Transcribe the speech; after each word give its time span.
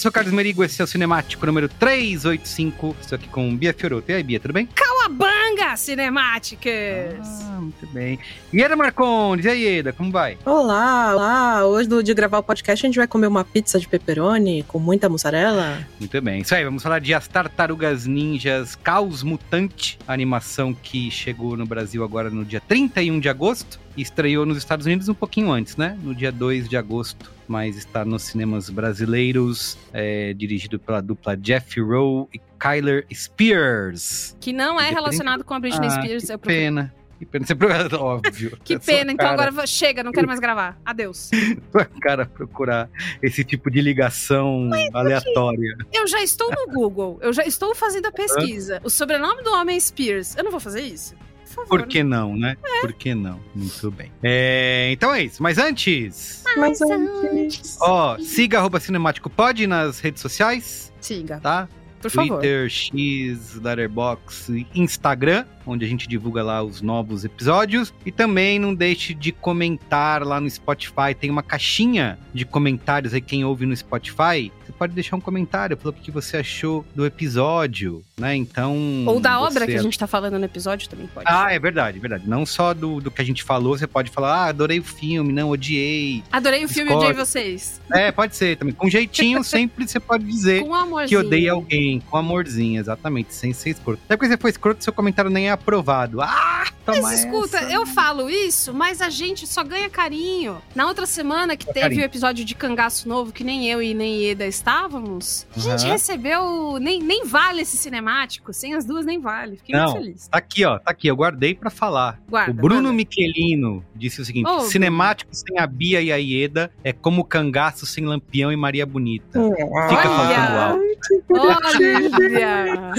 sou 0.00 0.10
Carlos 0.10 0.32
Merigo, 0.32 0.64
esse 0.64 0.80
é 0.80 0.84
o 0.84 0.86
Cinemático 0.86 1.44
número 1.44 1.68
385. 1.68 2.96
Estou 3.00 3.16
aqui 3.16 3.28
com 3.28 3.54
Bia 3.54 3.74
Fioroto. 3.74 4.10
E 4.10 4.14
aí, 4.14 4.22
Bia, 4.22 4.40
tudo 4.40 4.54
bem? 4.54 4.66
Calabanga 4.66 5.76
Cinemáticas! 5.76 7.49
Muito 7.80 7.94
bem. 7.94 8.18
Ieda 8.52 8.76
Marcondes, 8.76 9.46
e 9.46 9.48
aí, 9.48 9.62
Ieda, 9.76 9.92
como 9.92 10.10
vai? 10.12 10.36
Olá, 10.44 11.14
olá. 11.14 11.66
Hoje, 11.66 11.88
no 11.88 12.02
dia 12.02 12.14
de 12.14 12.18
gravar 12.20 12.38
o 12.38 12.42
podcast, 12.42 12.84
a 12.84 12.88
gente 12.88 12.96
vai 12.98 13.06
comer 13.06 13.26
uma 13.26 13.42
pizza 13.44 13.78
de 13.80 13.88
pepperoni 13.88 14.62
com 14.64 14.78
muita 14.78 15.08
mussarela. 15.08 15.78
Muito 15.98 16.20
bem. 16.20 16.40
Isso 16.42 16.54
aí, 16.54 16.62
vamos 16.64 16.82
falar 16.82 16.98
de 16.98 17.14
As 17.14 17.26
Tartarugas 17.26 18.06
Ninjas 18.06 18.74
Caos 18.74 19.22
Mutante, 19.22 19.98
a 20.06 20.12
animação 20.12 20.74
que 20.74 21.10
chegou 21.10 21.56
no 21.56 21.64
Brasil 21.64 22.04
agora 22.04 22.28
no 22.28 22.44
dia 22.44 22.60
31 22.60 23.18
de 23.18 23.28
agosto 23.30 23.80
e 23.96 24.02
estreou 24.02 24.44
nos 24.44 24.58
Estados 24.58 24.84
Unidos 24.84 25.08
um 25.08 25.14
pouquinho 25.14 25.50
antes, 25.50 25.76
né? 25.76 25.96
No 26.02 26.14
dia 26.14 26.30
2 26.30 26.68
de 26.68 26.76
agosto, 26.76 27.30
mas 27.48 27.76
está 27.76 28.04
nos 28.04 28.22
cinemas 28.24 28.68
brasileiros, 28.68 29.78
é, 29.92 30.34
dirigido 30.34 30.78
pela 30.78 31.00
dupla 31.00 31.36
Jeff 31.36 31.80
Rowe 31.80 32.26
e 32.34 32.40
Kyler 32.58 33.06
Spears. 33.12 34.36
Que 34.40 34.52
não 34.52 34.78
é 34.80 34.90
relacionado 34.90 35.42
com 35.44 35.54
a 35.54 35.60
Britney 35.60 35.88
Ah, 35.88 36.02
Spears. 36.02 36.24
que 36.26 36.32
eu 36.32 36.38
pena. 36.38 36.94
Que 37.20 37.26
pena, 37.26 37.44
você 37.46 37.54
procura, 37.54 37.88
óbvio. 38.02 38.58
Que 38.64 38.72
sua 38.74 38.80
pena, 38.80 39.12
então 39.12 39.28
cara- 39.36 39.50
agora 39.50 39.66
chega, 39.66 40.02
não 40.02 40.10
quero 40.10 40.26
mais 40.26 40.40
gravar. 40.40 40.80
Adeus. 40.84 41.28
Sua 41.70 41.84
cara 41.84 42.24
procurar 42.24 42.88
esse 43.22 43.44
tipo 43.44 43.70
de 43.70 43.82
ligação 43.82 44.70
aleatória. 44.94 45.76
Eu 45.92 46.06
já 46.06 46.22
estou 46.22 46.50
no 46.50 46.72
Google, 46.72 47.18
eu 47.20 47.30
já 47.32 47.44
estou 47.44 47.74
fazendo 47.74 48.06
a 48.06 48.12
pesquisa. 48.12 48.80
O 48.82 48.88
sobrenome 48.88 49.42
do 49.42 49.50
homem 49.52 49.76
é 49.76 49.80
Spears. 49.80 50.34
Eu 50.34 50.44
não 50.44 50.50
vou 50.50 50.60
fazer 50.60 50.80
isso? 50.80 51.14
Por 51.44 51.54
favor. 51.66 51.68
Por 51.80 51.86
que 51.88 52.02
não, 52.02 52.34
né? 52.36 52.56
Por 52.80 52.92
que 52.94 53.14
não? 53.14 53.38
Muito 53.54 53.90
bem. 53.90 54.10
É, 54.22 54.88
então 54.92 55.12
é 55.12 55.24
isso. 55.24 55.42
Mas 55.42 55.58
antes, 55.58 56.42
Mas 56.56 56.80
antes. 56.80 57.76
ó, 57.82 58.16
siga 58.18 58.58
arroba 58.58 58.80
Cinemático 58.80 59.28
Pod 59.28 59.66
nas 59.66 60.00
redes 60.00 60.22
sociais, 60.22 60.90
Siga, 61.00 61.38
tá? 61.40 61.68
Por 62.00 62.10
favor. 62.10 62.38
Twitter, 62.38 62.68
X, 62.68 63.54
Letterboxd, 63.56 64.66
Instagram, 64.74 65.44
onde 65.66 65.84
a 65.84 65.88
gente 65.88 66.08
divulga 66.08 66.42
lá 66.42 66.62
os 66.62 66.80
novos 66.80 67.24
episódios. 67.24 67.92
E 68.04 68.10
também 68.10 68.58
não 68.58 68.74
deixe 68.74 69.14
de 69.14 69.32
comentar 69.32 70.22
lá 70.22 70.40
no 70.40 70.48
Spotify. 70.48 71.14
Tem 71.18 71.30
uma 71.30 71.42
caixinha 71.42 72.18
de 72.32 72.44
comentários 72.44 73.14
aí, 73.14 73.20
quem 73.20 73.44
ouve 73.44 73.66
no 73.66 73.76
Spotify. 73.76 74.50
Pode 74.80 74.94
deixar 74.94 75.14
um 75.14 75.20
comentário, 75.20 75.76
falar 75.76 75.90
o 75.90 75.92
que 76.00 76.10
você 76.10 76.38
achou 76.38 76.86
do 76.94 77.04
episódio, 77.04 78.02
né? 78.16 78.34
Então. 78.34 79.04
Ou 79.06 79.20
da 79.20 79.38
obra 79.38 79.66
você- 79.66 79.72
que 79.72 79.76
a 79.78 79.82
gente 79.82 79.98
tá 79.98 80.06
falando 80.06 80.38
no 80.38 80.44
episódio 80.46 80.88
também 80.88 81.06
pode. 81.06 81.26
Ah, 81.28 81.52
é 81.52 81.58
verdade, 81.58 81.98
é 81.98 82.00
verdade. 82.00 82.24
Não 82.26 82.46
só 82.46 82.72
do, 82.72 82.98
do 82.98 83.10
que 83.10 83.20
a 83.20 83.24
gente 83.24 83.42
falou, 83.44 83.76
você 83.76 83.86
pode 83.86 84.10
falar, 84.10 84.34
ah, 84.34 84.46
adorei 84.46 84.78
o 84.78 84.82
filme, 84.82 85.34
não, 85.34 85.50
odiei. 85.50 86.24
Adorei 86.32 86.64
o 86.64 86.68
filme 86.68 86.90
e 86.90 86.94
odiei 86.94 87.12
vocês. 87.12 87.78
É, 87.92 88.10
pode 88.10 88.34
ser 88.36 88.56
também. 88.56 88.72
Com 88.74 88.88
jeitinho, 88.88 89.44
sempre 89.44 89.86
você 89.86 90.00
pode 90.00 90.24
dizer 90.24 90.62
Com 90.64 90.74
amorzinho. 90.74 91.20
que 91.20 91.26
odeia 91.26 91.52
alguém, 91.52 92.00
com 92.00 92.16
amorzinho, 92.16 92.80
exatamente, 92.80 93.34
sem 93.34 93.52
ser 93.52 93.68
escroto. 93.70 94.00
Até 94.06 94.16
porque 94.16 94.32
você 94.32 94.38
foi 94.38 94.48
escroto, 94.50 94.82
seu 94.82 94.94
comentário 94.94 95.30
nem 95.30 95.48
é 95.48 95.50
aprovado. 95.50 96.22
Ah, 96.22 96.66
toma 96.86 97.02
Mas 97.02 97.20
escuta, 97.20 97.58
essa. 97.58 97.70
eu 97.70 97.84
falo 97.84 98.30
isso, 98.30 98.72
mas 98.72 99.02
a 99.02 99.10
gente 99.10 99.46
só 99.46 99.62
ganha 99.62 99.90
carinho. 99.90 100.56
Na 100.74 100.86
outra 100.86 101.04
semana 101.04 101.54
que 101.54 101.66
teve 101.66 101.80
carinho. 101.80 102.00
o 102.00 102.04
episódio 102.04 102.44
de 102.46 102.54
Cangaço 102.54 103.06
Novo, 103.06 103.30
que 103.30 103.44
nem 103.44 103.68
eu 103.68 103.82
e 103.82 103.92
nem 103.92 104.24
Eda 104.30 104.46
estávamos, 104.70 105.46
a 105.56 105.60
gente 105.60 105.86
recebeu. 105.86 106.78
Nem, 106.80 107.02
nem 107.02 107.24
vale 107.24 107.62
esse 107.62 107.76
cinemático. 107.76 108.52
Sem 108.52 108.74
as 108.74 108.84
duas, 108.84 109.04
nem 109.04 109.20
vale. 109.20 109.56
Fiquei 109.56 109.74
Não. 109.74 109.90
muito 109.92 109.98
feliz. 109.98 110.28
Tá 110.28 110.38
aqui, 110.38 110.64
ó, 110.64 110.78
tá 110.78 110.90
aqui, 110.92 111.08
eu 111.08 111.16
guardei 111.16 111.54
pra 111.54 111.70
falar. 111.70 112.20
Guarda. 112.28 112.52
o 112.52 112.54
Bruno 112.54 112.82
manda. 112.84 112.94
Michelino 112.94 113.84
disse 113.94 114.20
o 114.20 114.24
seguinte: 114.24 114.48
Ô, 114.48 114.60
cinemático 114.60 115.30
sem 115.34 115.58
a 115.58 115.66
Bia 115.66 116.00
e 116.00 116.12
a 116.12 116.16
Ieda 116.16 116.70
é 116.84 116.92
como 116.92 117.24
cangaço 117.24 117.84
sem 117.84 118.04
Lampião 118.06 118.52
e 118.52 118.56
Maria 118.56 118.86
Bonita. 118.86 119.40
Fica 119.40 119.66
Olha! 119.66 120.02
faltando 120.02 120.58
algo. 120.58 120.90
Olha! 121.30 122.92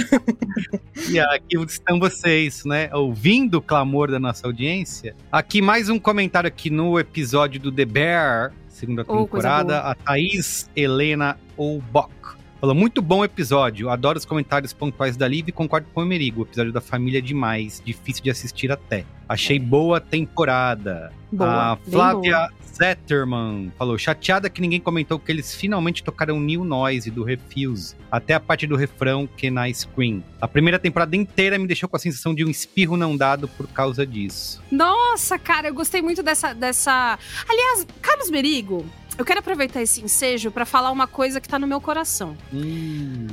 E 1.09 1.19
aqui 1.19 1.57
estão 1.67 2.00
vocês, 2.00 2.65
né? 2.65 2.89
Ouvindo 2.94 3.56
o 3.56 3.62
clamor 3.62 4.12
da 4.12 4.19
nossa 4.19 4.45
audiência. 4.45 5.15
Aqui 5.31 5.62
mais 5.62 5.89
um 5.89 5.97
comentário 5.97 6.47
aqui 6.47 6.69
no 6.69 7.00
episódio 7.00 7.59
do 7.59 7.71
The 7.71 7.85
Bear. 7.85 8.53
Segunda 8.81 9.05
Oh, 9.07 9.23
temporada. 9.25 9.89
a 9.89 9.95
Thaís 9.95 10.69
Helena 10.75 11.37
Oubok. 11.55 12.37
Falou, 12.61 12.75
muito 12.75 13.01
bom 13.01 13.25
episódio. 13.25 13.89
Adoro 13.89 14.19
os 14.19 14.23
comentários 14.23 14.71
pontuais 14.71 15.17
da 15.17 15.27
Liv 15.27 15.49
e 15.49 15.51
concordo 15.51 15.87
com 15.95 16.03
o 16.03 16.05
Merigo. 16.05 16.41
O 16.41 16.43
episódio 16.43 16.71
da 16.71 16.79
família 16.79 17.17
é 17.17 17.21
demais. 17.21 17.81
Difícil 17.83 18.23
de 18.23 18.29
assistir 18.29 18.71
até. 18.71 19.03
Achei 19.27 19.57
boa 19.57 19.99
temporada. 19.99 21.11
Boa, 21.31 21.71
A 21.71 21.75
Flávia 21.77 22.49
Zetterman 22.71 23.71
falou, 23.79 23.97
chateada 23.97 24.47
que 24.47 24.61
ninguém 24.61 24.79
comentou 24.79 25.17
que 25.17 25.31
eles 25.31 25.55
finalmente 25.55 26.03
tocaram 26.03 26.39
New 26.39 26.63
Noise 26.63 27.09
do 27.09 27.23
Refuse, 27.23 27.95
até 28.11 28.35
a 28.35 28.39
parte 28.39 28.67
do 28.67 28.75
refrão 28.75 29.27
que 29.27 29.49
na 29.49 29.71
Scream. 29.73 30.23
A 30.39 30.47
primeira 30.47 30.77
temporada 30.77 31.15
inteira 31.15 31.57
me 31.57 31.65
deixou 31.65 31.89
com 31.89 31.95
a 31.95 31.99
sensação 31.99 32.35
de 32.35 32.45
um 32.45 32.49
espirro 32.49 32.95
não 32.95 33.17
dado 33.17 33.47
por 33.47 33.67
causa 33.69 34.05
disso. 34.05 34.61
Nossa, 34.71 35.39
cara, 35.39 35.69
eu 35.69 35.73
gostei 35.73 36.01
muito 36.01 36.21
dessa. 36.21 36.53
dessa... 36.53 37.17
Aliás, 37.49 37.87
Carlos 38.01 38.29
Merigo, 38.29 38.85
eu 39.17 39.25
quero 39.25 39.39
aproveitar 39.39 39.81
esse 39.81 40.01
ensejo 40.01 40.51
pra 40.51 40.65
falar 40.65 40.91
uma 40.91 41.07
coisa 41.07 41.39
que 41.39 41.47
tá 41.47 41.59
no 41.59 41.67
meu 41.67 41.79
coração. 41.81 42.35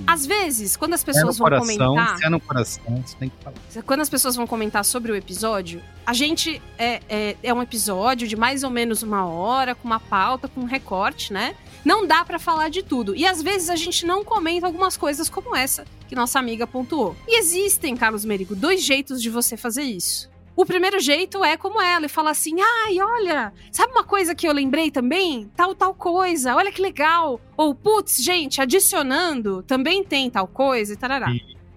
Às 0.06 0.26
vezes, 0.26 0.76
quando 0.76 0.94
as 0.94 1.00
Se 1.00 1.10
é 1.10 1.12
pessoas 1.12 1.38
vão 1.38 1.48
comentar. 1.48 2.18
se 2.18 2.24
é 2.24 2.28
no 2.28 2.40
coração, 2.40 3.02
você 3.04 3.16
tem 3.16 3.28
que 3.28 3.36
falar. 3.42 3.56
Quando 3.84 4.00
as 4.00 4.08
pessoas 4.08 4.36
vão 4.36 4.46
comentar 4.46 4.84
sobre 4.84 5.12
o 5.12 5.16
episódio, 5.16 5.82
a 6.04 6.12
gente 6.12 6.60
é, 6.76 7.00
é, 7.08 7.36
é 7.42 7.54
um 7.54 7.62
episódio 7.62 8.26
de 8.26 8.36
mais 8.36 8.62
ou 8.64 8.70
menos 8.70 9.02
uma 9.02 9.26
hora, 9.26 9.74
com 9.74 9.86
uma 9.86 10.00
pauta, 10.00 10.48
com 10.48 10.60
um 10.60 10.66
recorte, 10.66 11.32
né? 11.32 11.54
Não 11.84 12.06
dá 12.06 12.24
pra 12.24 12.38
falar 12.38 12.68
de 12.68 12.82
tudo. 12.82 13.14
E 13.14 13.26
às 13.26 13.42
vezes 13.42 13.70
a 13.70 13.76
gente 13.76 14.04
não 14.04 14.24
comenta 14.24 14.66
algumas 14.66 14.96
coisas 14.96 15.28
como 15.28 15.54
essa 15.54 15.84
que 16.08 16.14
nossa 16.16 16.38
amiga 16.38 16.66
pontuou. 16.66 17.14
E 17.26 17.38
existem, 17.38 17.96
Carlos 17.96 18.24
Merigo, 18.24 18.56
dois 18.56 18.82
jeitos 18.82 19.20
de 19.22 19.28
você 19.30 19.56
fazer 19.56 19.82
isso. 19.82 20.28
O 20.58 20.66
primeiro 20.66 20.98
jeito 20.98 21.44
é 21.44 21.56
como 21.56 21.80
ela, 21.80 22.06
e 22.06 22.08
falar 22.08 22.32
assim: 22.32 22.56
ai, 22.60 23.00
olha, 23.00 23.52
sabe 23.70 23.92
uma 23.92 24.02
coisa 24.02 24.34
que 24.34 24.44
eu 24.44 24.52
lembrei 24.52 24.90
também? 24.90 25.48
Tal, 25.54 25.72
tal 25.72 25.94
coisa, 25.94 26.56
olha 26.56 26.72
que 26.72 26.82
legal. 26.82 27.40
Ou, 27.56 27.72
putz, 27.76 28.16
gente, 28.20 28.60
adicionando, 28.60 29.62
também 29.62 30.02
tem 30.02 30.28
tal 30.28 30.48
coisa 30.48 30.94
e 30.94 30.96
tarará. 30.96 31.28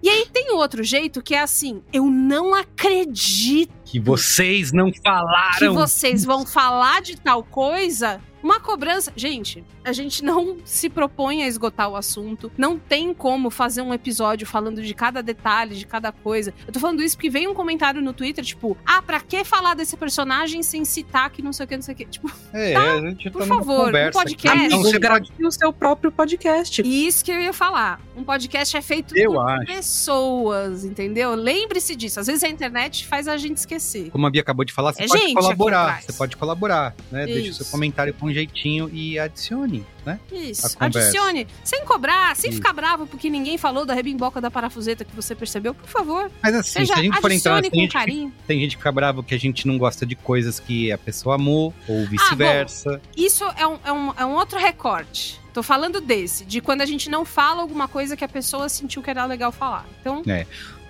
E 0.02 0.08
aí 0.08 0.26
tem 0.32 0.50
outro 0.50 0.82
jeito 0.82 1.22
que 1.22 1.32
é 1.32 1.38
assim: 1.38 1.80
eu 1.92 2.06
não 2.06 2.56
acredito 2.56 3.72
Que 3.84 4.00
vocês 4.00 4.72
não 4.72 4.90
que 4.90 5.00
falaram. 5.00 5.74
vocês 5.74 6.24
vão 6.24 6.44
falar 6.44 7.02
de 7.02 7.16
tal 7.20 7.44
coisa. 7.44 8.20
Uma 8.42 8.60
cobrança. 8.60 9.12
Gente, 9.16 9.64
a 9.84 9.92
gente 9.92 10.24
não 10.24 10.56
se 10.64 10.88
propõe 10.88 11.42
a 11.42 11.46
esgotar 11.48 11.88
o 11.88 11.96
assunto. 11.96 12.50
Não 12.56 12.78
tem 12.78 13.12
como 13.14 13.50
fazer 13.50 13.82
um 13.82 13.92
episódio 13.94 14.46
falando 14.46 14.82
de 14.82 14.94
cada 14.94 15.22
detalhe, 15.22 15.76
de 15.76 15.86
cada 15.86 16.10
coisa. 16.12 16.52
Eu 16.66 16.72
tô 16.72 16.80
falando 16.80 17.02
isso 17.02 17.16
porque 17.16 17.30
veio 17.30 17.50
um 17.50 17.54
comentário 17.54 18.00
no 18.02 18.12
Twitter, 18.12 18.44
tipo, 18.44 18.76
ah, 18.84 19.00
pra 19.02 19.20
que 19.20 19.44
falar 19.44 19.74
desse 19.74 19.96
personagem 19.96 20.62
sem 20.62 20.84
citar 20.84 21.30
que 21.30 21.40
não 21.42 21.52
sei 21.52 21.64
o 21.64 21.68
que, 21.68 21.76
não 21.76 21.82
sei 21.82 21.94
o 21.94 21.96
que. 21.96 22.04
Tipo, 22.06 22.30
É, 22.52 22.72
Tá, 22.72 22.92
a 22.94 23.00
gente 23.00 23.30
por 23.30 23.40
tá 23.40 23.46
numa 23.46 23.58
favor, 23.58 23.88
um 23.88 24.10
podcast. 24.10 24.54
aqui. 24.56 24.66
Então 24.66 24.82
você 24.82 24.98
Grave 24.98 25.26
pode... 25.28 25.46
o 25.46 25.50
seu 25.52 25.72
próprio 25.72 26.10
podcast. 26.12 26.82
isso 26.84 27.24
que 27.24 27.30
eu 27.30 27.40
ia 27.40 27.52
falar. 27.52 28.00
Um 28.16 28.24
podcast 28.24 28.76
é 28.76 28.82
feito 28.82 29.16
Eu 29.16 29.32
por 29.32 29.48
acho. 29.48 29.66
pessoas, 29.66 30.84
entendeu? 30.84 31.34
Lembre-se 31.34 31.94
disso. 31.96 32.20
Às 32.20 32.26
vezes 32.26 32.42
a 32.42 32.48
internet 32.48 33.06
faz 33.06 33.28
a 33.28 33.36
gente 33.36 33.56
esquecer. 33.58 34.10
Como 34.10 34.26
a 34.26 34.30
Bia 34.30 34.40
acabou 34.42 34.64
de 34.64 34.72
falar, 34.72 34.92
você 34.92 35.04
É 35.04 35.06
pode 35.06 35.34
colaborar. 35.34 36.02
Você 36.02 36.12
pode 36.12 36.36
colaborar, 36.36 36.94
né? 37.10 37.26
Deixa 37.26 37.40
o 37.40 37.50
Isso. 37.50 37.64
seu 37.64 37.72
comentário 37.72 38.12
com 38.14 38.30
um 38.32 38.34
jeitinho 38.34 38.90
e 38.92 39.18
adicione, 39.18 39.86
né? 40.04 40.18
Isso. 40.32 40.76
Adicione. 40.80 41.46
Sem 41.62 41.84
cobrar, 41.84 42.34
sem 42.34 42.50
Isso. 42.50 42.58
ficar 42.58 42.72
bravo 42.72 43.06
porque 43.06 43.30
ninguém 43.30 43.56
falou 43.56 43.84
da 43.84 43.94
rebimboca 43.94 44.40
da 44.40 44.50
parafuseta 44.50 45.04
que 45.04 45.14
você 45.14 45.34
percebeu, 45.34 45.74
por 45.74 45.88
favor. 45.88 46.30
Mas 46.42 46.54
assim, 46.54 46.70
Seja, 46.70 46.94
se 46.94 47.00
a 47.00 47.02
gente 47.02 47.20
for 47.20 47.30
entrar 47.30 47.62
tem 47.62 47.70
gente, 47.80 47.92
carinho. 47.92 48.32
tem 48.46 48.60
gente 48.60 48.70
que 48.72 48.76
fica 48.78 48.92
bravo 48.92 49.22
que 49.22 49.34
a 49.34 49.38
gente 49.38 49.66
não 49.66 49.78
gosta 49.78 50.04
de 50.04 50.16
coisas 50.16 50.58
que 50.58 50.90
a 50.90 50.98
pessoa 50.98 51.36
amou, 51.36 51.72
ou 51.86 52.06
vice-versa. 52.06 53.00
Isso 53.16 53.44
é 53.56 53.66
um, 53.66 53.78
é, 53.84 53.92
um, 53.92 54.14
é 54.18 54.24
um 54.24 54.32
outro 54.32 54.58
recorte. 54.58 55.40
Tô 55.52 55.62
falando 55.62 56.00
desse, 56.00 56.46
de 56.46 56.62
quando 56.62 56.80
a 56.80 56.86
gente 56.86 57.10
não 57.10 57.26
fala 57.26 57.60
alguma 57.60 57.86
coisa 57.86 58.16
que 58.16 58.24
a 58.24 58.28
pessoa 58.28 58.70
sentiu 58.70 59.02
que 59.02 59.10
era 59.10 59.26
legal 59.26 59.52
falar. 59.52 59.86
Então, 60.00 60.22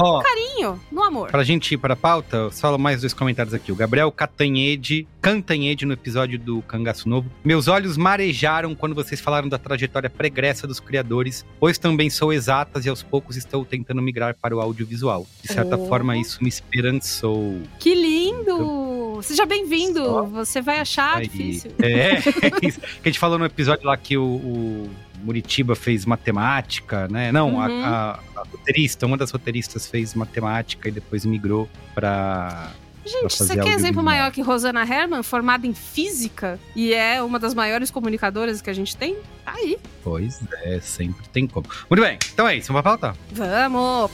Ó, 0.03 0.21
carinho, 0.23 0.81
no 0.91 1.03
amor. 1.03 1.31
pra 1.31 1.43
gente 1.45 1.75
ir 1.75 1.79
pra 1.79 1.95
pauta, 1.97 2.51
só 2.51 2.77
mais 2.77 3.01
dois 3.01 3.13
comentários 3.15 3.55
aqui. 3.55 3.71
O 3.73 3.77
Gabriel 3.77 4.11
Catanhede, 4.13 5.07
Cantanhede 5.21 5.87
no 5.87 5.93
episódio 5.93 6.39
do 6.39 6.61
Cangaço 6.63 7.09
Novo. 7.09 7.31
Meus 7.45 7.69
olhos 7.69 7.97
marejaram 7.97 8.75
quando 8.75 8.95
vocês 8.95 9.21
falaram 9.21 9.49
da 9.49 9.57
trajetória 9.59 10.11
pregressa 10.11 10.67
dos 10.67 10.81
criadores, 10.81 11.47
pois 11.61 11.79
também 11.79 12.11
sou 12.11 12.33
exatas 12.33 12.85
e 12.85 12.89
aos 12.89 13.03
poucos 13.03 13.37
estou 13.37 13.65
tentando 13.65 14.03
migrar 14.03 14.35
para 14.41 14.57
o 14.57 14.61
audiovisual. 14.61 15.27
De 15.43 15.53
certa 15.53 15.77
Oh. 15.79 15.87
forma, 15.89 16.17
isso 16.17 16.43
me 16.43 16.49
esperançou. 16.49 17.61
Que 17.79 17.95
lindo! 17.95 19.21
Seja 19.23 19.47
bem-vindo. 19.47 20.27
Você 20.27 20.61
vai 20.61 20.81
achar 20.81 21.19
Aí. 21.19 21.29
difícil. 21.29 21.71
É, 21.81 22.19
isso. 22.63 22.81
que 23.01 23.05
a 23.05 23.09
gente 23.09 23.19
falou 23.19 23.39
no 23.39 23.45
episódio 23.45 23.87
lá 23.87 23.97
que 23.97 24.17
o, 24.17 24.25
o 24.25 24.91
Muritiba 25.23 25.75
fez 25.77 26.05
matemática, 26.05 27.07
né? 27.09 27.31
Não, 27.33 27.61
a- 27.61 27.67
Uhum. 27.69 27.85
a, 27.85 28.21
a 28.37 28.41
roteirista, 28.51 29.07
uma 29.07 29.17
das 29.17 29.31
roteiristas 29.31 29.87
fez 29.87 30.15
matemática 30.15 30.89
e 30.89 30.93
depois 30.93 31.25
migrou 31.25 31.69
pra. 31.95 32.71
Gente, 33.05 33.37
você 33.37 33.57
quer 33.57 33.75
exemplo 33.75 34.01
maior 34.03 34.31
que 34.31 34.41
Rosana 34.43 34.83
Herman, 34.85 35.25
formada 35.25 35.67
em 35.67 35.75
física 35.75 36.59
e 36.77 36.93
é 36.95 37.21
uma 37.21 37.37
das 37.39 37.53
maiores 37.53 37.91
comunicadoras 37.91 38.63
que 38.63 38.71
a 38.71 38.73
gente 38.73 38.97
tem? 38.97 39.17
Tá 39.45 39.55
aí. 39.57 39.77
Pois 40.05 40.41
é, 40.63 40.79
sempre 40.81 41.27
tem 41.29 41.47
como. 41.49 41.67
Muito 41.91 42.01
bem, 42.01 42.17
então 42.33 42.47
é 42.47 42.57
isso, 42.57 42.69
vamos 42.73 42.83
pra 42.83 42.97
pauta? 42.97 43.19
Vamos! 43.33 44.11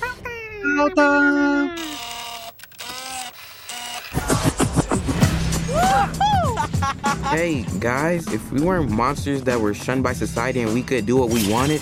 Pauta! 0.77 1.75
Hey, 7.31 7.65
guys, 7.81 8.27
if 8.33 8.51
we 8.51 8.63
weren't 8.63 8.91
monsters 8.91 9.43
that 9.43 9.61
were 9.61 9.75
shunned 9.75 10.03
by 10.03 10.15
society 10.15 10.63
and 10.63 10.73
we 10.73 10.83
could 10.83 11.05
do 11.05 11.17
what 11.17 11.29
we 11.29 11.51
wanted, 11.51 11.81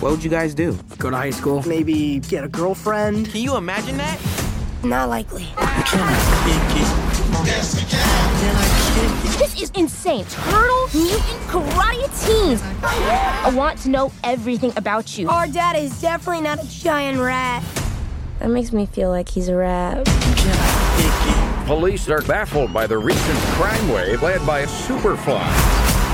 what 0.00 0.10
would 0.10 0.24
you 0.24 0.30
guys 0.30 0.54
do? 0.54 0.76
Go 0.98 1.10
to 1.10 1.16
high 1.16 1.30
school. 1.30 1.62
Maybe 1.66 2.18
get 2.20 2.42
a 2.42 2.48
girlfriend. 2.48 3.30
Can 3.30 3.42
you 3.42 3.56
imagine 3.56 3.96
that? 3.98 4.18
Not 4.82 5.08
likely. 5.08 5.46
This 9.38 9.62
is 9.62 9.70
insane. 9.76 10.24
Turtle 10.24 10.88
Mutant 10.92 11.40
Karate 11.48 12.26
Teens. 12.26 12.62
I 12.82 13.52
want 13.54 13.78
to 13.80 13.88
know 13.88 14.10
everything 14.24 14.72
about 14.76 15.16
you. 15.16 15.28
Our 15.28 15.46
dad 15.46 15.76
is 15.76 16.00
definitely 16.00 16.42
not 16.42 16.62
a 16.62 16.68
giant 16.68 17.18
rat. 17.18 17.62
That 18.40 18.48
makes 18.48 18.72
me 18.72 18.86
feel 18.86 19.10
like 19.10 19.28
he's 19.28 19.48
a 19.48 19.54
rat. 19.54 20.06
Police 21.66 22.08
are 22.08 22.22
baffled 22.22 22.72
by 22.72 22.86
the 22.86 22.96
recent 22.96 23.38
crime 23.58 23.88
wave 23.88 24.22
led 24.22 24.46
by 24.46 24.60
a 24.60 24.66
superfly. 24.68 25.42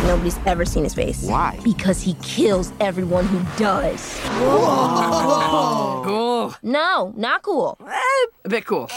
Nobody's 0.07 0.39
ever 0.47 0.65
seen 0.65 0.83
his 0.83 0.95
face. 0.95 1.23
Why? 1.25 1.59
Because 1.63 2.01
he 2.01 2.15
kills 2.23 2.73
everyone 2.81 3.27
who 3.27 3.39
does. 3.59 4.19
Cool. 6.05 6.55
No, 6.63 7.13
not 7.19 7.43
cool. 7.43 7.77
A 8.47 8.49
bit 8.49 8.65
cool. 8.65 8.89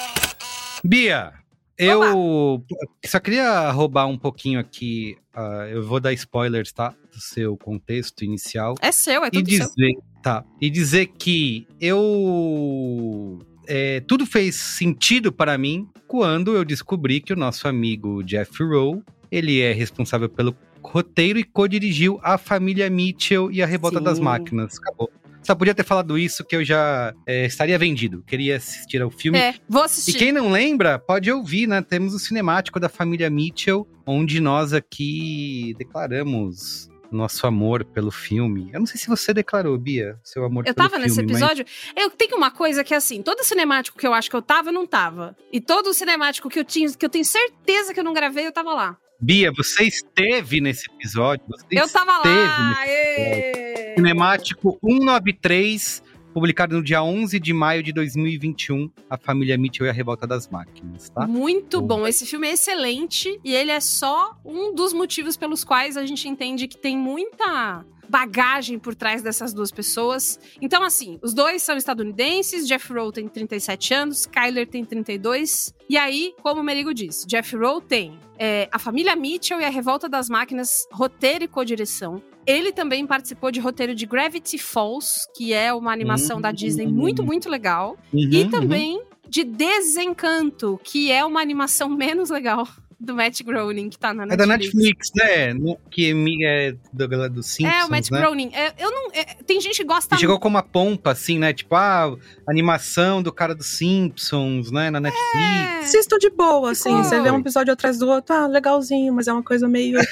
Bia, 0.88 1.33
eu 1.77 2.63
só 3.05 3.19
queria 3.19 3.69
roubar 3.71 4.07
um 4.07 4.17
pouquinho 4.17 4.57
aqui. 4.57 5.17
ah, 5.33 5.67
eu 5.69 5.83
vou 5.85 6.00
dar 6.00 6.13
spoilers, 6.13 6.71
tá? 6.71 6.95
Do 7.12 7.19
seu 7.19 7.57
contexto 7.57 8.24
inicial. 8.24 8.75
É 8.81 8.93
seu, 8.93 9.25
é 9.25 9.27
e 9.27 9.31
tudo 9.31 9.50
seu. 9.50 9.67
dizer, 9.67 9.93
tá, 10.24 10.45
e 10.62 10.69
dizer 10.69 11.07
que 11.07 11.67
eu 11.81 13.39
é, 13.67 14.00
tudo 14.01 14.25
fez 14.25 14.55
sentido 14.55 15.31
para 15.31 15.57
mim 15.57 15.88
quando 16.07 16.55
eu 16.55 16.63
descobri 16.63 17.19
que 17.19 17.34
o 17.34 17.36
nosso 17.36 17.67
amigo 17.67 18.24
Jeff 18.24 18.63
Rowe, 18.63 19.01
ele 19.31 19.62
é 19.62 19.72
responsável 19.72 20.29
pelo 20.29 20.55
roteiro 20.84 21.39
e 21.39 21.43
co-dirigiu 21.43 22.19
a 22.24 22.38
família 22.38 22.89
Mitchell 22.89 23.51
e 23.51 23.62
a 23.62 23.65
Revolta 23.65 23.98
Sim. 23.98 24.03
das 24.03 24.19
Máquinas. 24.19 24.77
Acabou. 24.77 25.12
Só 25.41 25.53
podia 25.53 25.75
ter 25.75 25.84
falado 25.84 26.17
isso 26.17 26.43
que 26.43 26.55
eu 26.55 26.65
já 26.65 27.13
é, 27.25 27.45
estaria 27.45 27.77
vendido. 27.77 28.24
Queria 28.25 28.57
assistir 28.57 29.00
ao 29.01 29.12
filme. 29.12 29.38
É, 29.38 29.53
vou 29.69 29.84
E 29.84 29.86
assistir. 29.86 30.17
quem 30.17 30.31
não 30.31 30.51
lembra, 30.51 30.98
pode 30.98 31.31
ouvir, 31.31 31.67
né? 31.67 31.84
Temos 31.84 32.15
o 32.15 32.19
cinemático 32.19 32.79
da 32.79 32.89
família 32.89 33.29
Mitchell, 33.29 33.88
onde 34.07 34.39
nós 34.39 34.74
aqui 34.74 35.75
declaramos 35.77 36.89
nosso 37.15 37.48
amor 37.48 37.84
pelo 37.86 38.12
filme. 38.12 38.69
Eu 38.74 38.79
não 38.79 38.86
sei 38.88 39.00
se 39.00 39.07
você 39.07 39.34
declarou, 39.34 39.77
Bia, 39.77 40.19
seu 40.24 40.43
amor 40.45 40.62
Eu 40.67 40.74
pelo 40.74 40.75
tava 40.75 40.89
filme. 40.91 41.05
nesse 41.05 41.22
mas- 41.22 41.31
episódio. 41.31 41.65
Eu 41.95 42.10
tenho 42.12 42.36
uma 42.38 42.51
coisa 42.51 42.84
que 42.84 42.93
é 42.93 42.98
assim, 42.98 43.22
todo 43.22 43.43
cinemático 43.43 43.98
que 43.98 44.05
eu 44.05 44.13
acho 44.13 44.29
que 44.29 44.36
eu 44.36 44.41
tava, 44.41 44.69
eu 44.69 44.74
não 44.74 44.86
tava. 44.86 45.36
E 45.51 45.60
todo 45.62 45.93
cinemático 45.93 46.50
que 46.50 46.60
eu 46.60 46.63
tinha, 46.65 46.91
que 46.91 47.05
eu 47.05 47.10
tenho 47.10 47.25
certeza 47.25 47.93
que 47.93 48.00
eu 48.00 48.03
não 48.03 48.13
gravei, 48.13 48.45
eu 48.48 48.51
tava 48.51 48.74
lá. 48.74 48.98
Bia, 49.19 49.51
você 49.55 49.86
esteve 49.86 50.60
nesse 50.60 50.91
episódio. 50.91 51.45
Você 51.48 51.65
eu 51.72 51.89
tava 51.89 52.17
lá. 52.17 52.75
nesse! 52.86 53.95
Cinemático 53.95 54.77
193, 54.84 56.03
publicado 56.36 56.75
no 56.75 56.84
dia 56.84 57.01
11 57.01 57.39
de 57.39 57.54
maio 57.54 57.82
de 57.82 57.94
2021, 57.94 58.92
A 59.10 59.18
Família 59.18 59.58
Mitchell 59.58 59.86
e 59.86 59.89
a 59.89 59.94
Revolta 59.94 60.27
das 60.27 60.50
Máquinas, 60.50 61.10
tá? 61.10 61.25
Muito 61.25 61.82
Boa. 61.82 62.01
bom. 62.01 62.08
Esse 62.08 62.25
filme 62.25 62.46
é 62.46 62.51
excelente 62.51 63.39
e 63.42 63.56
ele 63.56 63.72
é 63.72 63.80
só 63.80 64.38
um 64.44 64.75
dos 64.75 64.92
motivos 64.92 65.38
pelos 65.38 65.63
quais 65.63 65.96
a 65.96 66.06
gente 66.06 66.27
entende 66.27 66.68
que 66.68 66.77
tem 66.77 66.98
muita 66.98 67.86
bagagem 68.10 68.77
por 68.77 68.94
trás 68.94 69.22
dessas 69.22 69.54
duas 69.54 69.72
pessoas. 69.72 70.38
Então, 70.62 70.84
assim, 70.84 71.18
os 71.24 71.34
dois 71.34 71.63
são 71.63 71.77
estadunidenses, 71.77 72.68
Jeff 72.68 72.92
Rowe 72.92 73.13
tem 73.13 73.30
37 73.30 73.94
anos, 73.94 74.25
Kyler 74.25 74.68
tem 74.68 74.84
32. 74.84 75.74
E 75.89 75.98
aí, 75.98 76.34
como 76.44 76.60
o 76.60 76.63
Merigo 76.65 76.94
disse, 76.94 77.25
Jeff 77.25 77.56
Rowe 77.56 77.82
tem 77.82 78.20
é, 78.38 78.68
a 78.74 78.77
família 78.77 79.15
Mitchell 79.15 79.62
e 79.62 79.63
a 79.63 79.70
Revolta 79.70 80.10
das 80.10 80.30
Máquinas, 80.30 80.86
roteiro 80.92 81.46
e 81.46 81.48
co-direção. 81.48 82.22
Ele 82.45 82.71
também 82.71 83.05
participou 83.05 83.51
de 83.51 83.59
roteiro 83.59 83.95
de 83.95 84.05
Gravity 84.05 84.57
Falls, 84.57 85.27
que 85.35 85.53
é 85.53 85.73
uma 85.73 85.91
animação 85.91 86.37
Uhum. 86.37 86.41
da 86.41 86.51
Disney 86.51 86.87
muito, 86.87 87.23
muito 87.23 87.49
legal. 87.49 87.97
Uhum, 88.13 88.19
e 88.19 88.43
uhum. 88.43 88.49
também 88.49 89.01
de 89.27 89.43
Desencanto, 89.43 90.79
que 90.83 91.11
é 91.11 91.25
uma 91.25 91.41
animação 91.41 91.89
menos 91.95 92.29
legal 92.29 92.67
do 92.99 93.13
Matt 93.15 93.41
Groening, 93.43 93.89
que 93.89 93.97
tá 93.99 94.13
na 94.13 94.23
É 94.23 94.37
da 94.37 94.45
Netflix. 94.45 95.11
Netflix, 95.11 95.11
né? 95.15 95.53
No- 95.53 95.77
Que 95.91 96.11
é 96.45 96.71
do, 96.93 97.07
do, 97.07 97.29
do 97.29 97.43
Simpsons, 97.43 97.75
É, 97.75 97.85
o 97.85 97.89
Matt 97.89 98.09
né? 98.09 98.19
Groening. 98.19 98.51
É, 98.53 98.73
eu 98.79 98.89
não, 98.91 99.11
é, 99.11 99.23
tem 99.45 99.59
gente 99.59 99.77
que 99.77 99.83
gosta 99.83 100.15
E 100.15 100.17
chegou 100.19 100.39
com 100.39 100.47
uma 100.47 100.63
pompa, 100.63 101.11
assim, 101.11 101.37
né? 101.37 101.53
Tipo, 101.53 101.75
ah, 101.75 102.15
animação 102.47 103.21
do 103.21 103.31
cara 103.33 103.53
dos 103.53 103.67
Simpsons, 103.77 104.71
né? 104.71 104.89
Na 104.89 104.99
Netflix. 104.99 105.83
Assisto 105.83 106.17
de 106.19 106.29
boa, 106.29 106.71
assim. 106.71 106.89
Ficou. 106.89 107.03
Você 107.03 107.21
vê 107.21 107.31
um 107.31 107.39
episódio 107.39 107.73
atrás 107.73 107.97
do 107.99 108.07
outro, 108.07 108.33
ah, 108.35 108.47
legalzinho, 108.47 109.13
mas 109.13 109.27
é 109.27 109.33
uma 109.33 109.43
coisa 109.43 109.67
meio. 109.67 109.99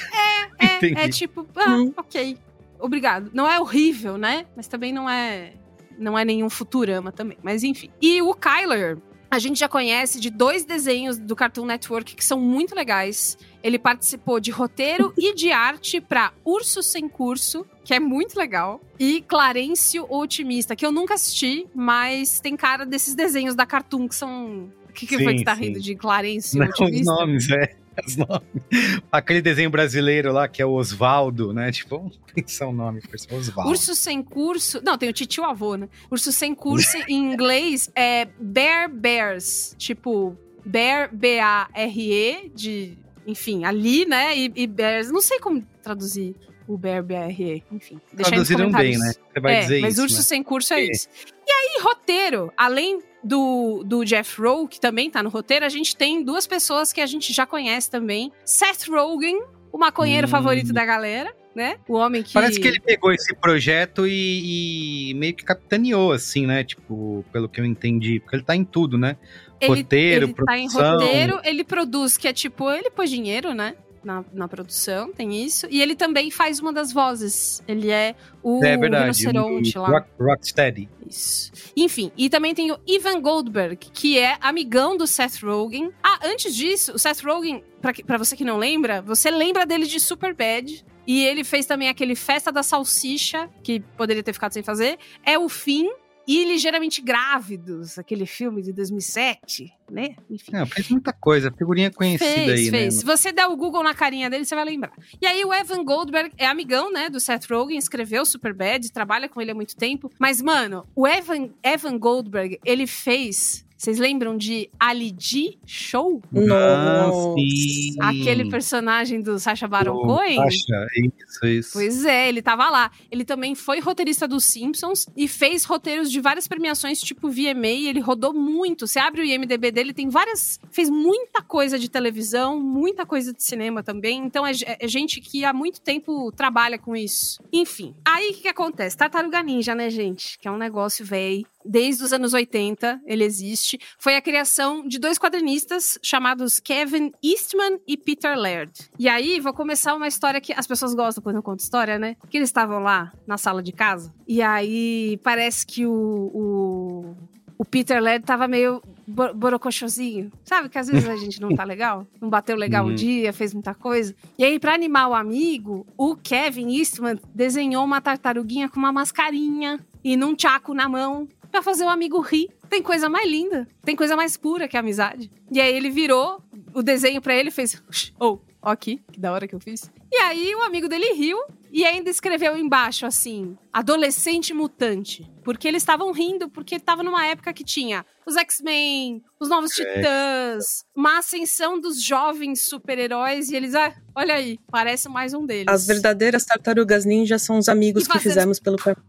É, 0.56 0.76
Entendi. 0.76 1.00
é 1.00 1.08
tipo, 1.08 1.44
ah, 1.56 1.76
Hum. 1.76 1.92
ok. 1.96 2.38
Obrigado. 2.78 3.28
Não 3.34 3.48
é 3.50 3.58
horrível, 3.58 4.16
né? 4.16 4.46
Mas 4.56 4.68
também 4.68 4.92
não 4.92 5.10
é. 5.10 5.52
Não 5.98 6.16
é 6.16 6.24
nenhum 6.24 6.48
Futurama 6.48 7.10
também. 7.10 7.36
Mas 7.42 7.64
enfim. 7.64 7.90
E 8.00 8.22
o 8.22 8.32
Kyler, 8.34 8.98
a 9.34 9.38
gente 9.38 9.58
já 9.58 9.68
conhece 9.68 10.20
de 10.20 10.30
dois 10.30 10.64
desenhos 10.64 11.18
do 11.18 11.34
Cartoon 11.34 11.66
Network 11.66 12.14
que 12.14 12.24
são 12.24 12.40
muito 12.40 12.74
legais. 12.74 13.36
Ele 13.62 13.78
participou 13.78 14.38
de 14.38 14.50
roteiro 14.50 15.12
e 15.18 15.34
de 15.34 15.50
arte 15.50 16.00
pra 16.00 16.32
Urso 16.44 16.82
Sem 16.82 17.08
Curso, 17.08 17.66
que 17.82 17.92
é 17.92 17.98
muito 17.98 18.38
legal. 18.38 18.80
E 18.98 19.22
Clarencio 19.22 20.06
o 20.08 20.20
Otimista, 20.20 20.76
que 20.76 20.86
eu 20.86 20.92
nunca 20.92 21.14
assisti, 21.14 21.66
mas 21.74 22.38
tem 22.38 22.56
cara 22.56 22.86
desses 22.86 23.14
desenhos 23.14 23.54
da 23.54 23.66
Cartoon 23.66 24.06
que 24.08 24.14
são. 24.14 24.70
O 24.88 24.92
que, 24.92 25.06
que 25.06 25.16
foi 25.18 25.32
Sim, 25.32 25.38
que 25.38 25.44
tá 25.44 25.56
sim. 25.56 25.62
rindo 25.62 25.80
de 25.80 25.96
Clarencio 25.96 26.60
Não, 26.60 26.68
os 26.68 26.80
Otimista? 26.80 27.12
nomes, 27.12 27.50
é. 27.50 27.74
Aquele 29.10 29.40
desenho 29.40 29.70
brasileiro 29.70 30.32
lá, 30.32 30.48
que 30.48 30.60
é 30.60 30.66
o 30.66 30.72
Osvaldo, 30.72 31.52
né? 31.52 31.70
Tipo, 31.72 31.98
vamos 31.98 32.18
pensar 32.34 32.66
o 32.66 32.72
nome, 32.72 33.00
Osvaldo. 33.30 33.70
Urso 33.70 33.94
sem 33.94 34.22
curso. 34.22 34.80
Não, 34.82 34.98
tem 34.98 35.08
o 35.08 35.12
titio 35.12 35.44
avô, 35.44 35.76
né? 35.76 35.88
Urso 36.10 36.32
sem 36.32 36.54
curso 36.54 36.96
em 37.08 37.32
inglês 37.32 37.90
é 37.94 38.26
Bear 38.38 38.90
Bears. 38.90 39.74
Tipo, 39.78 40.36
Bear, 40.64 41.14
B-A-R-E, 41.14 42.50
de. 42.54 42.98
Enfim, 43.26 43.64
ali, 43.64 44.04
né? 44.04 44.36
E, 44.36 44.52
e 44.54 44.66
Bears. 44.66 45.10
Não 45.10 45.20
sei 45.20 45.38
como 45.38 45.62
traduzir 45.82 46.34
o 46.66 46.78
Bear, 46.78 47.02
B-A-R-E. 47.02 47.62
Enfim, 47.70 48.00
Traduziram 48.16 48.70
bem, 48.70 48.96
né? 48.98 49.12
Você 49.32 49.40
vai 49.40 49.54
é, 49.56 49.60
dizer 49.60 49.80
mas 49.80 49.94
isso, 49.94 50.02
Urso 50.02 50.16
né? 50.16 50.22
sem 50.22 50.42
curso 50.42 50.74
é, 50.74 50.80
É. 50.80 50.90
isso. 50.90 51.08
E 51.46 51.50
aí, 51.52 51.82
roteiro, 51.82 52.52
além 52.56 53.00
do, 53.22 53.82
do 53.84 54.04
Jeff 54.04 54.40
Rowe, 54.40 54.66
que 54.68 54.80
também 54.80 55.10
tá 55.10 55.22
no 55.22 55.28
roteiro, 55.28 55.64
a 55.64 55.68
gente 55.68 55.94
tem 55.96 56.22
duas 56.22 56.46
pessoas 56.46 56.92
que 56.92 57.00
a 57.00 57.06
gente 57.06 57.32
já 57.32 57.46
conhece 57.46 57.90
também. 57.90 58.32
Seth 58.44 58.88
Rogen, 58.88 59.42
o 59.72 59.78
maconheiro 59.78 60.26
Hum. 60.26 60.30
favorito 60.30 60.72
da 60.72 60.84
galera, 60.84 61.34
né? 61.54 61.76
O 61.86 61.94
homem 61.94 62.22
que... 62.22 62.32
Parece 62.32 62.58
que 62.58 62.66
ele 62.66 62.80
pegou 62.80 63.12
esse 63.12 63.34
projeto 63.36 64.06
e, 64.06 65.10
e 65.10 65.14
meio 65.14 65.34
que 65.34 65.44
capitaneou, 65.44 66.12
assim, 66.12 66.46
né? 66.46 66.64
Tipo, 66.64 67.24
pelo 67.32 67.48
que 67.48 67.60
eu 67.60 67.64
entendi. 67.64 68.20
Porque 68.20 68.36
ele 68.36 68.42
tá 68.42 68.56
em 68.56 68.64
tudo, 68.64 68.96
né? 68.98 69.16
ele, 69.60 69.82
roteiro, 69.82 70.26
ele 70.26 70.34
tá 70.34 70.58
em 70.58 70.68
produção. 70.68 70.98
roteiro, 70.98 71.40
ele 71.44 71.64
produz, 71.64 72.16
que 72.16 72.28
é 72.28 72.32
tipo, 72.32 72.70
ele 72.70 72.90
pôs 72.90 73.10
dinheiro, 73.10 73.54
né? 73.54 73.74
Na, 74.04 74.24
na 74.32 74.46
produção, 74.46 75.12
tem 75.12 75.44
isso. 75.44 75.66
E 75.70 75.80
ele 75.80 75.96
também 75.96 76.30
faz 76.30 76.60
uma 76.60 76.72
das 76.72 76.92
vozes. 76.92 77.62
Ele 77.66 77.90
é 77.90 78.14
o 78.42 78.62
é 78.62 78.76
verdade. 78.76 79.24
rinoceronte 79.24 79.78
o 79.78 79.82
lá. 79.82 79.88
Rock, 79.88 80.08
Rocksteady. 80.20 80.88
Isso. 81.08 81.50
Enfim, 81.76 82.12
e 82.16 82.28
também 82.28 82.54
tem 82.54 82.70
o 82.70 82.78
Ivan 82.86 83.20
Goldberg, 83.20 83.76
que 83.76 84.18
é 84.18 84.36
amigão 84.40 84.96
do 84.96 85.06
Seth 85.06 85.42
Rogen. 85.42 85.90
Ah, 86.02 86.20
antes 86.24 86.54
disso, 86.54 86.92
o 86.94 86.98
Seth 86.98 87.22
Rogen, 87.24 87.64
pra 88.06 88.18
você 88.18 88.36
que 88.36 88.44
não 88.44 88.58
lembra, 88.58 89.00
você 89.02 89.30
lembra 89.30 89.64
dele 89.64 89.86
de 89.86 89.98
Superbad. 89.98 90.84
E 91.06 91.24
ele 91.24 91.44
fez 91.44 91.66
também 91.66 91.88
aquele 91.88 92.14
Festa 92.14 92.50
da 92.50 92.62
Salsicha, 92.62 93.50
que 93.62 93.80
poderia 93.80 94.22
ter 94.22 94.32
ficado 94.32 94.52
sem 94.52 94.62
fazer. 94.62 94.98
É 95.22 95.38
o 95.38 95.48
fim. 95.48 95.90
E 96.26 96.44
Ligeiramente 96.44 97.02
Grávidos, 97.02 97.98
aquele 97.98 98.26
filme 98.26 98.62
de 98.62 98.72
2007, 98.72 99.72
né? 99.90 100.16
Enfim. 100.30 100.52
Não, 100.52 100.66
fez 100.66 100.88
muita 100.88 101.12
coisa. 101.12 101.52
Figurinha 101.52 101.90
conhecida 101.90 102.30
Fez, 102.30 102.50
aí, 102.50 102.70
fez. 102.70 102.94
né? 102.94 103.00
Se 103.00 103.04
você 103.04 103.32
der 103.32 103.46
o 103.46 103.56
Google 103.56 103.82
na 103.82 103.94
carinha 103.94 104.30
dele, 104.30 104.44
você 104.44 104.54
vai 104.54 104.64
lembrar. 104.64 104.92
E 105.20 105.26
aí 105.26 105.44
o 105.44 105.52
Evan 105.52 105.84
Goldberg 105.84 106.32
é 106.38 106.46
amigão, 106.46 106.90
né, 106.92 107.08
do 107.10 107.20
Seth 107.20 107.46
Rogen, 107.50 107.76
escreveu 107.76 108.24
Superbad, 108.24 108.90
trabalha 108.90 109.28
com 109.28 109.40
ele 109.40 109.50
há 109.50 109.54
muito 109.54 109.76
tempo. 109.76 110.10
Mas, 110.18 110.40
mano, 110.40 110.86
o 110.94 111.06
Evan, 111.06 111.50
Evan 111.62 111.98
Goldberg, 111.98 112.58
ele 112.64 112.86
fez... 112.86 113.63
Vocês 113.76 113.98
lembram 113.98 114.36
de 114.36 114.70
Ali 114.78 115.14
G 115.18 115.58
Show? 115.66 116.22
Nossa. 116.32 117.34
sim. 117.34 117.96
Aquele 118.00 118.48
personagem 118.48 119.20
do 119.20 119.38
Sacha 119.38 119.66
Baron 119.66 120.00
Cohen? 120.00 120.36
Sacha, 120.36 120.86
isso, 120.96 121.46
isso. 121.46 121.70
Pois 121.72 122.04
é, 122.04 122.28
ele 122.28 122.40
tava 122.40 122.70
lá. 122.70 122.90
Ele 123.10 123.24
também 123.24 123.54
foi 123.54 123.80
roteirista 123.80 124.28
dos 124.28 124.44
Simpsons 124.44 125.06
e 125.16 125.26
fez 125.26 125.64
roteiros 125.64 126.10
de 126.10 126.20
várias 126.20 126.46
premiações, 126.46 127.00
tipo 127.00 127.28
VMA. 127.28 127.88
Ele 127.88 128.00
rodou 128.00 128.32
muito. 128.32 128.86
Você 128.86 128.98
abre 128.98 129.20
o 129.20 129.24
IMDB 129.24 129.70
dele, 129.72 129.92
tem 129.92 130.08
várias. 130.08 130.60
Fez 130.70 130.88
muita 130.88 131.42
coisa 131.42 131.78
de 131.78 131.88
televisão, 131.88 132.60
muita 132.60 133.04
coisa 133.04 133.32
de 133.32 133.42
cinema 133.42 133.82
também. 133.82 134.24
Então 134.24 134.46
é, 134.46 134.52
é 134.64 134.88
gente 134.88 135.20
que 135.20 135.44
há 135.44 135.52
muito 135.52 135.80
tempo 135.80 136.30
trabalha 136.32 136.78
com 136.78 136.94
isso. 136.94 137.42
Enfim, 137.52 137.94
aí 138.04 138.30
o 138.30 138.34
que, 138.34 138.42
que 138.42 138.48
acontece? 138.48 138.96
Tartaruga 138.96 139.42
Ninja, 139.42 139.74
né, 139.74 139.90
gente? 139.90 140.38
Que 140.38 140.48
é 140.48 140.50
um 140.50 140.58
negócio 140.58 141.04
velho. 141.04 141.44
Desde 141.64 142.04
os 142.04 142.12
anos 142.12 142.34
80 142.34 143.00
ele 143.06 143.24
existe. 143.24 143.63
Foi 143.98 144.16
a 144.16 144.22
criação 144.22 144.86
de 144.86 144.98
dois 144.98 145.18
quadrinistas 145.18 145.98
chamados 146.02 146.60
Kevin 146.60 147.12
Eastman 147.22 147.78
e 147.86 147.96
Peter 147.96 148.36
Laird. 148.38 148.72
E 148.98 149.08
aí 149.08 149.40
vou 149.40 149.52
começar 149.52 149.94
uma 149.94 150.06
história 150.08 150.40
que 150.40 150.52
as 150.52 150.66
pessoas 150.66 150.94
gostam 150.94 151.22
quando 151.22 151.36
eu 151.36 151.42
conto 151.42 151.60
história, 151.60 151.98
né? 151.98 152.16
Que 152.30 152.36
eles 152.38 152.48
estavam 152.48 152.80
lá 152.80 153.12
na 153.26 153.36
sala 153.38 153.62
de 153.62 153.72
casa. 153.72 154.12
E 154.26 154.40
aí 154.42 155.18
parece 155.22 155.66
que 155.66 155.86
o, 155.86 155.92
o, 155.92 157.16
o 157.58 157.64
Peter 157.64 158.02
Laird 158.02 158.24
tava 158.24 158.46
meio 158.48 158.82
bo- 159.06 159.32
borocochosinho. 159.34 160.30
Sabe 160.44 160.68
que 160.68 160.78
às 160.78 160.88
vezes 160.88 161.08
a 161.08 161.16
gente 161.16 161.40
não 161.40 161.54
tá 161.54 161.64
legal? 161.64 162.06
Não 162.20 162.28
bateu 162.28 162.56
legal 162.56 162.84
um 162.84 162.88
Uhum. 162.88 162.94
dia, 162.94 163.32
fez 163.32 163.54
muita 163.54 163.74
coisa. 163.74 164.14
E 164.38 164.44
aí, 164.44 164.58
pra 164.58 164.74
animar 164.74 165.08
o 165.08 165.14
amigo, 165.14 165.86
o 165.96 166.16
Kevin 166.16 166.76
Eastman 166.76 167.18
desenhou 167.34 167.84
uma 167.84 168.00
tartaruguinha 168.00 168.68
com 168.68 168.78
uma 168.78 168.92
mascarinha 168.92 169.78
e 170.02 170.16
num 170.16 170.34
tchaco 170.34 170.74
na 170.74 170.88
mão 170.88 171.26
pra 171.50 171.62
fazer 171.62 171.84
o 171.84 171.88
amigo 171.88 172.20
rir. 172.20 172.48
Tem 172.74 172.82
coisa 172.82 173.08
mais 173.08 173.30
linda, 173.30 173.68
tem 173.84 173.94
coisa 173.94 174.16
mais 174.16 174.36
pura 174.36 174.66
que 174.66 174.76
a 174.76 174.80
amizade. 174.80 175.30
E 175.48 175.60
aí 175.60 175.72
ele 175.76 175.90
virou 175.90 176.42
o 176.74 176.82
desenho 176.82 177.22
pra 177.22 177.32
ele 177.32 177.52
fez, 177.52 177.80
oh, 178.18 178.40
ó 178.60 178.70
aqui, 178.72 179.00
que 179.12 179.20
da 179.20 179.30
hora 179.32 179.46
que 179.46 179.54
eu 179.54 179.60
fiz. 179.60 179.88
E 180.10 180.16
aí 180.16 180.52
o 180.56 180.60
amigo 180.60 180.88
dele 180.88 181.12
riu 181.12 181.38
e 181.70 181.84
ainda 181.84 182.10
escreveu 182.10 182.56
embaixo 182.56 183.06
assim: 183.06 183.56
adolescente 183.74 184.54
mutante. 184.54 185.28
Porque 185.42 185.66
eles 185.66 185.82
estavam 185.82 186.12
rindo, 186.12 186.48
porque 186.48 186.78
tava 186.78 187.02
numa 187.02 187.26
época 187.26 187.52
que 187.52 187.64
tinha 187.64 188.06
os 188.24 188.36
X-Men, 188.36 189.22
os 189.40 189.48
Novos 189.48 189.78
É. 189.78 189.96
Titãs, 189.96 190.84
uma 190.96 191.18
ascensão 191.18 191.78
dos 191.80 192.00
jovens 192.02 192.66
super-heróis, 192.66 193.50
e 193.50 193.56
eles, 193.56 193.74
ah, 193.74 193.92
olha 194.14 194.34
aí, 194.36 194.58
parece 194.70 195.08
mais 195.08 195.34
um 195.34 195.44
deles. 195.44 195.66
As 195.68 195.86
verdadeiras 195.86 196.44
tartarugas 196.46 197.04
ninjas 197.04 197.42
são 197.42 197.58
os 197.58 197.68
amigos 197.68 198.04
E 198.04 198.06
que 198.06 198.12
fazendo- 198.12 198.32
fizemos 198.32 198.60
pelo 198.60 198.76
caminho. 198.78 199.04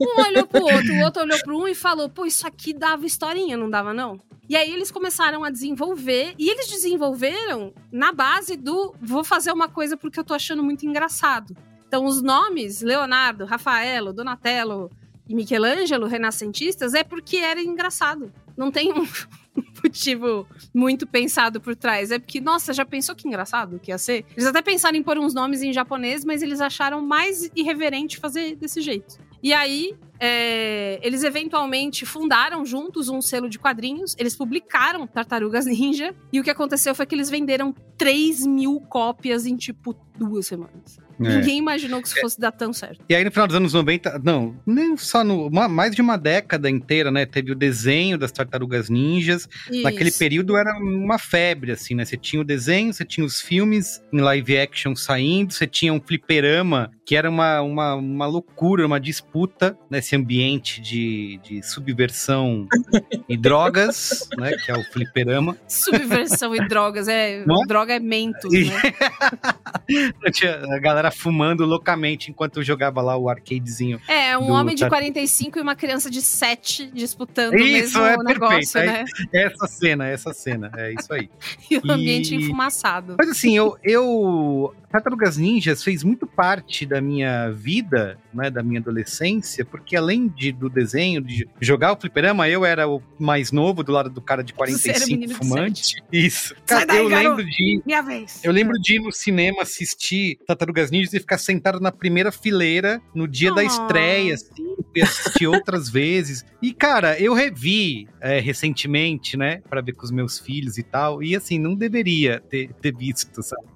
Um 0.00 0.20
olhou 0.20 0.46
pro 0.46 0.62
outro, 0.64 0.92
o 0.94 1.00
outro 1.04 1.22
olhou 1.22 1.38
pro 1.42 1.58
um 1.58 1.68
e 1.68 1.74
falou: 1.74 2.08
pô, 2.08 2.26
isso 2.26 2.46
aqui 2.46 2.74
dava 2.74 3.06
historinha, 3.06 3.56
não 3.56 3.70
dava, 3.70 3.94
não? 3.94 4.18
E 4.48 4.56
aí 4.56 4.70
eles 4.70 4.90
começaram 4.90 5.42
a 5.42 5.50
desenvolver, 5.50 6.34
e 6.38 6.50
eles 6.50 6.66
desenvolveram 6.68 7.72
na 7.90 8.12
base 8.12 8.56
do 8.56 8.94
vou 9.00 9.24
fazer 9.24 9.52
uma 9.52 9.68
coisa 9.68 9.96
porque 9.96 10.20
eu 10.20 10.24
tô 10.24 10.34
achando 10.34 10.62
muito 10.62 10.84
engraçado. 10.84 11.56
Então, 11.94 12.06
os 12.06 12.20
nomes, 12.20 12.82
Leonardo, 12.82 13.44
Rafaelo, 13.44 14.12
Donatello 14.12 14.90
e 15.28 15.32
Michelangelo, 15.32 16.08
renascentistas, 16.08 16.92
é 16.92 17.04
porque 17.04 17.36
era 17.36 17.62
engraçado. 17.62 18.32
Não 18.56 18.68
tem 18.68 18.92
um 18.92 19.06
motivo 19.80 20.44
muito 20.74 21.06
pensado 21.06 21.60
por 21.60 21.76
trás. 21.76 22.10
É 22.10 22.18
porque, 22.18 22.40
nossa, 22.40 22.72
já 22.72 22.84
pensou 22.84 23.14
que 23.14 23.28
engraçado 23.28 23.78
que 23.78 23.92
ia 23.92 23.98
ser? 23.98 24.26
Eles 24.32 24.44
até 24.44 24.60
pensaram 24.60 24.98
em 24.98 25.04
pôr 25.04 25.18
uns 25.18 25.32
nomes 25.32 25.62
em 25.62 25.72
japonês, 25.72 26.24
mas 26.24 26.42
eles 26.42 26.60
acharam 26.60 27.00
mais 27.00 27.48
irreverente 27.54 28.18
fazer 28.18 28.56
desse 28.56 28.80
jeito. 28.80 29.16
E 29.40 29.52
aí, 29.52 29.96
é, 30.18 30.98
eles 31.00 31.22
eventualmente 31.22 32.04
fundaram 32.04 32.64
juntos 32.64 33.08
um 33.08 33.22
selo 33.22 33.48
de 33.48 33.56
quadrinhos, 33.56 34.16
eles 34.18 34.34
publicaram 34.34 35.06
Tartarugas 35.06 35.64
Ninja, 35.64 36.12
e 36.32 36.40
o 36.40 36.42
que 36.42 36.50
aconteceu 36.50 36.92
foi 36.92 37.06
que 37.06 37.14
eles 37.14 37.30
venderam 37.30 37.72
3 37.96 38.46
mil 38.46 38.80
cópias 38.80 39.46
em, 39.46 39.54
tipo, 39.54 39.94
duas 40.18 40.48
semanas. 40.48 40.98
É. 41.20 41.36
Ninguém 41.36 41.58
imaginou 41.58 42.00
que 42.02 42.08
isso 42.08 42.20
fosse 42.20 42.38
dar 42.40 42.52
tão 42.52 42.72
certo. 42.72 43.04
E 43.08 43.14
aí 43.14 43.24
no 43.24 43.30
final 43.30 43.46
dos 43.46 43.56
anos 43.56 43.72
90, 43.72 44.20
não, 44.24 44.56
nem 44.66 44.96
só 44.96 45.22
no, 45.24 45.46
uma- 45.48 45.68
mais 45.68 45.94
de 45.94 46.02
uma 46.02 46.16
década 46.16 46.68
inteira, 46.68 47.10
né? 47.10 47.24
Teve 47.26 47.52
o 47.52 47.54
desenho 47.54 48.18
das 48.18 48.32
tartarugas 48.32 48.88
ninjas. 48.90 49.48
Naquele 49.82 50.08
Isso. 50.10 50.18
período 50.18 50.56
era 50.56 50.76
uma 50.78 51.18
febre, 51.18 51.72
assim, 51.72 51.94
né? 51.94 52.04
Você 52.04 52.16
tinha 52.16 52.40
o 52.40 52.44
desenho, 52.44 52.92
você 52.92 53.04
tinha 53.04 53.24
os 53.24 53.40
filmes 53.40 54.02
em 54.12 54.20
live 54.20 54.56
action 54.58 54.94
saindo, 54.96 55.52
você 55.52 55.66
tinha 55.66 55.92
um 55.92 56.00
fliperama, 56.00 56.90
que 57.06 57.14
era 57.16 57.28
uma, 57.28 57.60
uma, 57.60 57.94
uma 57.94 58.26
loucura, 58.26 58.86
uma 58.86 58.98
disputa 59.00 59.76
nesse 59.90 60.16
ambiente 60.16 60.80
de, 60.80 61.38
de 61.44 61.62
subversão 61.62 62.66
e 63.28 63.36
drogas, 63.36 64.28
né? 64.38 64.52
Que 64.64 64.70
é 64.72 64.74
o 64.76 64.82
fliperama. 64.84 65.56
Subversão 65.68 66.54
e 66.54 66.66
drogas, 66.68 67.08
é. 67.08 67.44
Não 67.46 67.62
é? 67.62 67.66
Droga 67.66 67.94
é 67.94 68.00
mentos, 68.00 68.52
E- 68.52 68.64
né? 68.64 68.80
Tinha 70.32 70.56
a 70.74 70.78
galera 70.78 71.03
fumando 71.10 71.64
loucamente 71.64 72.30
enquanto 72.30 72.62
jogava 72.62 73.00
lá 73.02 73.16
o 73.16 73.28
arcadezinho. 73.28 74.00
É, 74.08 74.36
um 74.38 74.46
do 74.46 74.52
homem 74.52 74.74
de 74.74 74.80
Tar- 74.80 74.88
45 74.90 75.58
e 75.58 75.62
uma 75.62 75.74
criança 75.74 76.10
de 76.10 76.20
7 76.22 76.90
disputando 76.92 77.52
o 77.54 77.56
Isso, 77.56 77.98
mesmo 77.98 78.02
é 78.04 78.16
negócio, 78.32 78.72
perfeito. 78.72 78.86
né? 78.86 79.04
É, 79.32 79.46
essa 79.46 79.66
cena, 79.66 80.08
essa 80.08 80.32
cena. 80.32 80.70
É 80.76 80.92
isso 80.92 81.12
aí. 81.12 81.28
E 81.70 81.78
o 81.78 81.90
ambiente 81.92 82.34
E- 82.34 82.36
enfumaçado. 82.38 83.16
Mas 83.18 83.28
assim, 83.30 83.56
eu, 83.56 83.76
eu. 83.82 84.74
Tartarugas 84.94 85.36
Ninjas 85.36 85.82
fez 85.82 86.04
muito 86.04 86.24
parte 86.24 86.86
da 86.86 87.00
minha 87.00 87.50
vida, 87.50 88.16
né? 88.32 88.48
Da 88.48 88.62
minha 88.62 88.78
adolescência, 88.78 89.64
porque 89.64 89.96
além 89.96 90.28
de, 90.28 90.52
do 90.52 90.70
desenho, 90.70 91.20
de 91.20 91.48
jogar 91.60 91.92
o 91.92 92.00
fliperama, 92.00 92.48
eu 92.48 92.64
era 92.64 92.88
o 92.88 93.02
mais 93.18 93.50
novo 93.50 93.82
do 93.82 93.90
lado 93.90 94.08
do 94.08 94.20
cara 94.20 94.44
de 94.44 94.52
Você 94.52 94.90
era 94.90 94.98
o 94.98 95.00
45 95.02 95.10
menino 95.10 95.32
de 95.32 95.34
fumante. 95.34 96.02
Isso. 96.12 96.54
Cara, 96.64 96.84
daí, 96.86 96.98
eu 96.98 97.08
garoto. 97.08 97.38
lembro 97.38 97.44
de. 97.50 97.82
Minha 97.84 98.02
vez. 98.02 98.40
Eu 98.44 98.52
lembro 98.52 98.74
de 98.80 98.94
ir 98.94 99.00
no 99.00 99.10
cinema 99.10 99.62
assistir 99.62 100.38
Tartarugas 100.46 100.92
Ninjas 100.92 101.12
e 101.12 101.18
ficar 101.18 101.38
sentado 101.38 101.80
na 101.80 101.90
primeira 101.90 102.30
fileira 102.30 103.02
no 103.12 103.26
dia 103.26 103.52
da 103.52 103.62
Ah. 103.62 103.64
estreia, 103.64 104.34
assim, 104.34 104.76
e 104.94 105.02
assistir 105.02 105.48
outras 105.48 105.88
vezes. 105.90 106.44
E, 106.62 106.72
cara, 106.72 107.18
eu 107.18 107.34
revi 107.34 108.06
é, 108.20 108.38
recentemente, 108.38 109.36
né, 109.36 109.60
Pra 109.68 109.80
ver 109.80 109.94
com 109.94 110.04
os 110.04 110.12
meus 110.12 110.38
filhos 110.38 110.78
e 110.78 110.84
tal, 110.84 111.20
e 111.20 111.34
assim, 111.34 111.58
não 111.58 111.74
deveria 111.74 112.38
ter, 112.48 112.72
ter 112.74 112.94
visto, 112.96 113.42
sabe? 113.42 113.73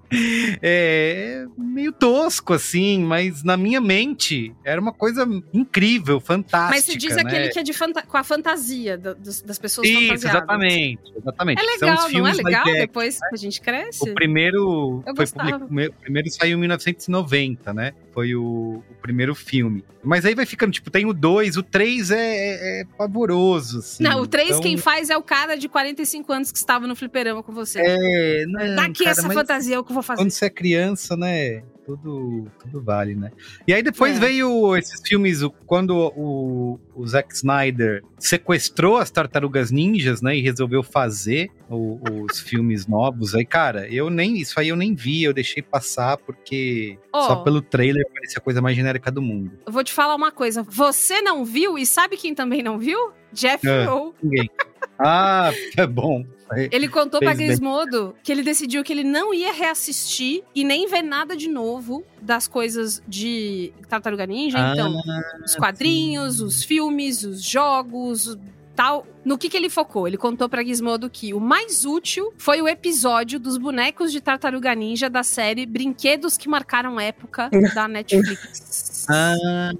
É 0.62 1.44
meio 1.56 1.92
tosco, 1.92 2.52
assim, 2.52 3.00
mas 3.04 3.42
na 3.44 3.56
minha 3.56 3.80
mente 3.80 4.54
era 4.64 4.80
uma 4.80 4.92
coisa 4.92 5.26
incrível, 5.52 6.20
fantástica. 6.20 6.70
Mas 6.74 6.84
você 6.84 6.96
diz 6.96 7.14
né? 7.16 7.22
aquele 7.22 7.48
que 7.50 7.58
é 7.58 7.62
de 7.62 7.72
com 8.08 8.16
a 8.16 8.24
fantasia 8.24 8.98
da- 8.98 9.14
das, 9.14 9.40
das 9.42 9.58
pessoas 9.58 9.86
Isso, 9.88 10.00
fantasiadas. 10.08 10.24
exatamente, 10.38 11.12
exatamente. 11.16 11.62
É 11.62 11.64
legal, 11.64 12.10
não 12.10 12.26
é 12.26 12.32
legal? 12.32 12.64
Depois 12.64 13.18
que 13.18 13.34
a 13.34 13.38
gente 13.38 13.60
cresce. 13.60 14.08
O 14.10 14.14
primeiro 14.14 15.02
Eu 15.06 15.14
foi 15.14 15.24
gostava. 15.24 15.58
public- 15.60 15.88
o 15.90 16.00
primeiro 16.00 16.30
saiu 16.30 16.56
em 16.58 16.60
1990, 16.60 17.72
né? 17.72 17.92
Foi 18.12 18.34
o, 18.34 18.82
o 18.90 18.94
primeiro 19.00 19.34
filme. 19.34 19.84
Mas 20.02 20.24
aí 20.24 20.34
vai 20.34 20.44
ficando, 20.46 20.72
tipo, 20.72 20.90
tem 20.90 21.06
o 21.06 21.12
2, 21.12 21.56
o 21.56 21.62
3 21.62 22.10
é, 22.10 22.16
é, 22.18 22.80
é 22.80 22.84
pavoroso, 22.96 23.78
assim. 23.78 24.02
Não, 24.02 24.20
o 24.22 24.26
3 24.26 24.48
Então, 24.50 24.60
quem 24.60 24.76
faz 24.76 25.08
é 25.10 25.16
o 25.16 25.22
cara 25.22 25.56
de 25.56 25.68
45 25.68 26.32
anos 26.32 26.50
que 26.50 26.58
estava 26.58 26.86
no 26.86 26.96
fliperama 26.96 27.42
com 27.42 27.52
você. 27.52 27.80
É, 27.80 28.44
não, 28.46 28.74
Daqui 28.76 29.04
cara, 29.04 29.10
essa 29.10 29.22
mas 29.28 29.34
fantasia 29.36 29.76
eu 29.76 29.84
vou 29.98 30.02
fazer. 30.02 30.22
Quando 30.22 30.30
você 30.30 30.46
é 30.46 30.50
criança, 30.50 31.16
né? 31.16 31.62
Tudo, 31.86 32.46
tudo 32.60 32.82
vale, 32.82 33.14
né? 33.14 33.30
E 33.66 33.72
aí 33.72 33.82
depois 33.82 34.16
É. 34.18 34.20
veio 34.20 34.76
esses 34.76 35.00
filmes, 35.06 35.40
quando 35.64 35.96
o, 36.14 36.78
o 36.94 37.06
Zack 37.06 37.34
Snyder 37.34 38.02
sequestrou 38.18 38.98
as 38.98 39.10
tartarugas 39.10 39.70
ninjas, 39.70 40.20
né? 40.20 40.36
E 40.36 40.42
resolveu 40.42 40.82
fazer 40.82 41.50
o- 41.70 41.98
os 42.26 42.40
filmes 42.44 42.86
novos. 42.86 43.34
Aí, 43.34 43.44
cara, 43.44 43.88
eu 43.88 44.10
nem. 44.10 44.36
Isso 44.38 44.60
aí 44.60 44.68
eu 44.68 44.76
nem 44.76 44.94
vi, 44.94 45.22
eu 45.22 45.32
deixei 45.32 45.62
passar, 45.62 46.18
porque 46.18 46.98
Ó. 47.10 47.26
só 47.26 47.36
pelo 47.36 47.62
trailer 47.62 48.06
parecia 48.12 48.36
a 48.38 48.42
coisa 48.42 48.60
mais 48.60 48.76
genérica 48.76 49.10
do 49.10 49.22
mundo. 49.22 49.52
Eu 49.66 49.72
vou 49.72 49.82
te 49.82 49.92
falar 49.94 50.14
uma 50.14 50.30
coisa. 50.30 50.62
Você 50.62 51.22
não 51.22 51.42
viu 51.42 51.78
e 51.78 51.86
sabe 51.86 52.18
quem 52.18 52.34
também 52.34 52.62
não 52.62 52.78
viu? 52.78 53.12
Jeff 53.32 53.66
É. 53.66 53.86
Ninguém. 54.22 54.50
Ah, 55.00 55.52
é 55.78 55.86
bom. 55.86 56.24
Ele 56.70 56.88
contou 56.88 57.20
pra. 57.20 57.34
Gizmodo 57.34 58.14
que 58.22 58.32
ele 58.32 58.42
decidiu 58.42 58.82
que 58.82 58.92
ele 58.92 59.04
não 59.04 59.32
ia 59.32 59.52
reassistir 59.52 60.42
e 60.54 60.64
nem 60.64 60.88
ver 60.88 61.02
nada 61.02 61.36
de 61.36 61.48
novo 61.48 62.04
das 62.20 62.48
coisas 62.48 63.02
de 63.06 63.72
Tartaruga 63.88 64.26
Ninja. 64.26 64.58
Ah, 64.58 64.72
então, 64.72 65.00
os 65.44 65.54
quadrinhos, 65.54 66.40
os 66.40 66.64
filmes, 66.64 67.22
os 67.22 67.42
jogos, 67.42 68.36
tal. 68.78 69.04
No 69.24 69.36
que, 69.36 69.48
que 69.48 69.56
ele 69.56 69.68
focou? 69.68 70.06
Ele 70.06 70.16
contou 70.16 70.48
pra 70.48 70.62
Gizmodo 70.62 71.10
que 71.10 71.34
o 71.34 71.40
mais 71.40 71.84
útil 71.84 72.32
foi 72.38 72.62
o 72.62 72.68
episódio 72.68 73.40
dos 73.40 73.58
bonecos 73.58 74.12
de 74.12 74.20
Tartaruga 74.20 74.72
Ninja 74.74 75.10
da 75.10 75.24
série 75.24 75.66
Brinquedos 75.66 76.36
que 76.36 76.48
Marcaram 76.48 76.98
Época 76.98 77.50
da 77.74 77.88
Netflix. 77.88 79.06
Ah, 79.10 79.72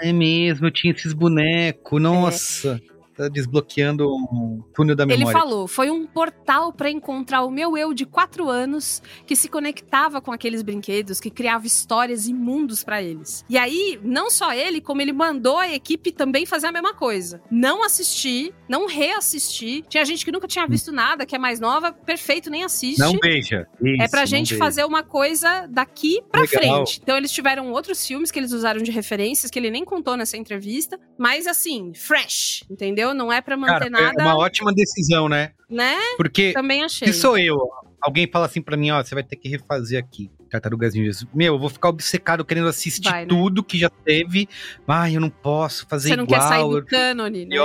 é 0.00 0.12
mesmo, 0.12 0.66
eu 0.66 0.70
tinha 0.70 0.92
esses 0.92 1.12
bonecos. 1.12 2.00
Nossa, 2.00 2.80
tá 3.18 3.28
desbloqueando 3.28 4.08
um 4.08 4.62
túnel 4.74 4.94
da 4.94 5.02
Ele 5.02 5.16
memória. 5.18 5.38
falou, 5.40 5.66
foi 5.66 5.90
um 5.90 6.06
portal 6.06 6.72
pra 6.72 6.88
encontrar 6.90 7.42
o 7.42 7.50
meu 7.50 7.76
eu 7.76 7.92
de 7.92 8.06
quatro 8.06 8.48
anos 8.48 9.02
que 9.26 9.34
se 9.34 9.48
conectava 9.48 10.20
com 10.20 10.30
aqueles 10.30 10.62
brinquedos, 10.62 11.18
que 11.20 11.30
criava 11.30 11.66
histórias 11.66 12.28
e 12.28 12.32
mundos 12.32 12.84
pra 12.84 13.02
eles. 13.02 13.44
E 13.48 13.58
aí, 13.58 13.98
não 14.04 14.30
só 14.30 14.52
ele, 14.52 14.80
como 14.80 15.02
ele 15.02 15.12
mandou 15.12 15.58
a 15.58 15.68
equipe 15.68 16.12
também 16.12 16.46
fazer 16.46 16.68
a 16.68 16.72
mesma 16.72 16.94
coisa. 16.94 17.42
Não 17.50 17.84
assistir, 17.84 18.54
não 18.68 18.86
reassistir. 18.86 19.84
Tinha 19.88 20.04
gente 20.04 20.24
que 20.24 20.30
nunca 20.32 20.46
tinha 20.46 20.66
visto 20.66 20.92
nada, 20.92 21.26
que 21.26 21.34
é 21.34 21.38
mais 21.38 21.58
nova, 21.58 21.92
perfeito, 21.92 22.48
nem 22.50 22.62
assiste. 22.62 23.00
Não 23.00 23.12
beija. 23.18 23.66
É 23.82 24.04
Isso, 24.04 24.10
pra 24.10 24.20
não 24.20 24.26
gente 24.26 24.50
beija. 24.50 24.64
fazer 24.64 24.84
uma 24.84 25.02
coisa 25.02 25.66
daqui 25.68 26.22
pra 26.30 26.42
Legal. 26.42 26.60
frente. 26.86 27.00
Então 27.02 27.16
eles 27.16 27.32
tiveram 27.32 27.72
outros 27.72 28.06
filmes 28.06 28.30
que 28.30 28.38
eles 28.38 28.52
usaram 28.52 28.80
de 28.82 28.90
referências 28.90 29.50
que 29.50 29.58
ele 29.58 29.70
nem 29.70 29.84
contou 29.84 30.16
nessa 30.16 30.36
entrevista, 30.36 30.98
mas 31.18 31.46
assim, 31.46 31.92
fresh, 31.94 32.64
entendeu? 32.70 33.07
Não 33.14 33.32
é 33.32 33.40
pra 33.40 33.56
manter 33.56 33.72
Cara, 33.72 33.86
é 33.86 33.90
nada, 33.90 34.22
uma 34.22 34.36
ótima 34.36 34.72
decisão, 34.72 35.28
né? 35.28 35.52
né? 35.68 35.96
Porque 36.16 36.52
Também 36.52 36.82
achei. 36.84 37.12
se 37.12 37.20
sou 37.20 37.38
eu, 37.38 37.56
alguém 38.00 38.28
fala 38.30 38.46
assim 38.46 38.62
pra 38.62 38.76
mim, 38.76 38.90
ó, 38.90 39.02
você 39.02 39.14
vai 39.14 39.22
ter 39.24 39.36
que 39.36 39.48
refazer 39.48 39.98
aqui. 39.98 40.30
Tartarugas 40.50 40.94
Ninjas. 40.94 41.26
Meu, 41.34 41.54
eu 41.54 41.58
vou 41.58 41.68
ficar 41.68 41.90
obcecado 41.90 42.42
querendo 42.44 42.68
assistir 42.68 43.10
Vai, 43.10 43.22
né? 43.22 43.28
tudo 43.28 43.62
que 43.62 43.78
já 43.78 43.90
teve. 43.90 44.48
Ai, 44.86 45.14
eu 45.14 45.20
não 45.20 45.28
posso 45.28 45.86
fazer 45.86 46.08
Você 46.08 46.16
não 46.16 46.24
igual. 46.24 46.40
quer 46.40 46.48
sair 46.48 46.70
do 46.70 46.86
cânone, 46.86 47.44
né? 47.44 47.56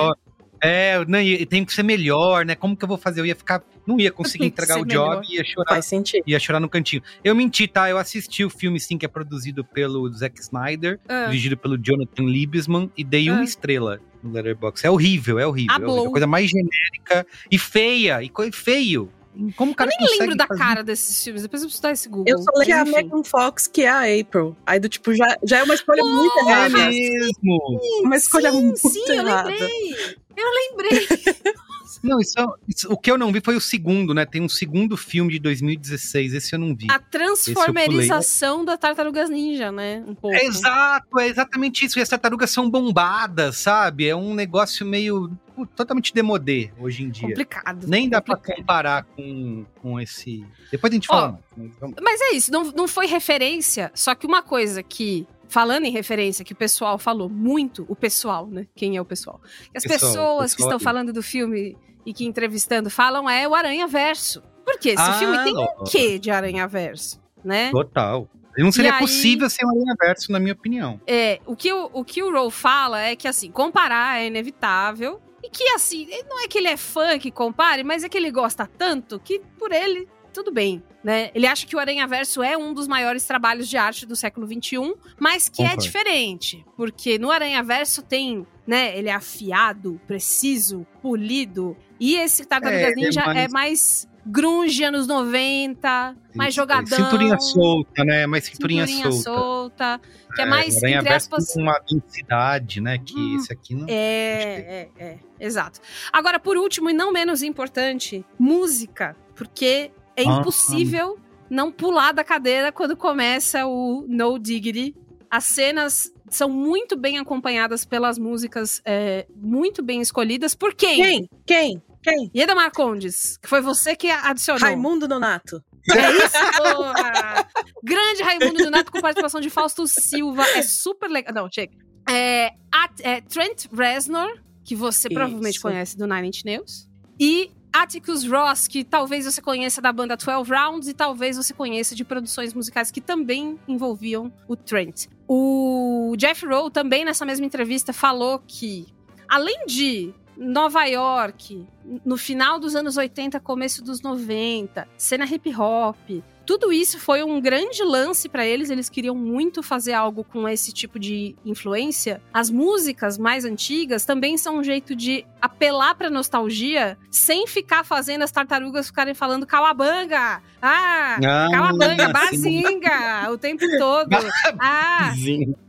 É, 0.63 1.03
não, 1.05 1.19
e 1.19 1.45
tem 1.45 1.65
que 1.65 1.73
ser 1.73 1.83
melhor, 1.83 2.45
né? 2.45 2.55
Como 2.55 2.75
que 2.77 2.83
eu 2.85 2.87
vou 2.87 2.97
fazer? 2.97 3.19
Eu 3.19 3.25
ia 3.25 3.35
ficar. 3.35 3.61
Não 3.85 3.99
ia 3.99 4.11
conseguir 4.11 4.45
entregar 4.47 4.79
o 4.79 4.85
job 4.85 5.25
e 5.29 5.35
ia 5.35 5.43
chorar. 5.43 5.69
Faz 5.69 5.85
sentido. 5.85 6.23
Ia 6.25 6.39
chorar 6.39 6.59
no 6.61 6.69
cantinho. 6.69 7.01
Eu 7.23 7.35
menti, 7.35 7.67
tá? 7.67 7.89
Eu 7.89 7.97
assisti 7.97 8.45
o 8.45 8.49
filme, 8.49 8.79
sim, 8.79 8.97
que 8.97 9.05
é 9.05 9.09
produzido 9.09 9.63
pelo 9.65 10.09
Zack 10.13 10.39
Snyder, 10.39 10.99
Ah. 11.07 11.25
dirigido 11.25 11.57
pelo 11.57 11.77
Jonathan 11.77 12.23
Liebesman, 12.23 12.89
e 12.95 13.03
dei 13.03 13.29
uma 13.29 13.41
Ah. 13.41 13.43
estrela 13.43 13.99
no 14.23 14.31
Letterboxd. 14.31 14.87
É 14.87 14.89
horrível, 14.89 15.37
é 15.37 15.45
horrível. 15.45 15.75
Ah, 15.75 15.81
é 15.81 15.85
horrível. 15.85 16.07
A 16.07 16.11
coisa 16.11 16.27
mais 16.27 16.49
genérica 16.49 17.27
e 17.51 17.57
feia. 17.59 18.21
E 18.23 18.51
feio. 18.53 19.09
Como 19.55 19.71
o 19.71 19.75
cara 19.75 19.89
Eu 19.91 20.05
nem 20.07 20.19
lembro 20.19 20.35
da 20.35 20.47
fazer 20.47 20.59
cara 20.59 20.83
desses 20.83 21.23
filmes, 21.23 21.41
depois 21.41 21.61
eu 21.61 21.67
preciso 21.67 21.81
dar 21.83 21.91
esse 21.91 22.07
Google. 22.09 22.25
Eu 22.27 22.37
só 22.37 22.51
lembro 22.55 22.65
que 22.65 22.71
é 22.71 22.79
a. 22.79 22.85
Megan 22.85 23.23
Fox, 23.23 23.67
que 23.67 23.81
é 23.81 23.89
a 23.89 24.21
April. 24.21 24.55
Aí 24.65 24.79
do 24.79 24.87
tipo, 24.89 25.13
já, 25.13 25.37
já 25.43 25.57
é 25.59 25.63
uma 25.63 25.73
escolha 25.73 26.03
muito 26.03 26.33
Porra, 26.33 26.51
errada. 26.51 26.79
É 26.79 26.89
mesmo. 26.89 27.79
Uma 28.03 28.15
escolha 28.15 28.51
sim, 28.51 28.61
muito 28.61 28.77
sim, 28.89 29.03
eu 29.07 29.13
errada. 29.15 29.49
lembrei. 29.49 29.95
Eu 30.35 30.47
lembrei. 30.71 31.07
Não, 32.01 32.19
isso, 32.19 32.37
é- 32.37 32.45
isso- 32.67 32.91
o 32.91 32.97
que 32.97 33.09
eu 33.09 33.17
não 33.17 33.31
vi 33.31 33.39
foi 33.39 33.55
o 33.55 33.61
segundo, 33.61 34.13
né? 34.13 34.25
Tem 34.25 34.41
um 34.41 34.49
segundo 34.49 34.97
filme 34.97 35.31
de 35.31 35.39
2016, 35.39 36.33
esse 36.33 36.53
eu 36.53 36.59
não 36.59 36.75
vi. 36.75 36.87
A 36.91 36.99
transformerização 36.99 38.65
da 38.65 38.77
Tartarugas 38.77 39.29
Ninja, 39.29 39.71
né? 39.71 40.03
Um 40.05 40.13
pouco. 40.13 40.35
É 40.35 40.43
exato, 40.43 41.19
é 41.19 41.27
exatamente 41.27 41.85
isso. 41.85 41.97
E 41.97 42.01
as 42.01 42.09
tartarugas 42.09 42.49
são 42.51 42.69
bombadas, 42.69 43.57
sabe? 43.57 44.05
É 44.07 44.15
um 44.15 44.33
negócio 44.33 44.85
meio 44.85 45.31
totalmente 45.75 46.13
demodê 46.13 46.71
hoje 46.79 47.03
em 47.03 47.09
dia. 47.09 47.27
Complicado. 47.29 47.87
Nem 47.87 48.09
dá 48.09 48.21
pra 48.21 48.35
complicado. 48.35 48.57
comparar 48.57 49.03
com, 49.03 49.65
com 49.81 49.99
esse. 49.99 50.45
Depois 50.71 50.91
a 50.91 50.95
gente 50.95 51.07
fala. 51.07 51.39
mas 51.55 51.71
vamos- 51.79 51.95
Mas 52.01 52.21
é 52.21 52.31
isso, 52.31 52.51
não, 52.51 52.63
não 52.71 52.87
foi 52.87 53.05
referência, 53.07 53.91
só 53.93 54.13
que 54.15 54.25
uma 54.25 54.41
coisa 54.41 54.81
que. 54.83 55.27
Falando 55.47 55.85
em 55.85 55.91
referência, 55.91 56.43
que 56.43 56.53
o 56.53 56.55
pessoal 56.55 56.97
falou 56.97 57.29
muito, 57.29 57.85
o 57.87 57.95
pessoal, 57.95 58.47
né? 58.47 58.65
Quem 58.75 58.97
é 58.97 59.01
o 59.01 59.05
pessoal? 59.05 59.39
Que 59.71 59.77
as 59.77 59.83
Pessoal, 59.83 59.99
pessoas 60.11 60.51
que 60.51 60.57
pessoal 60.57 60.77
estão 60.77 60.77
aí. 60.77 60.83
falando 60.83 61.13
do 61.13 61.21
filme 61.21 61.77
e 62.03 62.11
que 62.11 62.25
entrevistando 62.25 62.89
falam 62.89 63.29
é 63.29 63.47
o 63.47 63.53
Aranha 63.53 63.85
Verso. 63.85 64.41
Por 64.65 64.79
quê? 64.79 64.89
Esse 64.89 65.01
Ah, 65.01 65.13
filme 65.13 65.37
tem 65.43 65.53
um 65.53 65.57
lógico. 65.57 65.83
quê 65.91 66.17
de 66.17 66.31
Aranha 66.31 66.67
Verso, 66.67 67.21
né? 67.45 67.69
Total. 67.69 68.27
Não 68.57 68.71
seria 68.71 68.93
aí- 68.93 68.99
possível 68.99 69.47
ser 69.47 69.63
um 69.65 69.69
Aranha 69.69 69.95
Verso, 70.01 70.31
na 70.31 70.39
minha 70.39 70.53
opinião. 70.53 70.99
É, 71.05 71.39
o 71.45 71.55
que 71.55 71.71
o, 71.71 71.87
o 71.93 72.03
que 72.03 72.23
o 72.23 72.31
Rowe 72.31 72.49
fala 72.51 72.99
é 73.01 73.15
que, 73.15 73.27
assim, 73.27 73.51
comparar 73.51 74.21
é 74.21 74.27
inevitável. 74.27 75.21
E 75.43 75.49
que, 75.49 75.63
assim, 75.73 76.07
não 76.29 76.43
é 76.43 76.47
que 76.47 76.57
ele 76.57 76.69
é 76.69 76.77
fã 76.77 77.19
que 77.19 77.29
compare, 77.29 77.83
mas 77.83 78.03
é 78.03 78.09
que 78.09 78.17
ele 78.17 78.31
gosta 78.31 78.65
tanto 78.65 79.19
que, 79.19 79.39
por 79.59 79.71
ele, 79.73 80.07
tudo 80.33 80.51
bem, 80.51 80.81
né? 81.03 81.29
Ele 81.35 81.45
acha 81.45 81.67
que 81.67 81.75
o 81.75 81.79
Aranha 81.79 82.07
Verso 82.07 82.41
é 82.41 82.57
um 82.57 82.73
dos 82.73 82.87
maiores 82.87 83.25
trabalhos 83.25 83.67
de 83.69 83.75
arte 83.77 84.05
do 84.05 84.15
século 84.15 84.47
XXI, 84.47 84.95
mas 85.19 85.49
que 85.49 85.61
é 85.61 85.65
Concordo. 85.65 85.83
diferente. 85.83 86.65
Porque 86.77 87.19
no 87.19 87.29
Aranha 87.29 87.61
Verso 87.61 88.01
tem, 88.01 88.47
né? 88.65 88.97
Ele 88.97 89.09
é 89.09 89.13
afiado, 89.13 89.99
preciso, 90.07 90.87
polido. 91.01 91.75
E 91.99 92.15
esse 92.15 92.45
Tartarugas 92.45 92.81
É, 92.81 92.91
é 92.91 92.95
Ninja 92.95 93.21
é 93.21 93.25
mais- 93.25 93.51
mais... 93.51 94.07
grunge 94.25 94.83
anos 94.83 95.07
90, 95.07 96.15
mais 96.33 96.53
jogadão. 96.53 96.97
Cinturinha 96.97 97.39
solta, 97.39 98.03
né? 98.03 98.25
Mais 98.25 98.45
cinturinha, 98.45 98.87
cinturinha 98.87 99.11
solta. 99.11 99.39
solta, 99.39 100.01
que 100.35 100.41
é 100.41 100.45
mais, 100.45 100.77
Aranha 100.77 100.99
entre 100.99 101.13
aspas... 101.13 101.53
com 101.53 101.61
uma 101.61 101.79
densidade, 101.79 102.81
né? 102.81 102.97
Que 102.97 103.35
esse 103.35 103.51
aqui 103.51 103.75
não. 103.75 103.85
É, 103.87 104.89
é, 104.97 105.03
é, 105.03 105.17
exato. 105.39 105.79
Agora, 106.11 106.39
por 106.39 106.57
último 106.57 106.89
e 106.89 106.93
não 106.93 107.11
menos 107.11 107.43
importante, 107.43 108.25
música, 108.39 109.15
porque 109.35 109.91
é 110.15 110.23
Ah. 110.27 110.39
impossível 110.39 111.17
não 111.49 111.71
pular 111.71 112.13
da 112.13 112.23
cadeira 112.23 112.71
quando 112.71 112.95
começa 112.95 113.65
o 113.65 114.05
No 114.07 114.39
Diggity. 114.39 114.95
As 115.29 115.43
cenas 115.45 116.11
são 116.29 116.49
muito 116.49 116.95
bem 116.95 117.17
acompanhadas 117.17 117.85
pelas 117.85 118.17
músicas 118.17 118.81
é, 118.85 119.27
muito 119.35 119.83
bem 119.83 120.01
escolhidas. 120.01 120.55
Por 120.55 120.73
quem? 120.73 120.95
Quem? 120.95 121.29
Quem? 121.45 121.81
Quem? 122.03 122.29
Ieda 122.35 122.53
Marcondes, 122.53 123.37
que 123.37 123.47
foi 123.47 123.61
você 123.61 123.95
que 123.95 124.09
adicionou. 124.09 124.61
Raimundo 124.61 125.07
Nonato. 125.07 125.63
É 125.89 126.11
isso, 126.11 126.37
porra! 126.57 127.47
Grande 127.83 128.23
Raimundo 128.23 128.63
Donato 128.63 128.91
com 128.91 129.01
participação 129.01 129.41
de 129.41 129.49
Fausto 129.49 129.87
Silva. 129.87 130.43
É 130.49 130.61
super 130.61 131.09
legal. 131.09 131.33
Não, 131.33 131.49
chega. 131.51 131.73
É, 132.09 132.51
At- 132.71 132.99
é 133.01 133.21
Trent 133.21 133.65
Reznor, 133.73 134.29
que 134.63 134.75
você 134.75 135.07
Isso. 135.07 135.15
provavelmente 135.15 135.59
conhece 135.59 135.97
do 135.97 136.05
Nine 136.07 136.27
Inch 136.29 136.43
Nails. 136.45 136.87
E 137.19 137.51
Atticus 137.71 138.23
Ross, 138.27 138.67
que 138.67 138.83
talvez 138.83 139.25
você 139.25 139.41
conheça 139.41 139.81
da 139.81 139.91
banda 139.91 140.15
12 140.15 140.49
Rounds 140.51 140.87
e 140.87 140.93
talvez 140.93 141.37
você 141.37 141.53
conheça 141.53 141.95
de 141.95 142.03
produções 142.03 142.53
musicais 142.53 142.91
que 142.91 143.01
também 143.01 143.59
envolviam 143.67 144.31
o 144.47 144.55
Trent. 144.55 145.07
O 145.27 146.13
Jeff 146.17 146.45
Rowe 146.45 146.69
também 146.71 147.03
nessa 147.03 147.25
mesma 147.25 147.45
entrevista 147.45 147.91
falou 147.91 148.39
que, 148.45 148.85
além 149.27 149.65
de 149.65 150.13
Nova 150.37 150.85
York, 150.85 151.67
no 152.05 152.17
final 152.17 152.59
dos 152.59 152.75
anos 152.75 152.97
80, 152.97 153.39
começo 153.39 153.83
dos 153.83 154.01
90, 154.01 154.87
cena 154.97 155.25
hip 155.25 155.53
hop. 155.55 155.97
Tudo 156.45 156.73
isso 156.73 156.99
foi 156.99 157.23
um 157.23 157.39
grande 157.39 157.81
lance 157.83 158.27
pra 158.27 158.45
eles, 158.45 158.69
eles 158.69 158.89
queriam 158.89 159.15
muito 159.15 159.63
fazer 159.63 159.93
algo 159.93 160.25
com 160.25 160.45
esse 160.45 160.73
tipo 160.73 160.99
de 160.99 161.37
influência. 161.45 162.21
As 162.33 162.49
músicas 162.49 163.17
mais 163.17 163.45
antigas 163.45 164.03
também 164.03 164.37
são 164.37 164.57
um 164.57 164.63
jeito 164.63 164.93
de 164.93 165.25
apelar 165.41 165.95
pra 165.95 166.09
nostalgia, 166.09 166.97
sem 167.09 167.47
ficar 167.47 167.85
fazendo 167.85 168.23
as 168.23 168.31
tartarugas 168.31 168.87
ficarem 168.87 169.13
falando 169.13 169.47
calabanga, 169.47 170.41
ah, 170.61 171.15
Ah, 171.15 171.47
calabanga, 171.49 172.09
bazinga, 172.09 173.31
o 173.31 173.37
tempo 173.37 173.65
todo. 173.77 174.09
Ah, 174.59 175.13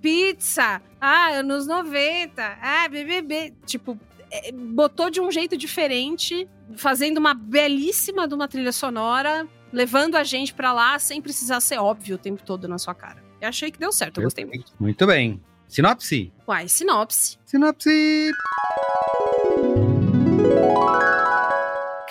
pizza, 0.02 0.82
ah, 1.00 1.28
anos 1.34 1.68
90, 1.68 2.58
ah, 2.60 2.88
BBB. 2.88 3.52
Tipo, 3.64 3.96
botou 4.52 5.10
de 5.10 5.20
um 5.20 5.30
jeito 5.30 5.56
diferente, 5.56 6.48
fazendo 6.76 7.18
uma 7.18 7.34
belíssima 7.34 8.26
de 8.26 8.34
uma 8.34 8.48
trilha 8.48 8.72
sonora, 8.72 9.46
levando 9.72 10.16
a 10.16 10.24
gente 10.24 10.54
pra 10.54 10.72
lá 10.72 10.98
sem 10.98 11.20
precisar 11.20 11.60
ser 11.60 11.78
óbvio 11.78 12.16
o 12.16 12.18
tempo 12.18 12.42
todo 12.42 12.68
na 12.68 12.78
sua 12.78 12.94
cara. 12.94 13.22
Eu 13.40 13.48
achei 13.48 13.70
que 13.70 13.78
deu 13.78 13.92
certo, 13.92 14.18
eu 14.18 14.24
gostei 14.24 14.44
muito. 14.44 14.72
Muito 14.78 15.06
bem. 15.06 15.40
Sinopse? 15.68 16.32
Uai, 16.46 16.68
sinopse. 16.68 17.38
Sinopse. 17.44 18.30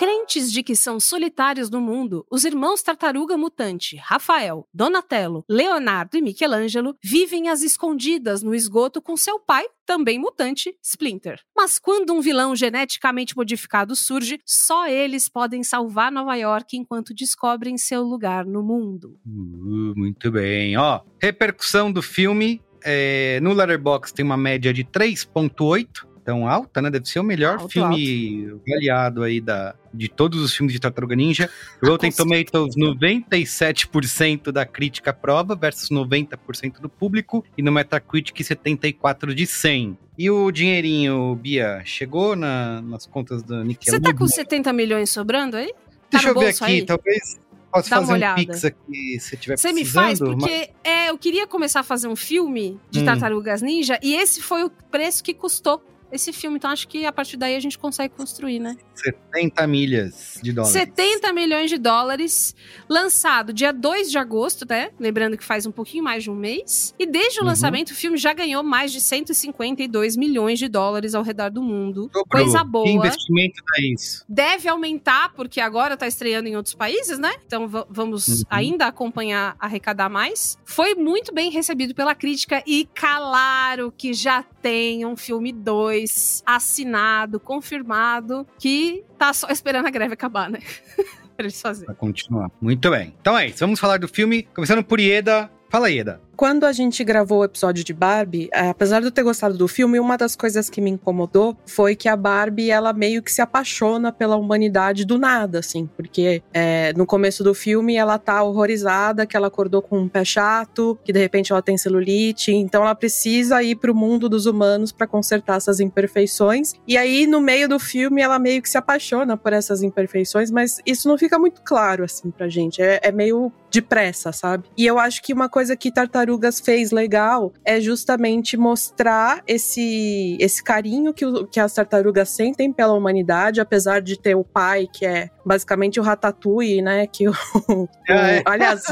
Crentes 0.04 0.52
de 0.52 0.62
que 0.62 0.76
são 0.76 1.00
solitários 1.00 1.70
no 1.70 1.80
mundo, 1.80 2.26
os 2.30 2.44
irmãos 2.44 2.84
Tartaruga 2.84 3.38
Mutante, 3.38 3.96
Rafael, 3.96 4.68
Donatello, 4.74 5.46
Leonardo 5.48 6.18
e 6.18 6.22
Michelangelo 6.22 6.98
vivem 7.02 7.48
às 7.48 7.62
escondidas 7.62 8.44
no 8.44 8.54
esgoto 8.54 9.02
com 9.02 9.16
seu 9.16 9.40
pai, 9.40 9.64
também 9.86 10.20
mutante, 10.20 10.76
Splinter. 10.84 11.40
Mas 11.56 11.80
quando 11.80 12.12
um 12.12 12.20
vilão 12.20 12.54
geneticamente 12.54 13.38
modificado 13.38 13.96
surge, 13.96 14.42
só 14.46 14.90
eles 14.90 15.30
podem 15.30 15.64
salvar 15.64 16.12
Nova 16.12 16.36
York 16.36 16.76
enquanto 16.76 17.14
descobrem 17.14 17.78
seu 17.78 18.04
lugar 18.04 18.46
no 18.46 18.62
mundo. 18.62 19.18
Uh, 19.26 19.94
muito 19.96 20.30
bem. 20.30 20.76
Ó, 20.76 21.00
repercussão 21.18 21.90
do 21.90 22.02
filme. 22.02 22.62
é, 22.84 23.40
no 23.42 23.54
Letterboxd 23.54 24.14
tem 24.14 24.26
uma 24.26 24.36
média 24.36 24.74
de 24.74 24.84
3.8. 24.84 26.12
Então 26.24 26.48
alta, 26.48 26.82
né? 26.82 26.90
Deve 26.90 27.06
ser 27.06 27.20
o 27.20 27.24
melhor 27.24 27.58
Alto, 27.60 27.70
filme 27.70 28.48
avaliado 28.66 29.24
aí 29.24 29.42
da, 29.42 29.76
de 29.94 30.08
todos 30.08 30.42
os 30.42 30.56
filmes 30.56 30.72
de 30.74 30.80
Tartaruga 30.80 31.16
Ninja. 31.18 31.50
Rotten 31.84 32.14
Tomatoes, 32.14 32.76
97% 32.78 34.52
da 34.52 34.66
crítica 34.66 35.12
aprova 35.12 35.54
versus 35.56 35.90
90% 35.90 36.80
do 36.80 36.88
público. 36.90 37.44
E 37.58 37.62
no 37.62 37.72
Metacritic, 37.72 38.42
74 38.42 39.36
de 39.36 39.46
100. 39.46 39.98
E 40.18 40.30
o 40.30 40.50
dinheirinho, 40.52 41.36
Bia, 41.36 41.82
chegou 41.84 42.36
na- 42.36 42.82
nas 42.82 43.06
contas 43.06 43.42
Você 43.44 43.64
Nickelodeon? 43.64 44.12
tá 44.12 44.18
com 44.18 44.28
70 44.28 44.72
milhões 44.72 45.10
sobrando 45.10 45.58
aí? 45.58 45.74
Deixa 46.10 46.32
no 46.32 46.40
eu 46.40 46.40
ver 46.40 46.50
aqui, 46.50 46.64
aí? 46.64 46.86
talvez 46.86 47.40
possa 47.72 47.90
Dá 47.90 48.00
uma 48.00 48.08
fazer 48.08 48.26
um 48.32 48.36
pix 48.36 48.64
aqui 48.66 49.20
se 49.20 49.36
tiver 49.36 49.58
Você 49.58 49.74
me 49.74 49.84
faz, 49.84 50.20
mas- 50.22 50.30
porque 50.30 50.70
é, 50.84 51.10
eu 51.10 51.18
queria 51.18 51.48
começar 51.48 51.80
a 51.80 51.84
fazer 51.84 52.08
um 52.08 52.16
filme 52.16 52.80
de 52.92 53.00
Hum. 53.02 53.06
Tartarugas 53.06 53.62
Ninja 53.64 54.00
e 54.02 54.14
esse 54.16 54.42
foi 54.42 54.64
o 54.64 54.70
preço 54.70 55.24
que 55.24 55.34
custou 55.34 55.84
esse 56.14 56.32
filme. 56.32 56.58
Então 56.58 56.70
acho 56.72 56.88
que 56.88 57.06
a 57.06 57.12
partir 57.12 57.38
daí 57.38 57.56
a 57.56 57.60
gente 57.60 57.78
consegue 57.78 58.14
construir, 58.16 58.60
né? 58.60 58.78
70 58.96 59.66
milhas 59.68 60.40
de 60.42 60.52
dólares. 60.54 60.74
70 60.74 61.34
milhões 61.34 61.70
de 61.70 61.78
dólares, 61.78 62.56
lançado 62.88 63.52
dia 63.52 63.74
2 63.74 64.12
de 64.12 64.18
agosto, 64.18 64.66
né? 64.70 64.92
Lembrando 65.00 65.38
que 65.38 65.44
faz 65.44 65.66
um 65.66 65.72
pouquinho 65.72 66.04
mais 66.04 66.24
de 66.24 66.30
um 66.32 66.36
mês. 66.36 66.94
E 67.00 67.06
desde 67.06 67.40
o 67.40 67.42
Uhum. 67.42 67.48
lançamento, 67.50 67.92
o 67.92 67.96
filme 67.96 68.18
já 68.18 68.34
ganhou 68.34 68.64
mais 68.64 68.92
de 68.92 69.02
152 69.02 70.16
milhões 70.16 70.60
de 70.60 70.68
dólares 70.68 71.16
ao 71.16 71.24
redor 71.24 71.50
do 71.50 71.62
mundo. 71.62 72.10
Coisa 72.30 72.64
boa. 72.64 72.86
Que 72.86 72.92
investimento 72.92 73.62
dá 73.66 73.82
isso? 73.94 74.24
Deve 74.30 74.70
aumentar, 74.70 75.34
porque 75.34 75.60
agora 75.60 75.98
tá 75.98 76.08
estreando 76.08 76.48
em 76.48 76.56
outros 76.56 76.76
países, 76.76 77.18
né? 77.18 77.34
Então 77.46 77.68
va- 77.68 77.86
vamos 77.90 78.28
Uhum. 78.28 78.42
ainda 78.50 78.86
acompanhar, 78.88 79.56
arrecadar 79.60 80.10
mais. 80.10 80.58
Foi 80.64 80.96
muito 80.96 81.34
bem 81.34 81.50
recebido 81.52 81.94
pela 81.96 82.14
crítica 82.16 82.64
e 82.66 82.88
claro 82.94 83.92
que 83.98 84.14
já 84.14 84.44
tem 84.44 85.06
um 85.06 85.16
filme 85.18 85.52
2 85.52 86.03
assinado, 86.46 87.40
confirmado, 87.40 88.48
que 88.60 89.04
tá 89.18 89.34
só 89.34 89.48
esperando 89.50 89.88
a 89.88 89.92
greve 89.92 90.14
acabar, 90.14 90.50
né? 90.50 90.60
pra 91.36 91.46
eles 91.46 91.60
fazerem. 91.62 91.88
Pra 91.88 91.96
continuar. 91.96 92.52
Muito 92.62 92.90
bem. 92.90 93.16
Então 93.20 93.38
é 93.38 93.48
isso. 93.48 93.60
Vamos 93.60 93.80
falar 93.80 93.98
do 93.98 94.08
filme. 94.08 94.44
Começando 94.44 94.84
por 94.84 95.00
Ieda. 95.00 95.50
Fala, 95.74 95.90
Ieda. 95.90 96.22
Quando 96.36 96.66
a 96.66 96.72
gente 96.72 97.04
gravou 97.04 97.40
o 97.40 97.44
episódio 97.44 97.84
de 97.84 97.94
Barbie, 97.94 98.48
eh, 98.54 98.70
apesar 98.70 99.00
de 99.00 99.08
eu 99.08 99.12
ter 99.12 99.24
gostado 99.24 99.58
do 99.58 99.68
filme, 99.68 100.00
uma 100.00 100.18
das 100.18 100.36
coisas 100.36 100.70
que 100.70 100.80
me 100.80 100.92
incomodou 100.92 101.58
foi 101.66 101.96
que 101.96 102.08
a 102.08 102.16
Barbie, 102.16 102.70
ela 102.70 102.94
meio 102.94 103.24
que 103.24 103.32
se 103.32 103.42
apaixona 103.42 104.12
pela 104.12 104.36
humanidade 104.36 105.04
do 105.04 105.18
nada, 105.18 105.60
assim, 105.60 105.90
porque 105.96 106.44
eh, 106.54 106.94
no 106.96 107.08
começo 107.08 107.44
do 107.44 107.56
filme 107.56 107.96
ela 107.96 108.20
tá 108.20 108.44
horrorizada, 108.44 109.26
que 109.26 109.36
ela 109.36 109.48
acordou 109.48 109.82
com 109.82 109.98
um 109.98 110.08
pé 110.08 110.24
chato, 110.24 110.98
que 111.04 111.12
de 111.12 111.20
repente 111.20 111.52
ela 111.52 111.62
tem 111.62 111.76
celulite, 111.76 112.52
então 112.52 112.84
ela 112.84 112.94
precisa 112.94 113.64
ir 113.64 113.76
pro 113.76 113.96
mundo 113.96 114.30
dos 114.30 114.46
humanos 114.46 114.92
pra 114.92 115.08
consertar 115.08 115.58
essas 115.58 115.80
imperfeições. 115.80 116.74
E 116.88 116.98
aí, 116.98 117.26
no 117.26 117.42
meio 117.42 117.68
do 117.68 117.80
filme, 117.80 118.22
ela 118.22 118.38
meio 118.38 118.62
que 118.62 118.70
se 118.70 118.78
apaixona 118.78 119.36
por 119.36 119.54
essas 119.54 119.82
imperfeições, 119.82 120.52
mas 120.52 120.80
isso 120.86 121.08
não 121.08 121.18
fica 121.18 121.40
muito 121.40 121.62
claro, 121.64 122.04
assim, 122.04 122.30
pra 122.30 122.48
gente. 122.48 122.80
É, 122.80 123.00
é 123.02 123.12
meio 123.12 123.52
depressa, 123.74 124.32
sabe? 124.32 124.70
E 124.78 124.86
eu 124.86 125.00
acho 125.00 125.22
que 125.24 125.34
uma 125.34 125.50
coisa 125.50 125.76
que 125.76 125.92
Tartarugas 125.92 126.60
fez 126.60 126.92
legal 126.92 127.52
é 127.66 127.82
justamente 127.82 128.56
mostrar 128.56 129.42
esse, 129.48 130.38
esse 130.40 130.64
carinho 130.64 131.12
que, 131.12 131.26
que 131.48 131.60
as 131.60 131.74
tartarugas 131.74 132.30
sentem 132.30 132.72
pela 132.72 132.94
humanidade, 132.94 133.60
apesar 133.60 134.00
de 134.00 134.20
ter 134.20 134.36
o 134.36 134.44
pai, 134.44 134.88
que 134.92 135.06
é 135.06 135.30
basicamente 135.46 136.00
o 136.00 136.04
Ratatouille, 136.04 136.82
né? 136.82 137.08
Que 137.08 137.28
o, 137.28 137.32
o- 137.70 137.88
Ah, 138.10 138.32
é. 138.32 138.44
aliás, 138.46 138.84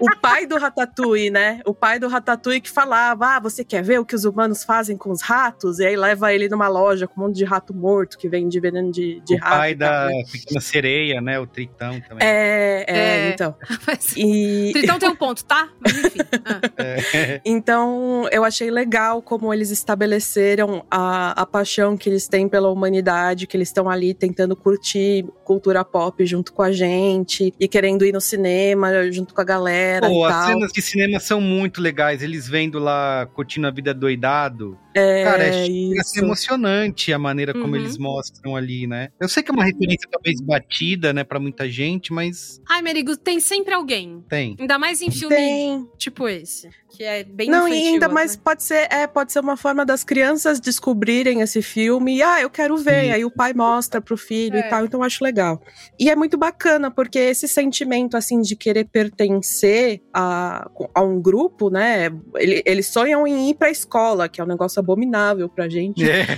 o 0.00 0.08
pai 0.20 0.46
do 0.46 0.56
Ratatouille, 0.58 1.30
né? 1.30 1.60
O 1.66 1.74
pai 1.74 1.98
do 1.98 2.08
Ratatouille 2.08 2.60
que 2.60 2.70
falava: 2.70 3.36
Ah, 3.36 3.40
você 3.40 3.64
quer 3.64 3.82
ver 3.82 3.98
o 4.00 4.04
que 4.04 4.14
os 4.14 4.24
humanos 4.24 4.64
fazem 4.64 4.96
com 4.96 5.10
os 5.10 5.22
ratos? 5.22 5.78
E 5.78 5.86
aí 5.86 5.96
leva 5.96 6.32
ele 6.32 6.48
numa 6.48 6.68
loja 6.68 7.06
com 7.06 7.20
um 7.20 7.24
monte 7.26 7.36
de 7.36 7.44
rato 7.44 7.74
morto 7.74 8.16
que 8.18 8.28
vende 8.28 8.58
veneno 8.60 8.90
de, 8.90 9.20
de 9.20 9.34
o 9.34 9.38
rato. 9.38 9.56
pai 9.56 9.70
e 9.72 9.76
tal, 9.76 9.88
da 9.90 10.06
né? 10.06 10.22
pequena 10.30 10.60
sereia, 10.60 11.20
né? 11.20 11.38
O 11.38 11.46
Tritão 11.46 12.00
também. 12.00 12.26
É, 12.26 12.84
é, 12.88 12.96
É. 12.96 13.30
então. 13.30 13.54
Mas, 13.86 14.14
E, 14.16 14.70
Tritão 14.72 14.98
tem 14.98 15.08
um 15.08 15.16
ponto, 15.16 15.44
tá? 15.44 15.68
Mas 15.80 15.96
enfim. 16.04 16.18
Ah. 16.44 16.60
É. 16.78 17.40
Então, 17.44 18.26
eu 18.30 18.44
achei 18.44 18.70
legal 18.70 19.20
como 19.22 19.52
eles 19.52 19.70
estabeleceram 19.70 20.84
a, 20.90 21.42
a 21.42 21.46
paixão 21.46 21.96
que 21.96 22.08
eles 22.08 22.26
têm 22.28 22.48
pela 22.48 22.70
humanidade, 22.70 23.46
que 23.46 23.56
eles 23.56 23.68
estão 23.68 23.88
ali 23.88 24.14
tentando 24.14 24.56
curtir 24.56 25.24
cultura 25.44 25.84
pop 25.94 26.26
junto 26.26 26.52
com 26.52 26.60
a 26.60 26.72
gente 26.72 27.54
e 27.60 27.68
querendo 27.68 28.04
ir 28.04 28.12
no 28.12 28.20
cinema 28.20 29.08
junto 29.12 29.32
com 29.32 29.40
a 29.40 29.44
galera 29.44 30.08
Pô, 30.08 30.24
as 30.24 30.34
tal. 30.34 30.46
cenas 30.48 30.72
de 30.72 30.82
cinema 30.82 31.20
são 31.20 31.40
muito 31.40 31.80
legais. 31.80 32.20
Eles 32.20 32.48
vendo 32.48 32.80
lá, 32.80 33.28
curtindo 33.32 33.68
a 33.68 33.70
vida 33.70 33.94
doidado. 33.94 34.76
É, 34.94 35.24
Cara, 35.24 35.44
é, 35.44 35.66
isso. 35.66 36.18
emocionante 36.18 37.12
a 37.12 37.18
maneira 37.18 37.52
como 37.52 37.68
Uhum. 37.68 37.76
eles 37.76 37.98
mostram 37.98 38.54
ali, 38.56 38.86
né? 38.86 39.08
Eu 39.20 39.28
sei 39.28 39.42
que 39.42 39.50
é 39.50 39.54
uma 39.54 39.64
referência 39.64 40.08
talvez 40.10 40.40
batida, 40.40 41.12
né, 41.12 41.24
pra 41.24 41.40
muita 41.40 41.68
gente, 41.68 42.12
mas 42.12 42.60
Ai, 42.68 42.80
Merigo, 42.82 43.16
tem 43.16 43.40
sempre 43.40 43.74
alguém. 43.74 44.24
tem. 44.28 44.56
Ainda 44.58 44.78
mais 44.78 45.02
em 45.02 45.10
filme 45.10 45.34
Tem. 45.34 45.88
tipo 45.98 46.28
esse. 46.28 46.68
Que 46.96 47.02
é 47.02 47.24
bem 47.24 47.50
Não, 47.50 47.66
e 47.66 47.72
infantil, 47.72 47.92
ainda 47.94 48.06
né? 48.08 48.14
mais 48.14 48.36
pode 48.36 48.62
ser, 48.62 48.86
é, 48.88 49.04
pode 49.08 49.32
ser 49.32 49.40
uma 49.40 49.56
forma 49.56 49.84
das 49.84 50.04
crianças 50.04 50.60
descobrirem 50.60 51.40
esse 51.40 51.60
filme 51.60 52.18
e, 52.18 52.22
ah, 52.22 52.40
eu 52.40 52.48
quero 52.48 52.76
ver. 52.76 53.06
Sim. 53.06 53.10
Aí 53.10 53.24
o 53.24 53.30
pai 53.32 53.52
mostra 53.52 54.00
pro 54.00 54.16
filho 54.16 54.56
É. 54.56 54.60
e 54.60 54.62
tal, 54.70 54.84
então 54.84 55.00
eu 55.00 55.04
acho 55.04 55.24
legal. 55.24 55.60
E 55.98 56.08
é 56.08 56.14
muito 56.14 56.36
bacana, 56.38 56.92
porque 56.92 57.18
esse 57.18 57.48
sentimento, 57.48 58.16
assim, 58.16 58.40
de 58.40 58.54
querer 58.54 58.84
pertencer 58.84 60.02
a, 60.12 60.70
a 60.94 61.02
um 61.02 61.20
grupo, 61.20 61.68
né? 61.68 62.10
ele- 62.36 62.62
Eles 62.64 62.86
sonham 62.86 63.26
em 63.26 63.50
ir 63.50 63.54
pra 63.54 63.70
escola, 63.70 64.28
que 64.28 64.40
é 64.40 64.44
um 64.44 64.46
negócio 64.46 64.78
abominável 64.84 65.48
pra 65.48 65.68
gente. 65.68 66.08
É. 66.08 66.26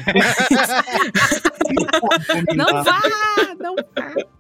Não 2.55 2.85
vá! 2.85 3.01
Não 3.61 3.75
vá! 3.77 4.36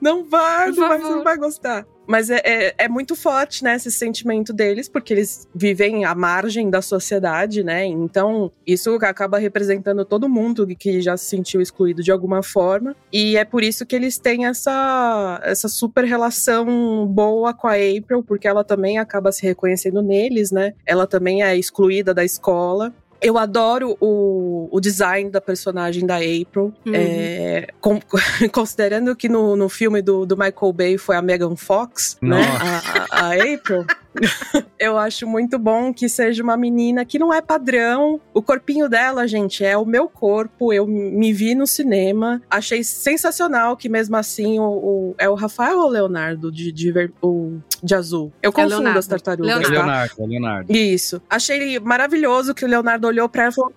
Não 0.00 0.24
vai, 0.24 0.70
não 0.70 0.88
vai, 0.88 0.98
você 0.98 1.10
não 1.10 1.24
vai 1.24 1.36
gostar. 1.36 1.86
Mas 2.06 2.30
é, 2.30 2.40
é, 2.42 2.74
é 2.78 2.88
muito 2.88 3.14
forte, 3.14 3.62
né, 3.62 3.76
esse 3.76 3.92
sentimento 3.92 4.50
deles, 4.50 4.88
porque 4.88 5.12
eles 5.12 5.46
vivem 5.54 6.06
à 6.06 6.14
margem 6.14 6.70
da 6.70 6.80
sociedade, 6.80 7.62
né? 7.62 7.84
Então, 7.84 8.50
isso 8.66 8.94
acaba 9.02 9.36
representando 9.36 10.06
todo 10.06 10.26
mundo 10.26 10.66
que 10.66 11.02
já 11.02 11.18
se 11.18 11.26
sentiu 11.26 11.60
excluído 11.60 12.02
de 12.02 12.10
alguma 12.10 12.42
forma. 12.42 12.96
E 13.12 13.36
é 13.36 13.44
por 13.44 13.62
isso 13.62 13.84
que 13.84 13.94
eles 13.94 14.16
têm 14.16 14.46
essa, 14.46 15.38
essa 15.44 15.68
super 15.68 16.04
relação 16.04 17.06
boa 17.06 17.52
com 17.52 17.68
a 17.68 17.74
April, 17.74 18.22
porque 18.22 18.48
ela 18.48 18.64
também 18.64 18.96
acaba 18.96 19.30
se 19.30 19.42
reconhecendo 19.42 20.00
neles, 20.00 20.50
né? 20.50 20.72
Ela 20.86 21.06
também 21.06 21.42
é 21.42 21.54
excluída 21.58 22.14
da 22.14 22.24
escola. 22.24 22.94
Eu 23.20 23.36
adoro 23.36 23.96
o, 24.00 24.68
o 24.70 24.80
design 24.80 25.28
da 25.30 25.40
personagem 25.40 26.06
da 26.06 26.16
April. 26.16 26.72
Uhum. 26.86 26.92
É, 26.94 27.66
com- 27.80 28.00
considerando 28.52 29.14
que 29.16 29.28
no, 29.28 29.56
no 29.56 29.68
filme 29.68 30.00
do, 30.00 30.24
do 30.24 30.36
Michael 30.36 30.72
Bay 30.72 30.98
foi 30.98 31.16
a 31.16 31.22
Megan 31.22 31.56
Fox, 31.56 32.16
né? 32.22 32.40
A, 32.40 33.26
a- 33.26 33.26
a 33.30 33.32
April. 33.54 33.84
eu 34.78 34.96
acho 34.98 35.26
muito 35.26 35.58
bom 35.58 35.92
que 35.92 36.08
seja 36.08 36.42
uma 36.42 36.56
menina 36.56 37.04
que 37.04 37.18
não 37.18 37.32
é 37.32 37.40
padrão. 37.40 38.20
O 38.34 38.42
corpinho 38.42 38.88
dela, 38.88 39.26
gente, 39.26 39.64
é 39.64 39.76
o 39.76 39.84
meu 39.84 40.08
corpo. 40.08 40.72
Eu 40.72 40.86
me 40.86 41.32
vi 41.32 41.54
no 41.54 41.66
cinema. 41.66 42.40
Achei 42.50 42.82
sensacional 42.84 43.76
que 43.76 43.88
mesmo 43.88 44.16
assim 44.16 44.58
o, 44.58 44.64
o- 44.64 45.14
é 45.18 45.28
o 45.28 45.34
Rafael 45.34 45.78
ou 45.78 45.86
o 45.86 45.88
Leonardo 45.90 46.50
de, 46.50 46.72
de, 46.72 46.92
ver- 46.92 47.12
o, 47.22 47.58
de 47.82 47.94
azul. 47.94 48.32
Eu 48.42 48.52
confundo 48.52 48.74
Leonardo. 48.76 48.98
as 48.98 49.06
tartarugas, 49.06 49.46
Leonardo. 49.48 49.74
tá? 49.74 49.80
Leonardo, 49.84 50.26
Leonardo. 50.26 50.72
Isso. 50.76 51.22
Achei 51.28 51.78
maravilhoso 51.78 52.54
que 52.54 52.64
o 52.64 52.68
Leonardo 52.68 53.06
olhou 53.06 53.28
pra 53.28 53.42
ela 53.44 53.52
e 53.52 53.54
falou: 53.54 53.72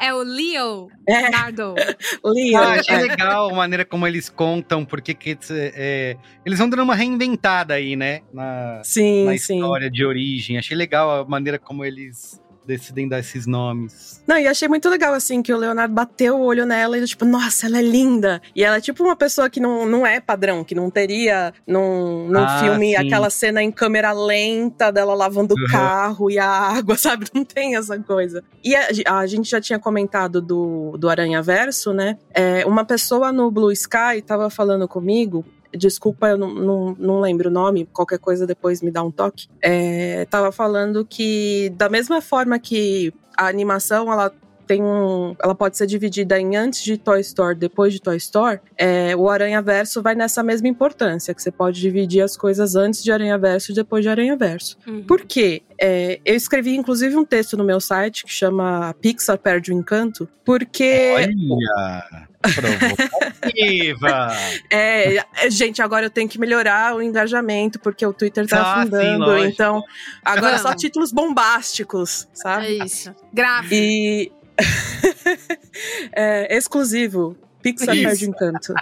É 0.00 0.12
o 0.12 0.22
Leo 0.22 0.88
É. 1.06 1.30
Nardo. 1.30 1.74
Leo. 2.24 2.58
Ah, 2.58 2.72
achei 2.74 2.96
legal 2.96 3.50
a 3.50 3.54
maneira 3.54 3.84
como 3.84 4.06
eles 4.06 4.28
contam, 4.28 4.84
porque 4.84 5.14
que, 5.14 5.38
é, 5.50 6.16
eles 6.44 6.58
vão 6.58 6.68
dando 6.68 6.82
uma 6.82 6.94
reinventada 6.94 7.74
aí, 7.74 7.96
né? 7.96 8.20
Na, 8.32 8.80
Sim, 8.84 9.24
na 9.24 9.38
sim. 9.38 9.56
história 9.56 9.90
de 9.90 10.04
origem. 10.04 10.58
Achei 10.58 10.76
legal 10.76 11.22
a 11.22 11.24
maneira 11.24 11.58
como 11.58 11.84
eles 11.84 12.41
decidem 12.66 13.08
dar 13.08 13.18
esses 13.18 13.46
nomes. 13.46 14.22
Não, 14.26 14.38
e 14.38 14.46
achei 14.46 14.68
muito 14.68 14.88
legal, 14.88 15.12
assim, 15.14 15.42
que 15.42 15.52
o 15.52 15.56
Leonardo 15.56 15.92
bateu 15.94 16.36
o 16.36 16.44
olho 16.44 16.64
nela 16.64 16.96
e 16.98 17.04
tipo, 17.04 17.24
nossa, 17.24 17.66
ela 17.66 17.78
é 17.78 17.82
linda. 17.82 18.40
E 18.54 18.62
ela 18.64 18.76
é 18.76 18.80
tipo 18.80 19.02
uma 19.02 19.16
pessoa 19.16 19.50
que 19.50 19.58
não, 19.60 19.84
não 19.86 20.06
é 20.06 20.20
padrão, 20.20 20.62
que 20.64 20.74
não 20.74 20.90
teria 20.90 21.52
num, 21.66 22.28
num 22.28 22.44
Ah, 22.44 22.60
filme 22.60 22.90
sim. 22.90 22.96
aquela 22.96 23.30
cena 23.30 23.62
em 23.62 23.70
câmera 23.70 24.12
lenta 24.12 24.90
dela 24.90 25.14
lavando 25.14 25.54
o 25.54 25.58
Uhum. 25.60 25.66
carro 25.70 26.30
e 26.30 26.38
a 26.38 26.46
água, 26.78 26.96
sabe? 26.96 27.26
Não 27.34 27.44
tem 27.44 27.76
essa 27.76 27.98
coisa. 27.98 28.42
E 28.64 28.74
a, 28.76 28.88
a 29.18 29.26
gente 29.26 29.50
já 29.50 29.60
tinha 29.60 29.78
comentado 29.78 30.40
do, 30.40 30.96
do 30.98 31.08
Aranha 31.08 31.42
Verso, 31.42 31.92
né? 31.92 32.16
É, 32.32 32.64
uma 32.66 32.84
pessoa 32.84 33.32
no 33.32 33.50
Blue 33.50 33.72
Sky 33.72 34.22
tava 34.24 34.48
falando 34.50 34.86
comigo. 34.86 35.44
Desculpa, 35.76 36.28
eu 36.28 36.38
não, 36.38 36.52
não, 36.52 36.96
não 36.98 37.20
lembro 37.20 37.48
o 37.48 37.52
nome, 37.52 37.88
qualquer 37.92 38.18
coisa 38.18 38.46
depois 38.46 38.82
me 38.82 38.90
dá 38.90 39.02
um 39.02 39.10
toque. 39.10 39.48
É, 39.60 40.24
tava 40.26 40.52
falando 40.52 41.04
que, 41.04 41.72
da 41.76 41.88
mesma 41.88 42.20
forma 42.20 42.58
que 42.58 43.12
a 43.36 43.46
animação 43.46 44.12
ela 44.12 44.32
tem 44.66 44.82
um, 44.82 45.34
ela 45.42 45.54
pode 45.54 45.76
ser 45.76 45.86
dividida 45.86 46.38
em 46.40 46.56
antes 46.56 46.82
de 46.82 46.96
Toy 46.96 47.20
Story, 47.20 47.56
depois 47.56 47.92
de 47.92 48.00
Toy 48.00 48.16
Story. 48.16 48.60
É, 48.76 49.14
o 49.14 49.28
Aranha 49.28 49.60
Verso 49.60 50.00
vai 50.00 50.14
nessa 50.14 50.42
mesma 50.42 50.68
importância, 50.68 51.34
que 51.34 51.42
você 51.42 51.50
pode 51.50 51.80
dividir 51.80 52.22
as 52.22 52.36
coisas 52.36 52.74
antes 52.74 53.02
de 53.02 53.12
Aranha 53.12 53.36
Verso 53.38 53.72
e 53.72 53.74
depois 53.74 54.02
de 54.02 54.08
Aranha 54.08 54.36
Verso. 54.36 54.78
Uhum. 54.86 55.02
Por 55.02 55.22
quê? 55.22 55.62
É, 55.78 56.20
eu 56.24 56.34
escrevi 56.34 56.74
inclusive 56.74 57.16
um 57.16 57.24
texto 57.24 57.56
no 57.56 57.64
meu 57.64 57.80
site 57.80 58.24
que 58.24 58.32
chama 58.32 58.94
Pixar 59.00 59.38
perde 59.38 59.72
o 59.72 59.74
encanto, 59.74 60.28
porque 60.44 61.12
Olha! 61.16 62.28
Provocativa! 62.42 64.28
É, 64.70 65.16
é, 65.16 65.50
gente, 65.50 65.82
agora 65.82 66.06
eu 66.06 66.10
tenho 66.10 66.28
que 66.28 66.38
melhorar 66.38 66.94
o 66.94 67.02
engajamento, 67.02 67.78
porque 67.80 68.06
o 68.06 68.12
Twitter 68.12 68.46
tá 68.46 68.60
Ah, 68.60 68.74
sim, 68.74 68.80
afundando. 68.82 69.18
lógico. 69.26 69.48
então, 69.52 69.82
agora 70.24 70.56
só 70.58 70.68
Vamos. 70.68 70.80
títulos 70.80 71.12
bombásticos, 71.12 72.24
É 72.24 72.36
sabe? 72.36 72.84
isso. 72.84 73.14
Grave. 73.32 73.76
E. 73.76 74.32
é, 76.12 76.56
exclusivo. 76.56 77.36
Pixar 77.62 77.94
Isso. 77.94 78.04
perde 78.04 78.28
encanto. 78.28 78.74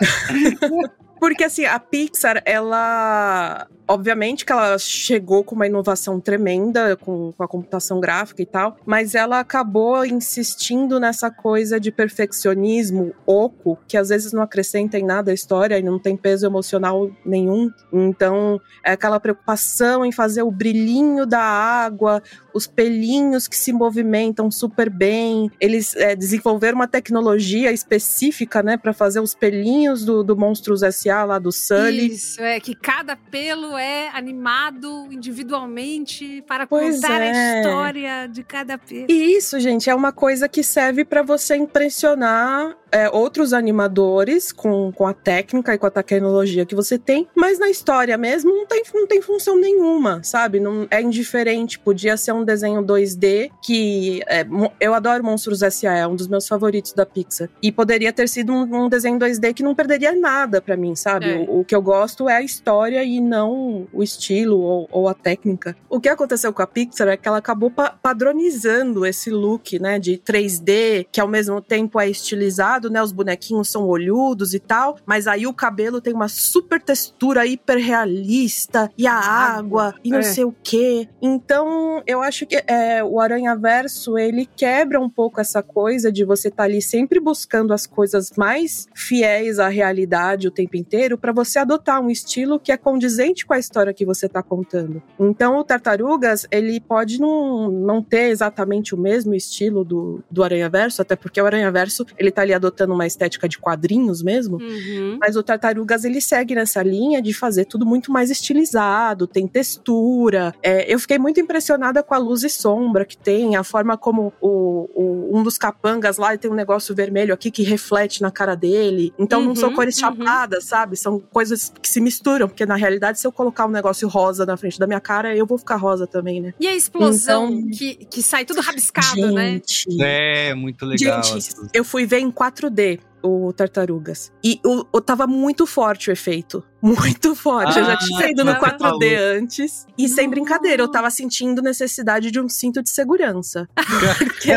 Porque 1.20 1.44
assim, 1.44 1.66
a 1.66 1.78
Pixar, 1.78 2.42
ela. 2.46 3.68
Obviamente 3.86 4.44
que 4.46 4.52
ela 4.52 4.78
chegou 4.78 5.42
com 5.42 5.56
uma 5.56 5.66
inovação 5.66 6.20
tremenda 6.20 6.96
com, 6.96 7.32
com 7.32 7.42
a 7.42 7.48
computação 7.48 7.98
gráfica 7.98 8.40
e 8.40 8.46
tal, 8.46 8.76
mas 8.86 9.16
ela 9.16 9.40
acabou 9.40 10.06
insistindo 10.06 11.00
nessa 11.00 11.28
coisa 11.28 11.80
de 11.80 11.90
perfeccionismo 11.90 13.12
oco, 13.26 13.76
que 13.88 13.96
às 13.96 14.10
vezes 14.10 14.32
não 14.32 14.42
acrescenta 14.42 14.96
em 14.96 15.04
nada 15.04 15.32
a 15.32 15.34
história 15.34 15.76
e 15.76 15.82
não 15.82 15.98
tem 15.98 16.16
peso 16.16 16.46
emocional 16.46 17.10
nenhum. 17.26 17.68
Então, 17.92 18.60
é 18.84 18.92
aquela 18.92 19.18
preocupação 19.18 20.04
em 20.04 20.12
fazer 20.12 20.42
o 20.42 20.52
brilhinho 20.52 21.26
da 21.26 21.42
água, 21.42 22.22
os 22.54 22.68
pelinhos 22.68 23.48
que 23.48 23.56
se 23.56 23.72
movimentam 23.72 24.52
super 24.52 24.88
bem. 24.88 25.50
Eles 25.60 25.96
é, 25.96 26.14
desenvolveram 26.14 26.76
uma 26.76 26.86
tecnologia 26.86 27.72
específica, 27.72 28.62
né, 28.62 28.76
para 28.76 28.92
fazer 28.92 29.18
os 29.18 29.34
pelinhos 29.34 30.04
do, 30.04 30.22
do 30.22 30.36
Monstros 30.36 30.84
S.A. 30.84 31.09
lá 31.24 31.38
do 31.38 31.52
Sully. 31.52 32.12
Isso, 32.12 32.42
é 32.42 32.58
que 32.60 32.74
cada 32.74 33.16
pelo 33.16 33.76
é 33.76 34.08
animado 34.08 35.08
individualmente 35.10 36.42
para 36.46 36.66
Pois 36.66 36.96
contar 36.96 37.20
é. 37.20 37.30
a 37.30 37.60
história 37.60 38.26
de 38.26 38.42
cada 38.42 38.78
pelo. 38.78 39.06
E 39.08 39.36
isso, 39.36 39.58
gente, 39.60 39.90
é 39.90 39.94
uma 39.94 40.12
coisa 40.12 40.48
que 40.48 40.62
serve 40.62 41.04
para 41.04 41.22
você 41.22 41.56
impressionar 41.56 42.76
é, 42.92 43.08
outros 43.08 43.52
animadores 43.52 44.52
com, 44.52 44.92
com 44.92 45.06
a 45.06 45.14
técnica 45.14 45.74
e 45.74 45.78
com 45.78 45.86
a 45.86 45.90
tecnologia 45.90 46.66
que 46.66 46.74
você 46.74 46.98
tem, 46.98 47.28
mas 47.34 47.58
na 47.58 47.68
história 47.68 48.16
mesmo 48.18 48.50
não 48.50 48.66
tem, 48.66 48.82
não 48.94 49.06
tem 49.06 49.22
função 49.22 49.58
nenhuma, 49.58 50.22
sabe? 50.22 50.60
Não, 50.60 50.86
é 50.90 51.00
indiferente. 51.00 51.78
Podia 51.78 52.16
ser 52.16 52.32
um 52.32 52.44
desenho 52.44 52.82
2D 52.82 53.50
que. 53.62 54.20
é, 54.26 54.46
eu 54.80 54.94
adoro 54.94 55.24
Monstros 55.24 55.62
S.A., 55.62 55.98
é 55.98 56.06
um 56.06 56.16
dos 56.16 56.26
meus 56.26 56.46
favoritos 56.48 56.92
da 56.92 57.06
Pixar. 57.06 57.48
E 57.62 57.70
poderia 57.70 58.12
ter 58.12 58.28
sido 58.28 58.52
um, 58.52 58.84
um 58.84 58.88
desenho 58.88 59.18
2D 59.18 59.54
que 59.54 59.62
não 59.62 59.74
perderia 59.74 60.14
nada 60.14 60.60
para 60.60 60.76
mim, 60.76 60.94
sabe? 61.00 61.30
É. 61.30 61.36
O, 61.36 61.60
o 61.60 61.64
que 61.64 61.74
eu 61.74 61.82
gosto 61.82 62.28
é 62.28 62.36
a 62.36 62.42
história 62.42 63.02
e 63.02 63.20
não 63.20 63.86
o 63.92 64.02
estilo 64.02 64.58
ou, 64.60 64.88
ou 64.90 65.08
a 65.08 65.14
técnica. 65.14 65.76
O 65.88 66.00
que 66.00 66.08
aconteceu 66.08 66.52
com 66.52 66.62
a 66.62 66.66
Pixar 66.66 67.08
é 67.08 67.16
que 67.16 67.26
ela 67.26 67.38
acabou 67.38 67.70
pa- 67.70 67.96
padronizando 68.02 69.04
esse 69.06 69.30
look, 69.30 69.78
né, 69.78 69.98
de 69.98 70.18
3D, 70.18 71.06
que 71.10 71.20
ao 71.20 71.28
mesmo 71.28 71.60
tempo 71.60 71.98
é 72.00 72.08
estilizado, 72.08 72.90
né, 72.90 73.02
os 73.02 73.12
bonequinhos 73.12 73.68
são 73.68 73.86
olhudos 73.86 74.54
e 74.54 74.58
tal, 74.58 74.96
mas 75.06 75.26
aí 75.26 75.46
o 75.46 75.54
cabelo 75.54 76.00
tem 76.00 76.12
uma 76.12 76.28
super 76.28 76.80
textura 76.80 77.46
hiper 77.46 77.78
realista 77.78 78.90
e 78.96 79.06
a 79.06 79.14
água, 79.14 79.94
e 80.04 80.10
não 80.10 80.18
é. 80.18 80.22
sei 80.22 80.44
o 80.44 80.54
que. 80.62 81.08
Então, 81.20 82.02
eu 82.06 82.20
acho 82.22 82.46
que 82.46 82.62
é, 82.66 83.02
o 83.02 83.20
Aranha 83.20 83.54
Verso, 83.56 84.18
ele 84.18 84.46
quebra 84.56 85.00
um 85.00 85.08
pouco 85.08 85.40
essa 85.40 85.62
coisa 85.62 86.10
de 86.12 86.24
você 86.24 86.48
estar 86.48 86.64
ali 86.64 86.82
sempre 86.82 87.20
buscando 87.20 87.72
as 87.72 87.86
coisas 87.86 88.30
mais 88.36 88.86
fiéis 88.94 89.58
à 89.58 89.68
realidade 89.68 90.48
o 90.48 90.50
tempo 90.50 90.76
inteiro 90.76 90.89
para 91.18 91.32
você 91.32 91.58
adotar 91.58 92.00
um 92.00 92.10
estilo 92.10 92.58
que 92.58 92.72
é 92.72 92.76
condizente 92.76 93.46
com 93.46 93.54
a 93.54 93.58
história 93.58 93.92
que 93.94 94.04
você 94.04 94.28
tá 94.28 94.42
contando. 94.42 95.02
Então, 95.18 95.58
o 95.58 95.64
Tartarugas, 95.64 96.46
ele 96.50 96.80
pode 96.80 97.20
não, 97.20 97.70
não 97.70 98.02
ter 98.02 98.28
exatamente 98.30 98.94
o 98.94 98.98
mesmo 98.98 99.34
estilo 99.34 99.84
do, 99.84 100.22
do 100.30 100.42
Aranha 100.42 100.68
Verso, 100.68 101.00
até 101.02 101.14
porque 101.16 101.40
o 101.40 101.46
Aranha 101.46 101.70
Verso, 101.70 102.04
ele 102.18 102.30
tá 102.30 102.42
ali 102.42 102.52
adotando 102.52 102.92
uma 102.94 103.06
estética 103.06 103.48
de 103.48 103.58
quadrinhos 103.58 104.22
mesmo, 104.22 104.56
Uhum. 104.60 105.18
mas 105.20 105.36
o 105.36 105.42
Tartarugas 105.42 106.04
ele 106.04 106.20
segue 106.20 106.54
nessa 106.54 106.82
linha 106.82 107.22
de 107.22 107.32
fazer 107.32 107.64
tudo 107.66 107.86
muito 107.86 108.10
mais 108.12 108.30
estilizado, 108.30 109.26
tem 109.26 109.46
textura. 109.46 110.54
É, 110.62 110.92
eu 110.92 110.98
fiquei 110.98 111.18
muito 111.18 111.40
impressionada 111.40 112.02
com 112.02 112.14
a 112.14 112.18
luz 112.18 112.42
e 112.44 112.48
sombra 112.50 113.04
que 113.04 113.16
tem, 113.16 113.56
a 113.56 113.62
forma 113.64 113.96
como 113.96 114.32
o, 114.40 114.88
o- 114.94 115.38
um 115.38 115.42
dos 115.42 115.56
capangas 115.56 116.16
lá 116.18 116.36
tem 116.36 116.50
um 116.50 116.54
negócio 116.54 116.94
vermelho 116.94 117.32
aqui 117.32 117.50
que 117.50 117.62
reflete 117.62 118.20
na 118.22 118.30
cara 118.30 118.54
dele. 118.54 119.12
Então 119.18 119.40
não 119.42 119.54
são 119.54 119.68
Uhum, 119.70 119.74
cores 119.76 119.96
uhum. 119.96 120.00
chapadas, 120.16 120.64
sabe? 120.64 120.79
Sabe? 120.80 120.96
São 120.96 121.20
coisas 121.20 121.72
que 121.80 121.88
se 121.88 122.00
misturam, 122.00 122.48
porque 122.48 122.64
na 122.64 122.76
realidade, 122.76 123.20
se 123.20 123.26
eu 123.26 123.32
colocar 123.32 123.66
um 123.66 123.70
negócio 123.70 124.08
rosa 124.08 124.46
na 124.46 124.56
frente 124.56 124.78
da 124.78 124.86
minha 124.86 125.00
cara, 125.00 125.36
eu 125.36 125.44
vou 125.46 125.58
ficar 125.58 125.76
rosa 125.76 126.06
também, 126.06 126.40
né? 126.40 126.54
E 126.58 126.66
a 126.66 126.74
explosão 126.74 127.50
Então- 127.52 127.70
que, 127.70 127.94
que 128.06 128.22
sai 128.22 128.44
tudo 128.44 128.60
rabiscado, 128.60 129.32
né? 129.32 129.52
Gente, 129.52 129.86
É, 130.00 130.54
muito 130.54 130.84
legal. 130.86 131.22
Gente, 131.22 131.50
eu 131.74 131.84
fui 131.84 132.06
ver 132.06 132.20
em 132.20 132.30
4D 132.30 132.98
o 133.22 133.52
Tartarugas. 133.52 134.32
E 134.42 134.60
o, 134.64 134.84
o- 134.92 135.00
tava 135.00 135.26
muito 135.26 135.66
forte 135.66 136.10
o 136.10 136.12
efeito. 136.12 136.64
Muito 136.82 137.34
forte. 137.34 137.78
eu 137.78 137.84
já 137.84 137.92
Ah, 137.92 137.98
tinha 137.98 138.30
ido 138.30 138.42
no 138.42 138.52
ela 138.52 138.58
4D 138.58 138.78
falou. 138.78 139.00
antes. 139.38 139.86
E 139.98 140.08
sem 140.08 140.30
brincadeira, 140.30 140.82
eu 140.82 140.90
tava 140.90 141.10
sentindo 141.10 141.60
necessidade 141.60 142.30
de 142.30 142.40
um 142.40 142.48
cinto 142.48 142.82
de 142.82 142.88
segurança. 142.88 143.68
Porque, 144.18 144.52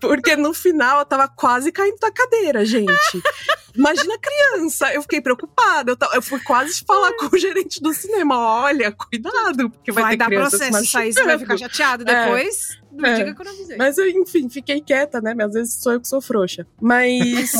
porque 0.00 0.36
no 0.36 0.52
final 0.52 0.98
eu 0.98 1.04
tava 1.06 1.28
quase 1.28 1.72
caindo 1.72 1.96
da 1.98 2.10
cadeira, 2.10 2.62
gente. 2.64 2.92
Imagina 3.74 4.14
criança. 4.18 4.92
Eu 4.92 5.00
fiquei 5.02 5.22
preocupada. 5.22 5.92
Eu, 5.92 5.96
eu 6.14 6.20
fui 6.22 6.40
quase 6.40 6.84
falar 6.86 7.12
com 7.16 7.34
o 7.34 7.38
gerente 7.38 7.80
do 7.80 7.92
cinema: 7.94 8.36
olha, 8.38 8.92
cuidado, 8.92 9.70
porque 9.70 9.90
vai, 9.92 10.02
Vai, 10.04 10.16
dar 10.18 10.28
processo 10.28 10.82
isso 10.82 10.98
aí, 10.98 11.12
você 11.12 11.24
vai 11.24 11.38
ficar 11.38 11.54
machucando." 11.54 11.72
chateado 11.74 12.10
É. 12.10 12.26
Não 12.92 13.08
É. 13.08 13.14
diga 13.16 13.34
que 13.34 13.40
eu 13.40 13.44
não 13.44 13.52
avisei. 13.52 13.76
Mas 13.76 13.98
eu, 13.98 14.08
enfim, 14.08 14.48
fiquei 14.48 14.80
quieta, 14.80 15.20
né? 15.20 15.34
Mas 15.34 15.46
às 15.48 15.54
vezes 15.54 15.74
sou 15.74 15.92
eu 15.92 16.00
que 16.00 16.08
sou 16.08 16.20
frouxa. 16.20 16.66
Mas. 16.80 17.52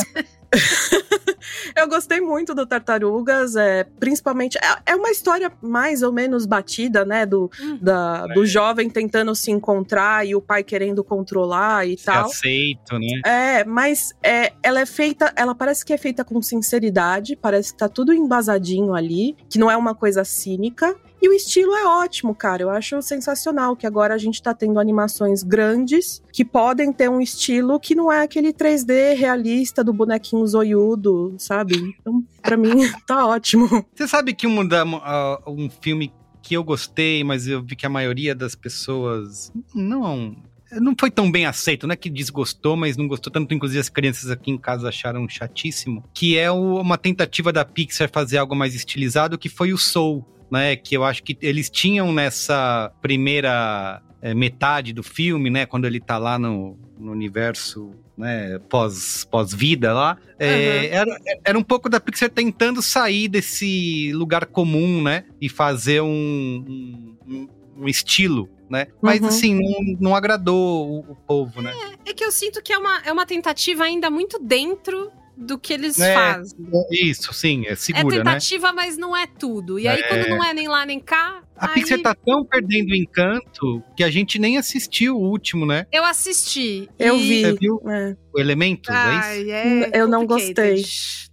eu 1.75 1.87
gostei 1.87 2.21
muito 2.21 2.53
do 2.53 2.65
Tartarugas, 2.65 3.55
é, 3.55 3.83
principalmente. 3.99 4.57
É, 4.57 4.91
é 4.91 4.95
uma 4.95 5.09
história 5.09 5.51
mais 5.61 6.01
ou 6.03 6.11
menos 6.11 6.45
batida, 6.45 7.03
né? 7.05 7.25
Do, 7.25 7.49
Hum. 7.61 7.77
da, 7.81 8.27
do 8.27 8.45
jovem 8.45 8.89
tentando 8.89 9.33
se 9.35 9.51
encontrar 9.51 10.25
e 10.25 10.35
o 10.35 10.41
pai 10.41 10.63
querendo 10.63 11.03
controlar 11.03 11.87
e 11.87 11.97
Se 11.97 12.05
tal. 12.05 12.25
aceito, 12.25 12.97
né? 12.99 13.21
É, 13.25 13.63
mas 13.65 14.13
é, 14.23 14.53
ela 14.61 14.79
é 14.81 14.85
feita, 14.85 15.33
ela 15.35 15.55
parece 15.55 15.83
que 15.85 15.93
é 15.93 15.97
feita 15.97 16.23
com 16.23 16.41
sinceridade, 16.41 17.35
parece 17.35 17.71
que 17.73 17.79
tá 17.79 17.89
tudo 17.89 18.13
embasadinho 18.13 18.93
ali, 18.93 19.35
que 19.49 19.57
não 19.59 19.69
é 19.69 19.75
uma 19.77 19.95
coisa 19.95 20.23
cínica. 20.23 20.95
E 21.23 21.29
o 21.29 21.31
estilo 21.31 21.73
é 21.73 21.85
ótimo, 21.85 22.35
cara. 22.35 22.63
Eu 22.63 22.69
acho 22.69 23.01
sensacional 23.01 23.77
que 23.77 23.87
agora 23.87 24.13
a 24.13 24.17
gente 24.17 24.43
tá 24.43 24.53
tendo 24.53 24.77
animações 24.77 25.41
grandes 25.41 26.21
que 26.33 26.43
podem 26.43 26.91
ter 26.91 27.09
um 27.09 27.21
estilo 27.21 27.79
que 27.79 27.95
não 27.95 28.11
é 28.11 28.23
aquele 28.23 28.51
3D 28.51 29.15
realista 29.15 29.81
do 29.85 29.93
bonequinho 29.93 30.45
zoiudo, 30.45 31.33
sabe? 31.37 31.75
Então, 32.01 32.21
pra 32.41 32.57
mim, 32.57 32.71
tá 33.07 33.25
ótimo. 33.25 33.69
Você 33.95 34.05
sabe 34.05 34.33
que 34.33 34.45
um, 34.45 34.67
da, 34.67 34.81
ah, 34.83 35.41
um 35.47 35.69
filme 35.69 36.11
que 36.41 36.55
eu 36.55 36.63
gostei, 36.63 37.23
mas 37.23 37.47
eu 37.47 37.63
vi 37.63 37.77
que 37.77 37.85
a 37.85 37.89
maioria 37.89 38.35
das 38.35 38.53
pessoas 38.53 39.49
não. 39.73 40.35
Não 40.81 40.95
foi 40.99 41.11
tão 41.11 41.31
bem 41.31 41.45
aceito, 41.45 41.85
não 41.85 41.93
é 41.93 41.95
que 41.95 42.09
desgostou, 42.09 42.75
mas 42.75 42.97
não 42.97 43.07
gostou 43.07 43.31
tanto. 43.31 43.53
Inclusive, 43.53 43.79
as 43.79 43.89
crianças 43.89 44.31
aqui 44.31 44.49
em 44.49 44.57
casa 44.57 44.89
acharam 44.89 45.29
chatíssimo. 45.29 46.03
Que 46.13 46.35
é 46.35 46.51
o- 46.51 46.81
uma 46.81 46.97
tentativa 46.97 47.53
da 47.53 47.63
Pixar 47.63 48.09
fazer 48.11 48.39
algo 48.39 48.55
mais 48.55 48.73
estilizado, 48.73 49.37
que 49.37 49.47
foi 49.49 49.71
o 49.71 49.77
Soul, 49.77 50.25
né? 50.53 50.75
Que 50.75 50.95
eu 50.95 51.03
acho 51.03 51.23
que 51.23 51.35
eles 51.41 51.69
tinham 51.69 52.13
nessa 52.13 52.91
primeira 53.01 54.01
eh, 54.21 54.33
metade 54.33 54.93
do 54.93 55.01
filme, 55.03 55.49
né? 55.49 55.65
Quando 55.65 55.85
ele 55.85 55.99
tá 55.99 56.17
lá 56.17 56.37
no, 56.37 56.77
no 56.99 57.11
universo 57.11 57.91
né, 58.15 58.59
pós, 58.69 59.25
pós-vida 59.31 59.91
lá. 59.91 60.15
É, 60.37 60.87
era, 60.87 61.17
era 61.43 61.57
um 61.57 61.63
pouco 61.63 61.89
da 61.89 61.99
Pixar 61.99 62.29
tentando 62.29 62.79
sair 62.79 63.27
desse 63.27 64.11
lugar 64.13 64.45
comum, 64.45 65.01
né? 65.01 65.25
E 65.41 65.49
fazer 65.49 66.01
um, 66.01 67.17
um, 67.27 67.47
um- 67.79 67.87
estilo, 67.87 68.47
né? 68.69 68.87
Mas 69.01 69.19
Uhum. 69.21 69.27
assim, 69.27 69.55
não, 69.55 69.97
não 69.99 70.15
agradou 70.15 70.87
o, 70.87 71.11
o 71.13 71.15
povo, 71.15 71.59
né? 71.61 71.73
É 72.05 72.13
que 72.13 72.23
eu 72.23 72.31
sinto 72.31 72.61
que 72.61 72.71
é 72.71 72.77
uma, 72.77 73.01
é 73.03 73.11
uma 73.11 73.25
tentativa 73.25 73.83
ainda 73.83 74.09
muito 74.11 74.37
dentro 74.37 75.11
do 75.35 75.57
que 75.57 75.73
eles 75.73 75.99
É, 75.99 76.13
fazem. 76.13 76.57
Isso, 76.91 77.33
sim, 77.33 77.65
é 77.65 77.71
É 77.71 77.75
segura, 77.75 78.03
né? 78.17 78.23
tentativa, 78.23 78.71
mas 78.73 78.97
não 78.97 79.15
é 79.15 79.25
tudo. 79.27 79.79
E 79.79 79.87
aí, 79.87 79.99
É. 79.99 80.03
quando 80.07 80.29
não 80.29 80.43
é 80.43 80.53
nem 80.53 80.67
lá 80.67 80.85
nem 80.85 80.99
cá, 80.99 81.41
A 81.55 81.67
aí 81.67 81.73
Pixar 81.75 81.99
tá 82.01 82.15
tão 82.15 82.43
perdendo 82.43 82.89
o 82.91 82.95
encanto 82.95 83.83
que 83.95 84.03
a 84.03 84.09
gente 84.09 84.39
nem 84.39 84.57
assistiu 84.57 85.15
o 85.17 85.21
último, 85.21 85.65
né? 85.65 85.85
eu 85.91 86.03
assisti. 86.03 86.89
Eu 86.97 87.15
e- 87.17 87.27
vi. 87.27 87.41
Você 87.41 87.53
viu 87.53 87.81
É. 87.89 88.15
o 88.33 88.39
Elementos, 88.39 88.89
é 88.89 88.93
isso? 88.93 89.23
Ai, 89.23 89.51
é 89.51 89.91
Eu 89.93 90.07
não 90.07 90.25
gostei. 90.25 90.83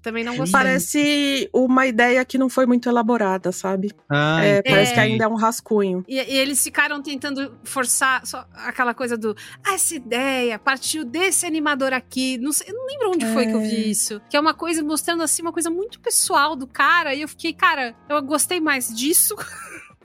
Também 0.02 0.24
não 0.24 0.36
gostei. 0.36 0.52
Parece 0.52 1.50
uma 1.52 1.86
ideia 1.86 2.24
que 2.24 2.38
não 2.38 2.48
foi 2.48 2.64
muito 2.66 2.88
elaborada, 2.88 3.52
sabe? 3.52 3.90
Ah, 4.08 4.42
É, 4.42 4.62
parece 4.62 4.92
É. 4.92 4.94
que 4.94 5.00
ainda 5.00 5.24
é 5.24 5.28
um 5.28 5.34
rascunho. 5.34 6.04
E, 6.08 6.16
e 6.16 6.36
eles 6.38 6.62
ficaram 6.62 7.02
tentando 7.02 7.58
forçar 7.64 8.26
só 8.26 8.46
aquela 8.54 8.94
coisa 8.94 9.16
do. 9.16 9.34
"Ah, 9.64 9.74
essa 9.74 9.94
ideia 9.94 10.58
partiu 10.58 11.04
desse 11.04 11.44
animador 11.46 11.92
aqui. 11.92 12.38
Não, 12.38 12.52
sei, 12.52 12.68
eu 12.70 12.74
não 12.74 12.86
lembro 12.86 13.10
onde 13.10 13.26
foi 13.32 13.46
que 13.46 13.52
eu 13.52 13.60
vi 13.60 13.90
isso. 13.90 14.20
Que 14.30 14.36
é 14.36 14.40
uma 14.40 14.54
coisa 14.54 14.82
mostrando 14.82 15.22
assim, 15.22 15.42
uma 15.42 15.52
coisa 15.52 15.70
muito 15.70 16.00
pessoal 16.00 16.54
do 16.56 16.66
cara. 16.66 17.14
E 17.14 17.22
eu 17.22 17.28
fiquei, 17.28 17.52
cara, 17.52 17.94
eu 18.08 18.20
gostei 18.22 18.60
mais 18.60 18.88
disso 18.94 19.34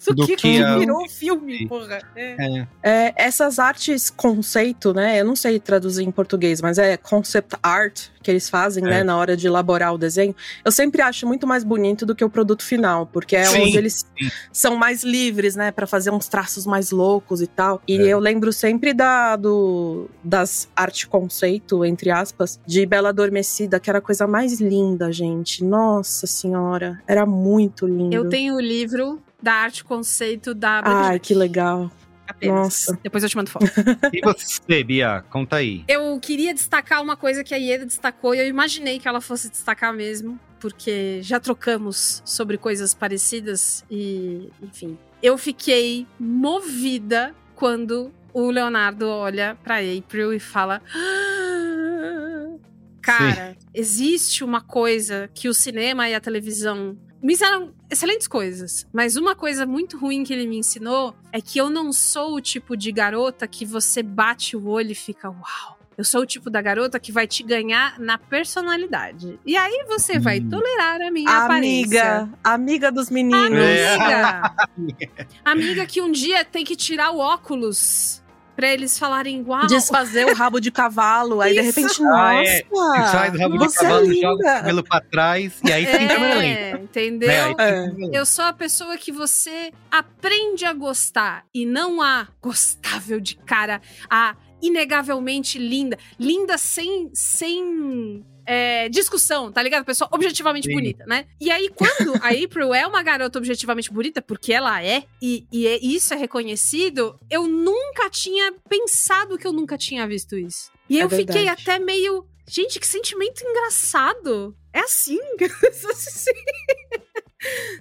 do, 0.08 0.14
Do 0.14 0.26
que, 0.28 0.36
que 0.36 0.62
a- 0.62 0.78
virou 0.78 1.04
o 1.04 1.10
filme, 1.10 1.68
porra. 1.68 2.00
É. 2.16 2.36
É. 2.60 2.68
É, 2.84 3.14
essas 3.16 3.58
artes 3.60 4.10
conceito, 4.10 4.94
né? 4.94 5.20
Eu 5.20 5.26
não 5.26 5.36
sei 5.36 5.60
traduzir 5.60 6.04
em 6.04 6.12
português, 6.12 6.62
mas 6.62 6.78
é 6.78 6.98
concept 6.98 7.56
art 7.64 8.08
que 8.22 8.30
eles 8.30 8.50
fazem, 8.50 8.84
É. 8.86 8.90
né? 8.90 9.04
Na 9.04 9.16
hora 9.18 9.38
de 9.38 9.48
elaborar 9.48 9.94
o 9.94 9.98
desenho. 9.98 10.36
Eu 10.66 10.72
sempre 10.72 11.02
acho 11.02 11.26
muito 11.28 11.46
mais 11.48 11.64
bonito 11.64 12.06
do 12.06 12.14
que 12.16 12.24
o 12.26 12.30
produto 12.30 12.64
final, 12.64 13.06
porque 13.06 13.36
é 13.36 13.46
Sim, 13.46 13.62
onde 13.64 13.78
eles 13.78 14.06
sim. 14.18 14.30
são 14.52 14.76
mais 14.76 15.04
livres, 15.04 15.56
né? 15.56 15.72
Pra 15.72 15.88
fazer 15.88 16.12
uns 16.12 16.28
traços 16.28 16.66
mais 16.66 16.92
loucos 16.92 17.42
e 17.42 17.48
tal. 17.48 17.82
E 17.88 17.98
É. 17.98 18.02
eu 18.08 18.20
lembro 18.20 18.52
sempre 18.52 18.94
da, 18.94 19.36
do, 19.36 20.10
das 20.24 20.68
arte 20.76 21.08
conceito, 21.08 21.86
entre 21.86 22.10
aspas, 22.12 22.60
de 22.66 22.86
Bela 22.86 23.10
Adormecida, 23.10 23.80
que 23.80 23.90
era 23.90 24.00
a 24.00 24.02
coisa 24.02 24.28
mais 24.28 24.60
linda, 24.60 25.12
gente. 25.12 25.64
Nossa 25.64 26.28
senhora, 26.28 27.02
era 27.08 27.26
muito 27.26 27.86
lindo. 27.88 28.14
Eu 28.14 28.28
tenho 28.28 28.56
o 28.56 28.60
livro 28.62 29.22
da 29.42 29.54
arte 29.54 29.84
conceito 29.84 30.54
da 30.54 30.82
Ai, 30.84 31.20
que 31.20 31.34
legal. 31.34 31.92
apenas. 32.28 32.56
nossa. 32.56 33.00
Depois 33.04 33.24
eu 33.24 33.30
te 33.30 33.36
mando 33.36 33.50
foto. 33.50 33.66
E 34.14 34.22
você, 34.22 34.84
Bia? 34.84 35.24
Conta 35.30 35.58
aí. 35.58 35.84
Eu 35.88 36.20
queria 36.20 36.54
destacar 36.54 37.02
uma 37.02 37.16
coisa 37.16 37.44
que 37.44 37.54
a 37.54 37.58
Ieda 37.58 37.86
destacou 37.86 38.34
e 38.34 38.40
eu 38.40 38.48
imaginei 38.48 39.00
que 39.00 39.08
ela 39.08 39.22
fosse 39.22 39.50
destacar 39.50 39.94
mesmo, 39.94 40.40
porque 40.60 41.20
já 41.22 41.40
trocamos 41.40 42.22
sobre 42.26 42.58
coisas 42.58 42.94
parecidas 42.94 43.84
e, 43.90 44.50
enfim. 44.62 44.98
Eu 45.22 45.38
fiquei 45.38 46.08
movida 46.20 47.34
quando 47.56 48.12
o 48.34 48.50
Leonardo 48.52 49.08
olha 49.08 49.58
pra 49.64 49.76
April 49.80 50.34
e 50.34 50.40
fala: 50.40 50.82
"Ah, 50.94 52.56
Cara, 53.02 53.56
existe 53.74 54.44
uma 54.44 54.62
coisa 54.62 55.30
que 55.34 55.48
o 55.48 55.54
cinema 55.54 56.10
e 56.10 56.16
a 56.16 56.20
televisão 56.20 56.98
me 57.22 57.34
ensinaram 57.34 57.74
excelentes 57.90 58.28
coisas, 58.28 58.86
mas 58.94 59.16
uma 59.16 59.36
coisa 59.36 59.66
muito 59.66 59.98
ruim 59.98 60.24
que 60.24 60.34
ele 60.34 60.46
me 60.48 60.58
ensinou 60.58 61.16
é 61.32 61.42
que 61.42 61.58
eu 61.58 61.70
não 61.70 61.92
sou 61.92 62.36
o 62.36 62.42
tipo 62.42 62.76
de 62.78 62.92
garota 62.92 63.48
que 63.48 63.66
você 63.66 64.04
bate 64.04 64.56
o 64.56 64.68
olho 64.68 64.92
e 64.92 64.96
fica 64.96 65.30
uau. 65.30 65.76
Eu 65.98 66.04
sou 66.04 66.22
o 66.22 66.26
tipo 66.26 66.50
da 66.50 66.62
garota 66.62 67.00
que 67.00 67.10
vai 67.10 67.26
te 67.26 67.42
ganhar 67.42 67.98
na 68.00 68.18
personalidade. 68.18 69.40
E 69.46 69.56
aí 69.56 69.86
você 69.88 70.20
vai 70.20 70.40
Hum. 70.42 70.50
tolerar 70.50 71.02
a 71.02 71.10
minha 71.10 71.30
aparência. 71.46 72.04
Amiga, 72.18 72.30
amiga 72.44 72.92
dos 72.92 73.10
meninos. 73.10 73.50
Amiga. 73.50 74.56
Amiga 75.46 75.86
que 75.86 76.02
um 76.02 76.12
dia 76.12 76.44
tem 76.44 76.66
que 76.66 76.76
tirar 76.76 77.12
o 77.12 77.20
óculos 77.20 78.22
pra 78.56 78.72
eles 78.74 78.98
falarem 78.98 79.44
uau. 79.46 79.68
Desfazer 79.68 80.26
o 80.28 80.34
rabo 80.34 80.60
de 80.60 80.72
cavalo, 80.72 81.42
aí 81.42 81.54
de 81.54 81.62
repente, 81.62 82.02
Ah, 82.02 82.34
nossa, 82.34 82.50
é. 82.50 82.64
Sai 83.12 83.32
do 83.32 83.38
rabo 83.38 83.58
de 83.58 83.66
é 83.66 83.70
cavalo, 83.70 84.06
linda. 84.06 84.22
joga 84.22 84.36
o 84.36 84.46
cabelo 84.46 84.84
pra 84.84 85.02
trás 85.02 85.60
e 85.64 85.72
aí 85.72 85.86
fica 85.86 86.04
em 86.04 86.08
câmera 86.08 86.36
lenta. 86.36 86.60
É, 86.60 86.72
entendeu? 86.82 87.30
É. 87.30 87.88
lenta. 87.88 88.16
Eu 88.18 88.26
sou 88.26 88.46
a 88.46 88.54
pessoa 88.54 88.98
que 88.98 89.12
você 89.12 89.72
aprende 89.92 90.66
a 90.66 90.74
gostar 90.74 91.44
e 91.54 91.66
não 91.66 92.02
a 92.02 92.28
gostável 92.42 93.20
de 93.20 93.36
cara, 93.36 93.82
a 94.10 94.36
inegavelmente 94.62 95.60
linda. 95.60 95.98
Linda 96.20 96.58
sem, 96.58 97.10
sem 97.14 98.26
é, 98.46 98.88
discussão, 98.90 99.52
tá 99.52 99.62
ligado? 99.64 99.84
Pessoa 99.86 100.10
objetivamente 100.12 100.68
Sim. 100.68 100.74
bonita, 100.74 101.06
né? 101.06 101.26
E 101.40 101.50
aí, 101.52 101.70
quando 101.70 102.14
a 102.22 102.30
April 102.44 102.74
é 102.74 102.86
uma 102.86 103.02
garota 103.04 103.40
objetivamente 103.40 103.92
bonita, 103.92 104.22
porque 104.22 104.54
ela 104.54 104.84
é, 104.84 105.04
e, 105.22 105.46
e 105.52 105.68
é- 105.68 105.80
isso 105.84 106.14
é 106.14 106.18
reconhecido, 106.18 107.20
eu 107.30 107.48
nunca 107.48 108.10
tinha 108.10 108.54
pensado 108.70 109.38
que 109.38 109.48
eu 109.48 109.54
nunca 109.54 109.78
tinha 109.78 110.08
visto 110.08 110.38
isso. 110.38 110.72
E 110.90 111.00
É 111.00 111.04
eu 111.04 111.10
fiquei 111.10 111.44
verdade. 111.46 111.62
até 111.64 111.80
meio. 111.80 112.26
Gente, 112.48 112.80
que 112.80 112.86
sentimento 112.86 113.44
engraçado. 113.44 114.56
É 114.72 114.80
assim. 114.82 115.18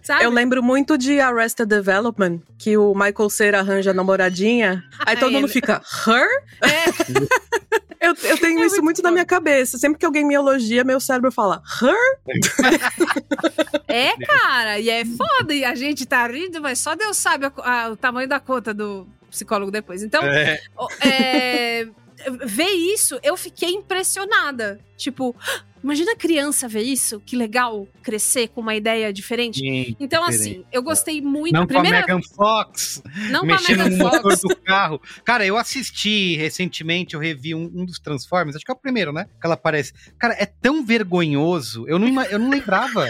Sabe? 0.02 0.24
Eu 0.24 0.30
lembro 0.30 0.62
muito 0.62 0.98
de 0.98 1.18
Arrested 1.20 1.66
Development, 1.68 2.40
que 2.58 2.76
o 2.76 2.94
Michael 2.94 3.30
Cera 3.30 3.60
arranja 3.60 3.90
a 3.90 3.94
namoradinha, 3.94 4.82
aí 5.06 5.16
todo 5.16 5.28
Ai, 5.34 5.40
mundo 5.40 5.48
fica, 5.48 5.80
her? 6.06 6.26
É. 6.62 6.84
Eu, 8.04 8.14
eu 8.22 8.36
tenho 8.36 8.60
É 8.60 8.66
isso 8.66 8.74
muito 8.82 8.84
muito 8.84 9.02
na 9.02 9.10
minha 9.10 9.24
cabeça. 9.24 9.78
Sempre 9.78 9.98
que 9.98 10.04
alguém 10.04 10.26
me 10.26 10.34
elogia, 10.34 10.84
meu 10.84 11.00
cérebro 11.00 11.32
fala, 11.32 11.62
her? 11.80 12.18
É, 13.88 14.12
cara, 14.26 14.78
e 14.78 14.90
é 14.90 15.04
foda, 15.06 15.54
e 15.54 15.64
a 15.64 15.74
gente 15.74 16.04
tá 16.04 16.26
rindo, 16.26 16.60
mas 16.60 16.78
só 16.78 16.94
Deus 16.94 17.16
sabe 17.16 17.46
a- 17.46 17.52
a- 17.56 17.90
o 17.92 17.96
tamanho 17.96 18.28
da 18.28 18.38
conta 18.38 18.74
do 18.74 19.06
psicólogo 19.30 19.70
depois. 19.70 20.02
Então, 20.02 20.22
É. 20.22 20.60
é, 21.00 21.86
ver 22.44 22.68
isso, 22.70 23.18
eu 23.22 23.38
fiquei 23.38 23.70
impressionada. 23.70 24.78
Tipo, 24.98 25.34
Imagina 25.84 26.12
a 26.12 26.16
criança 26.16 26.66
ver 26.66 26.80
isso, 26.80 27.20
que 27.20 27.36
legal 27.36 27.86
crescer 28.02 28.48
com 28.48 28.62
uma 28.62 28.74
ideia 28.74 29.12
diferente. 29.12 29.58
Sim, 29.58 29.94
Então, 30.00 30.26
diferente. 30.26 30.56
assim, 30.56 30.64
eu 30.72 30.82
gostei 30.82 31.20
muito. 31.20 31.52
Não 31.52 31.66
primeira... 31.66 32.06
com 32.06 32.12
a 32.12 32.14
Megan 32.14 32.28
Fox 32.34 33.02
Não 33.30 33.40
com 33.40 33.46
a 33.46 33.48
mexendo 33.48 33.84
Megan 33.84 33.90
no 33.90 33.96
motor 33.98 34.22
Fox. 34.22 34.40
do 34.40 34.56
carro. 34.56 35.00
Cara, 35.22 35.44
eu 35.44 35.58
assisti 35.58 36.36
recentemente, 36.36 37.12
eu 37.12 37.20
revi 37.20 37.54
um, 37.54 37.70
um 37.74 37.84
dos 37.84 37.98
Transformers, 37.98 38.56
acho 38.56 38.64
que 38.64 38.70
é 38.72 38.74
o 38.74 38.78
primeiro, 38.78 39.12
né? 39.12 39.26
Que 39.38 39.46
ela 39.46 39.56
aparece. 39.56 39.92
Cara, 40.18 40.34
é 40.38 40.46
tão 40.46 40.82
vergonhoso, 40.86 41.86
eu 41.86 41.98
não, 41.98 42.22
eu 42.24 42.38
não 42.38 42.48
lembrava. 42.48 43.06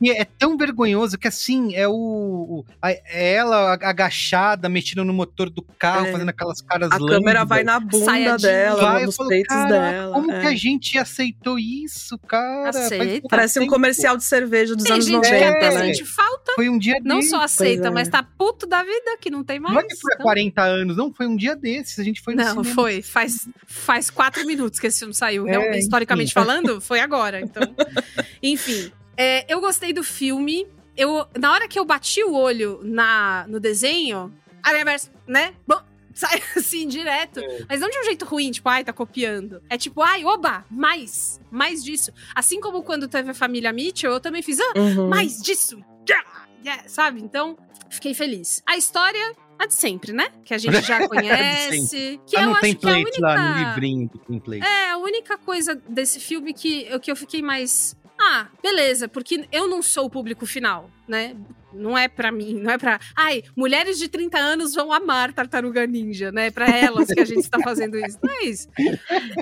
E 0.00 0.10
é 0.10 0.24
tão 0.24 0.56
vergonhoso 0.56 1.18
que 1.18 1.26
assim, 1.26 1.74
é 1.74 1.88
o. 1.88 1.92
o- 1.92 2.64
a- 2.80 2.92
é 2.92 3.34
ela 3.34 3.72
agachada, 3.72 4.68
mexendo 4.68 5.04
no 5.04 5.12
motor 5.12 5.50
do 5.50 5.60
carro, 5.62 6.06
É. 6.06 6.12
fazendo 6.12 6.28
aquelas 6.28 6.60
caras 6.62 6.90
A 6.92 6.98
câmera 6.98 7.44
vai 7.44 7.64
na 7.64 7.80
bunda 7.80 8.36
dela, 8.36 8.80
Vai, 8.80 9.06
nos 9.06 9.16
falo, 9.16 9.28
peitos 9.28 9.48
"Caraca, 9.54 9.72
dela. 9.72 10.12
Como 10.14 10.30
é. 10.30 10.40
que 10.40 10.46
a 10.46 10.54
gente 10.54 10.98
aceitou 10.98 11.58
isso, 11.58 12.16
cara? 12.18 12.68
Aceita. 12.70 13.26
Parece 13.28 13.58
um 13.60 13.66
comercial 13.66 14.16
de 14.16 14.24
cerveja 14.24 14.74
dos 14.76 14.84
Tem 14.84 14.92
anos 14.92 15.04
gente 15.06 15.20
que 15.22 15.30
90, 15.34 15.48
até 15.56 15.74
né? 15.74 15.80
sente 15.86 16.04
falta, 16.04 16.52
Foi 16.54 16.68
um 16.68 16.78
dia 16.78 16.96
não 17.02 17.16
desses. 17.16 17.30
só 17.30 17.40
aceita, 17.42 17.88
é. 17.88 17.90
mas 17.90 18.08
tá 18.08 18.22
puto 18.22 18.66
da 18.66 18.82
vida 18.82 19.16
que 19.20 19.30
não 19.30 19.42
tem 19.42 19.58
mais. 19.58 19.74
Não 19.74 19.80
é 19.80 19.84
que 19.84 19.96
foi 19.96 20.12
há 20.12 20.14
Então- 20.14 20.24
40 20.24 20.62
anos, 20.62 20.96
não, 20.96 21.12
foi 21.12 21.26
um 21.26 21.36
dia 21.36 21.56
desses. 21.56 21.98
A 21.98 22.04
gente 22.04 22.20
foi 22.20 22.34
no 22.34 22.42
Não, 22.42 22.48
cinema. 22.62 22.74
foi. 22.74 23.02
Faz, 23.02 23.48
faz 23.66 24.10
quatro 24.10 24.46
minutos 24.46 24.78
que 24.78 24.86
esse 24.86 25.00
filme 25.00 25.14
saiu. 25.14 25.46
É, 25.48 25.50
Real- 25.58 25.74
historicamente 25.74 26.32
falando, 26.32 26.80
foi 26.80 27.00
agora. 27.00 27.40
Então, 27.40 27.62
enfim. 28.42 28.92
É, 29.18 29.44
eu 29.52 29.60
gostei 29.60 29.92
do 29.92 30.04
filme. 30.04 30.66
Eu, 30.96 31.26
na 31.38 31.52
hora 31.52 31.66
que 31.68 31.78
eu 31.78 31.84
bati 31.84 32.22
o 32.24 32.32
olho 32.34 32.80
na, 32.82 33.44
no 33.48 33.58
desenho, 33.60 34.32
a 34.62 34.70
reversa, 34.70 35.10
né? 35.26 35.54
Bom, 35.66 35.80
sai 36.14 36.42
assim, 36.56 36.86
direto. 36.88 37.40
Mas 37.68 37.80
não 37.80 37.88
de 37.90 37.98
um 37.98 38.04
jeito 38.04 38.24
ruim, 38.24 38.50
tipo, 38.50 38.68
ai, 38.68 38.82
tá 38.84 38.92
copiando. 38.92 39.62
É 39.68 39.76
tipo, 39.76 40.02
ai, 40.02 40.24
oba, 40.24 40.64
mais, 40.70 41.40
mais 41.50 41.82
disso. 41.84 42.12
Assim 42.34 42.60
como 42.60 42.82
quando 42.82 43.06
teve 43.08 43.30
a 43.30 43.34
família 43.34 43.72
Mitchell, 43.72 44.12
eu 44.12 44.20
também 44.20 44.42
fiz, 44.42 44.58
ah, 44.60 44.72
Uhum. 44.76 45.08
mais 45.08 45.40
disso. 45.42 45.82
Yeah, 46.08 46.28
yeah, 46.64 46.88
sabe? 46.88 47.20
Então, 47.20 47.56
fiquei 47.90 48.14
feliz. 48.14 48.60
A 48.66 48.76
história, 48.76 49.34
a 49.58 49.66
de 49.66 49.74
sempre, 49.74 50.12
né? 50.12 50.28
Que 50.44 50.54
a 50.54 50.58
gente 50.58 50.80
já 50.82 51.06
conhece. 51.08 52.20
que 52.26 52.34
Tá 52.36 52.42
eu 52.42 52.50
acho 52.52 52.60
que 52.60 52.66
é 52.66 52.70
a 52.70 52.74
template 52.94 53.04
única... 53.04 53.20
lá, 53.20 53.36
no 53.54 53.68
livrinho 53.68 54.08
do 54.08 54.18
template. 54.18 54.64
É, 54.66 54.90
a 54.90 54.96
única 54.96 55.38
coisa 55.38 55.74
desse 55.88 56.18
filme 56.18 56.52
que, 56.52 56.98
que 56.98 57.10
eu 57.10 57.14
fiquei 57.16 57.40
mais. 57.42 57.96
Ah, 58.20 58.48
beleza, 58.62 59.08
porque 59.08 59.46
eu 59.52 59.68
não 59.68 59.80
sou 59.80 60.06
o 60.06 60.10
público 60.10 60.44
final, 60.44 60.90
né? 61.08 61.34
Não 61.70 61.98
é 61.98 62.08
pra 62.08 62.32
mim, 62.32 62.54
não 62.54 62.70
é 62.70 62.78
pra. 62.78 62.98
Ai, 63.14 63.42
mulheres 63.54 63.98
de 63.98 64.08
30 64.08 64.38
anos 64.38 64.74
vão 64.74 64.90
amar 64.90 65.34
Tartaruga 65.34 65.86
Ninja, 65.86 66.32
né? 66.32 66.50
Pra 66.50 66.66
elas 66.66 67.08
que 67.08 67.20
a 67.20 67.26
gente 67.26 67.40
está 67.40 67.58
fazendo 67.60 67.98
isso. 67.98 68.18
Não 68.22 68.30
é 68.32 68.44
isso. 68.44 68.68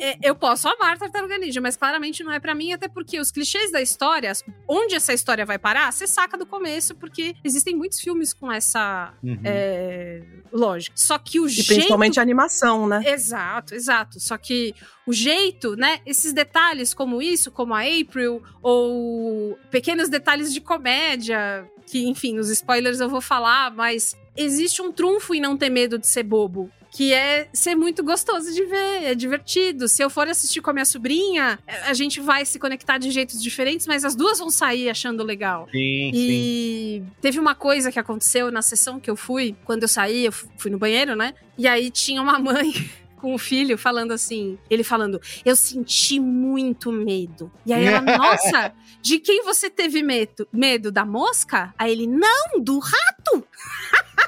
É, 0.03 0.19
eu 0.21 0.35
posso 0.35 0.69
amar 0.69 0.99
Tartaruga 0.99 1.39
Ninja, 1.39 1.61
mas 1.61 1.77
claramente 1.77 2.25
não 2.25 2.33
é 2.33 2.41
pra 2.41 2.53
mim, 2.53 2.73
até 2.73 2.89
porque 2.89 3.21
os 3.21 3.31
clichês 3.31 3.71
da 3.71 3.81
história, 3.81 4.33
onde 4.69 4.97
essa 4.97 5.13
história 5.15 5.47
vai 5.47 5.57
parar, 5.57 5.93
você 5.93 6.05
saca 6.05 6.37
do 6.37 6.45
começo, 6.45 6.97
porque 6.97 7.37
existem 7.45 7.77
muitos 7.77 8.01
filmes 8.01 8.35
com 8.35 8.51
essa 8.51 9.15
Uhum. 9.23 9.39
é, 9.45 10.23
lógica. 10.53 10.97
Só 10.97 11.19
que 11.19 11.39
o 11.39 11.47
E 11.47 11.51
jeito 11.51 11.69
principalmente 11.69 12.19
a 12.19 12.23
animação, 12.23 12.89
né? 12.89 13.03
Exato, 13.07 13.73
exato. 13.73 14.19
Só 14.19 14.37
que 14.37 14.75
o 15.07 15.13
jeito, 15.13 15.77
né? 15.77 16.01
Esses 16.05 16.33
detalhes 16.33 16.93
como 16.93 17.23
isso, 17.23 17.53
como 17.53 17.73
a 17.73 17.83
April, 17.83 18.43
ou 18.61 19.57
pequenos 19.71 20.09
detalhes 20.09 20.53
de 20.53 20.61
comédia, 20.61 21.56
que, 21.87 22.07
enfim, 22.07 22.35
nos 22.35 22.51
spoilers 22.51 23.01
eu 23.01 23.09
vou 23.09 23.21
falar, 23.21 23.71
mas 23.71 24.17
existe 24.37 24.83
um 24.83 24.91
trunfo 24.93 25.35
em 25.35 25.41
não 25.41 25.57
ter 25.57 25.71
medo 25.71 25.99
de 25.99 26.07
ser 26.07 26.23
bobo. 26.23 26.71
Que 26.89 27.13
é 27.13 27.49
ser 27.53 27.75
muito 27.75 28.03
gostoso 28.03 28.51
de 28.55 28.65
ver, 28.65 29.03
é 29.05 29.15
divertido. 29.15 29.87
Se 29.87 30.03
eu 30.03 30.09
for 30.09 30.27
assistir 30.29 30.63
com 30.63 30.71
a 30.71 30.73
minha 30.73 30.85
sobrinha, 30.85 31.59
a 31.85 31.93
gente 31.93 32.21
vai 32.21 32.47
se 32.47 32.59
conectar 32.59 32.97
de 32.97 33.11
jeitos 33.11 33.43
diferentes, 33.43 33.87
mas 33.87 34.03
as 34.03 34.15
duas 34.17 34.39
vão 34.39 34.49
sair 34.49 34.89
achando 34.89 35.23
legal. 35.23 35.67
Sim, 35.71 36.11
sim. 36.13 36.15
E 36.15 37.03
teve 37.21 37.39
uma 37.39 37.55
coisa 37.55 37.93
que 37.93 37.99
aconteceu 37.99 38.51
na 38.51 38.63
sessão 38.63 38.99
que 38.99 39.11
eu 39.11 39.17
fui, 39.17 39.55
quando 39.67 39.83
eu 39.83 39.89
saí, 39.89 40.25
eu 40.25 40.33
fu- 40.33 40.49
fui 40.57 40.71
no 40.71 40.79
banheiro, 40.79 41.15
né? 41.15 41.35
E 41.59 41.69
aí 41.69 41.91
tinha 41.91 42.23
uma 42.23 42.39
mãe 42.39 42.73
com 43.17 43.35
o 43.35 43.39
filho 43.39 43.77
falando 43.77 44.13
assim, 44.13 44.59
ele 44.71 44.85
falando: 44.85 45.21
"Eu 45.45 45.57
senti 45.57 46.21
muito 46.21 46.93
medo". 46.93 47.51
E 47.65 47.73
aí 47.73 47.85
ela: 47.85 48.01
"Nossa, 48.17 48.73
de 49.01 49.19
quem 49.19 49.43
você 49.43 49.69
teve 49.69 50.03
medo? 50.03 50.47
Medo 50.53 50.93
da 50.93 51.05
mosca?" 51.05 51.75
Aí 51.79 51.93
ele: 51.93 52.07
"Não, 52.07 52.61
do 52.61 52.79
rato". 52.79 53.47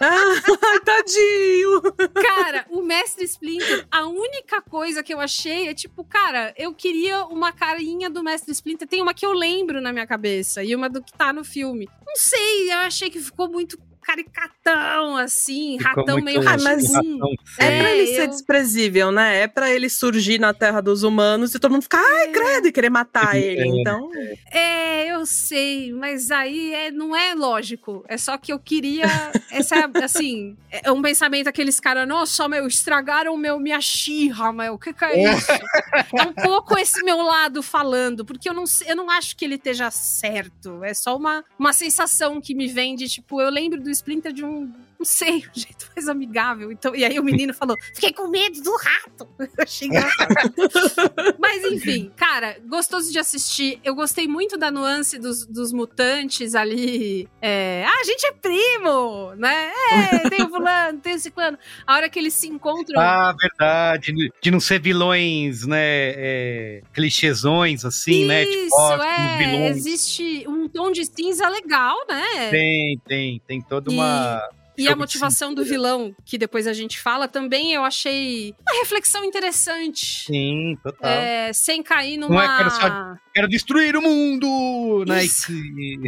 Ai, 0.01 0.41
tadinho! 0.85 1.83
Cara, 2.15 2.67
o 2.71 2.83
mestre 2.83 3.25
Splinter, 3.25 3.87
a 3.91 4.07
única 4.07 4.61
coisa 4.63 5.03
que 5.03 5.13
eu 5.13 5.19
achei 5.19 5.69
é 5.69 5.75
tipo, 5.75 6.05
cara, 6.05 6.55
eu 6.57 6.73
queria 6.73 7.25
uma 7.25 7.53
carinha 7.53 8.09
do 8.09 8.23
mestre 8.23 8.53
Splinter. 8.53 8.87
Tem 8.87 9.03
uma 9.03 9.13
que 9.13 9.27
eu 9.27 9.33
lembro 9.33 9.81
na 9.81 9.93
minha 9.93 10.07
cabeça 10.07 10.63
e 10.63 10.75
uma 10.75 10.89
do 10.89 11.03
que 11.03 11.13
tá 11.13 11.33
no 11.33 11.45
filme. 11.45 11.89
Não 12.07 12.17
sei, 12.17 12.73
eu 12.73 12.79
achei 12.79 13.11
que 13.11 13.21
ficou 13.21 13.49
muito 13.49 13.79
caricatão, 14.09 15.17
assim, 15.17 15.79
Ficou 15.79 15.95
ratão 16.05 16.21
meio 16.23 16.41
Ah, 16.41 16.57
mas- 16.63 16.93
ratão. 16.93 17.19
É 17.59 17.71
sim. 17.71 17.79
pra 17.81 17.93
ele 17.93 18.07
ser 18.07 18.23
eu- 18.23 18.29
desprezível, 18.29 19.13
né? 19.13 19.43
É 19.43 19.47
pra 19.49 19.71
ele 19.71 19.89
surgir 19.89 20.39
na 20.39 20.55
terra 20.55 20.81
dos 20.81 21.03
humanos 21.03 21.55
e 21.55 21.59
todo 21.59 21.73
mundo 21.73 21.83
ficar, 21.83 22.03
ai, 22.03 22.29
credo, 22.29 22.69
e 22.69 22.73
querer 22.73 22.91
matar 22.91 23.37
É. 23.37 23.41
ele. 23.41 23.81
Então, 23.81 24.11
É, 24.51 25.13
eu 25.13 25.27
sei, 25.27 25.93
mas 25.93 26.31
aí 26.31 26.73
é, 26.75 26.91
não 26.91 27.15
é 27.15 27.35
lógico. 27.35 28.05
É 28.09 28.17
só 28.17 28.37
que 28.39 28.53
eu 28.53 28.59
queria. 28.59 29.07
Essa 29.51 29.77
é, 29.77 30.05
assim, 30.05 30.57
é 30.71 30.91
um 30.91 31.03
pensamento 31.03 31.49
aqueles 31.49 31.79
caras, 31.81 32.07
nossa, 32.09 32.49
meu, 32.49 32.67
estragaram 32.67 33.37
meu, 33.37 33.59
minha 33.59 33.81
xirra, 33.81 34.53
meu, 34.53 34.75
o 34.75 34.79
que, 34.79 34.93
que 34.93 35.05
é 35.05 35.33
isso? 35.35 35.51
é 35.53 36.23
um 36.23 36.33
pouco 36.33 36.79
esse 36.79 37.03
meu 37.05 37.19
lado 37.23 37.63
falando, 37.63 38.25
porque 38.25 38.49
eu 38.49 38.55
não, 38.55 38.67
sei- 38.67 38.91
eu 38.91 38.97
não 38.97 39.11
acho 39.11 39.37
que 39.37 39.45
ele 39.45 39.55
esteja 39.57 39.91
certo. 39.91 40.83
É 40.85 40.95
só 40.95 41.17
uma, 41.17 41.45
uma 41.59 41.73
sensação 41.73 42.41
que 42.41 42.55
me 42.55 42.67
vem 42.69 42.95
de, 42.95 43.09
tipo, 43.09 43.41
eu 43.41 43.51
lembro 43.51 43.81
do 43.81 43.91
Splinter 43.99 44.33
de 44.33 44.45
um. 44.45 44.73
Não 44.99 45.07
sei, 45.07 45.37
um 45.37 45.61
jeito 45.61 45.89
mais 45.95 46.09
amigável. 46.09 46.73
Então, 46.73 46.95
e 46.95 47.05
aí 47.05 47.21
o 47.21 47.23
menino 47.23 47.55
falou: 47.55 47.77
fiquei 47.95 48.13
com 48.13 48.27
medo 48.27 48.61
do 48.61 48.77
rato. 48.77 49.29
Eu 49.39 49.49
achei. 49.59 49.89
Mas 51.39 51.65
enfim, 51.65 52.11
cara, 52.17 52.59
gostoso 52.67 53.13
de 53.13 53.19
assistir. 53.19 53.81
Eu 53.85 53.95
gostei 53.95 54.27
muito 54.27 54.59
da 54.59 54.73
nuance 54.73 55.17
dos, 55.17 55.47
dos 55.47 55.73
mutantes 55.73 56.57
ali. 56.57 57.29
É, 57.41 57.85
ah, 57.87 58.01
a 58.01 58.05
gente 58.05 58.27
é 58.27 58.33
primo, 58.33 59.35
né? 59.37 59.71
É, 59.93 60.29
tem 60.29 60.43
o 60.43 60.49
fulano, 60.49 60.99
tem 60.99 61.15
o 61.15 61.19
ciclano. 61.21 61.57
A 61.87 61.95
hora 61.95 62.09
que 62.09 62.19
eles 62.19 62.35
se 62.35 62.49
encontram. 62.49 63.01
Ah, 63.01 63.33
verdade. 63.41 64.13
De 64.43 64.51
não 64.51 64.59
ser 64.59 64.81
vilões, 64.81 65.65
né? 65.65 65.79
É, 65.81 66.83
clichêsões, 66.93 67.85
assim, 67.85 68.25
né? 68.25 68.43
Isso, 68.43 68.75
ó, 68.77 68.99
como 68.99 69.03
é. 69.05 69.39
vilões. 69.39 69.77
Existe 69.77 70.45
um 70.49 70.69
tom 70.69 70.91
de 70.91 71.05
cinza 71.05 71.49
legal, 71.49 71.97
né? 72.09 72.51
Tem, 72.51 73.01
tem. 73.07 73.43
Tem 73.47 73.63
toda 73.63 73.91
uma. 73.93 74.43
E 74.55 74.58
a 74.87 74.91
jogo 74.91 74.95
de 74.95 75.01
motivação 75.01 75.53
do 75.55 75.65
vilão, 75.65 76.15
que 76.25 76.37
depois 76.39 76.67
a 76.67 76.73
gente 76.73 77.01
fala, 77.01 77.27
também 77.29 77.73
eu 77.73 77.85
achei 77.85 78.55
uma 78.61 78.79
reflexão 78.81 79.25
interessante. 79.25 80.25
Sim, 80.27 80.77
total. 80.83 81.11
É, 81.11 81.53
sem 81.53 81.83
cair 81.83 82.17
Não 82.17 82.29
numa. 82.29 82.45
é, 82.45 82.57
quero 82.59 82.71
só- 82.71 83.15
Quero 83.35 83.49
destruir 83.49 83.97
o 83.97 84.03
mundo! 84.03 85.05
Né? 85.07 85.25
Isso. 85.25 85.53
E- 85.53 85.99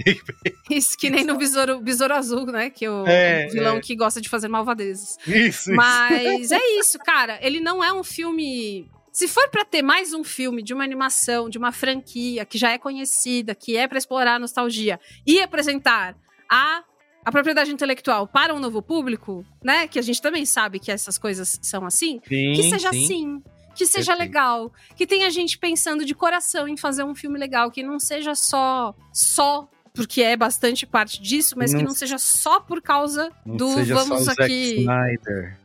Isso, 0.70 0.96
que 0.98 1.10
nem 1.10 1.24
no 1.24 1.36
Besouro, 1.36 1.80
Besouro 1.80 2.14
Azul, 2.14 2.46
né? 2.46 2.70
Que 2.70 2.84
é 2.84 2.90
o 2.90 3.06
É, 3.06 3.46
vilão 3.48 3.76
é. 3.76 3.80
que 3.80 3.94
gosta 3.94 4.20
de 4.20 4.28
fazer 4.28 4.48
malvadezes. 4.48 5.16
Isso, 5.26 5.70
Mas 5.72 6.50
é 6.50 6.78
isso, 6.78 6.98
cara. 6.98 7.38
Ele 7.42 7.60
não 7.60 7.82
é 7.84 7.92
um 7.92 8.02
filme. 8.02 8.88
Se 9.12 9.26
for 9.26 9.48
pra 9.48 9.64
ter 9.64 9.82
mais 9.82 10.12
um 10.12 10.22
filme 10.24 10.62
de 10.62 10.72
uma 10.72 10.84
animação, 10.84 11.48
de 11.50 11.58
uma 11.58 11.72
franquia 11.72 12.44
que 12.44 12.56
já 12.56 12.70
é 12.70 12.78
conhecida, 12.78 13.54
que 13.54 13.76
é 13.76 13.86
pra 13.88 13.98
explorar 13.98 14.36
a 14.36 14.38
nostalgia 14.38 15.00
e 15.26 15.40
apresentar 15.40 16.16
a, 16.48 16.82
a 17.24 17.30
propriedade 17.30 17.70
intelectual 17.72 18.26
para 18.26 18.54
um 18.54 18.58
novo 18.58 18.80
público, 18.82 19.44
né? 19.62 19.86
Que 19.86 19.98
a 19.98 20.02
gente 20.02 20.20
também 20.20 20.46
sabe 20.46 20.78
que 20.78 20.90
essas 20.90 21.18
coisas 21.18 21.58
são 21.62 21.84
assim. 21.84 22.20
Sim, 22.26 22.52
que 22.54 22.62
seja 22.64 22.90
sim. 22.90 23.04
assim. 23.04 23.42
Que 23.74 23.86
seja 23.86 24.12
Perfeito. 24.12 24.28
legal. 24.28 24.72
Que 24.96 25.06
tenha 25.06 25.30
gente 25.30 25.56
pensando 25.56 26.04
de 26.04 26.14
coração 26.14 26.66
em 26.66 26.76
fazer 26.76 27.04
um 27.04 27.14
filme 27.14 27.38
legal. 27.38 27.70
Que 27.70 27.82
não 27.82 27.98
seja 27.98 28.34
só. 28.34 28.94
Só. 29.12 29.68
Porque 29.92 30.22
é 30.22 30.36
bastante 30.36 30.86
parte 30.86 31.20
disso, 31.20 31.56
mas 31.58 31.72
que 31.72 31.78
Não 31.78 31.88
não 31.88 31.94
seja 31.94 32.16
só 32.16 32.60
por 32.60 32.80
causa 32.80 33.32
Não 33.44 33.56
do 33.56 33.84
vamos 33.84 34.28
aqui 34.28 34.86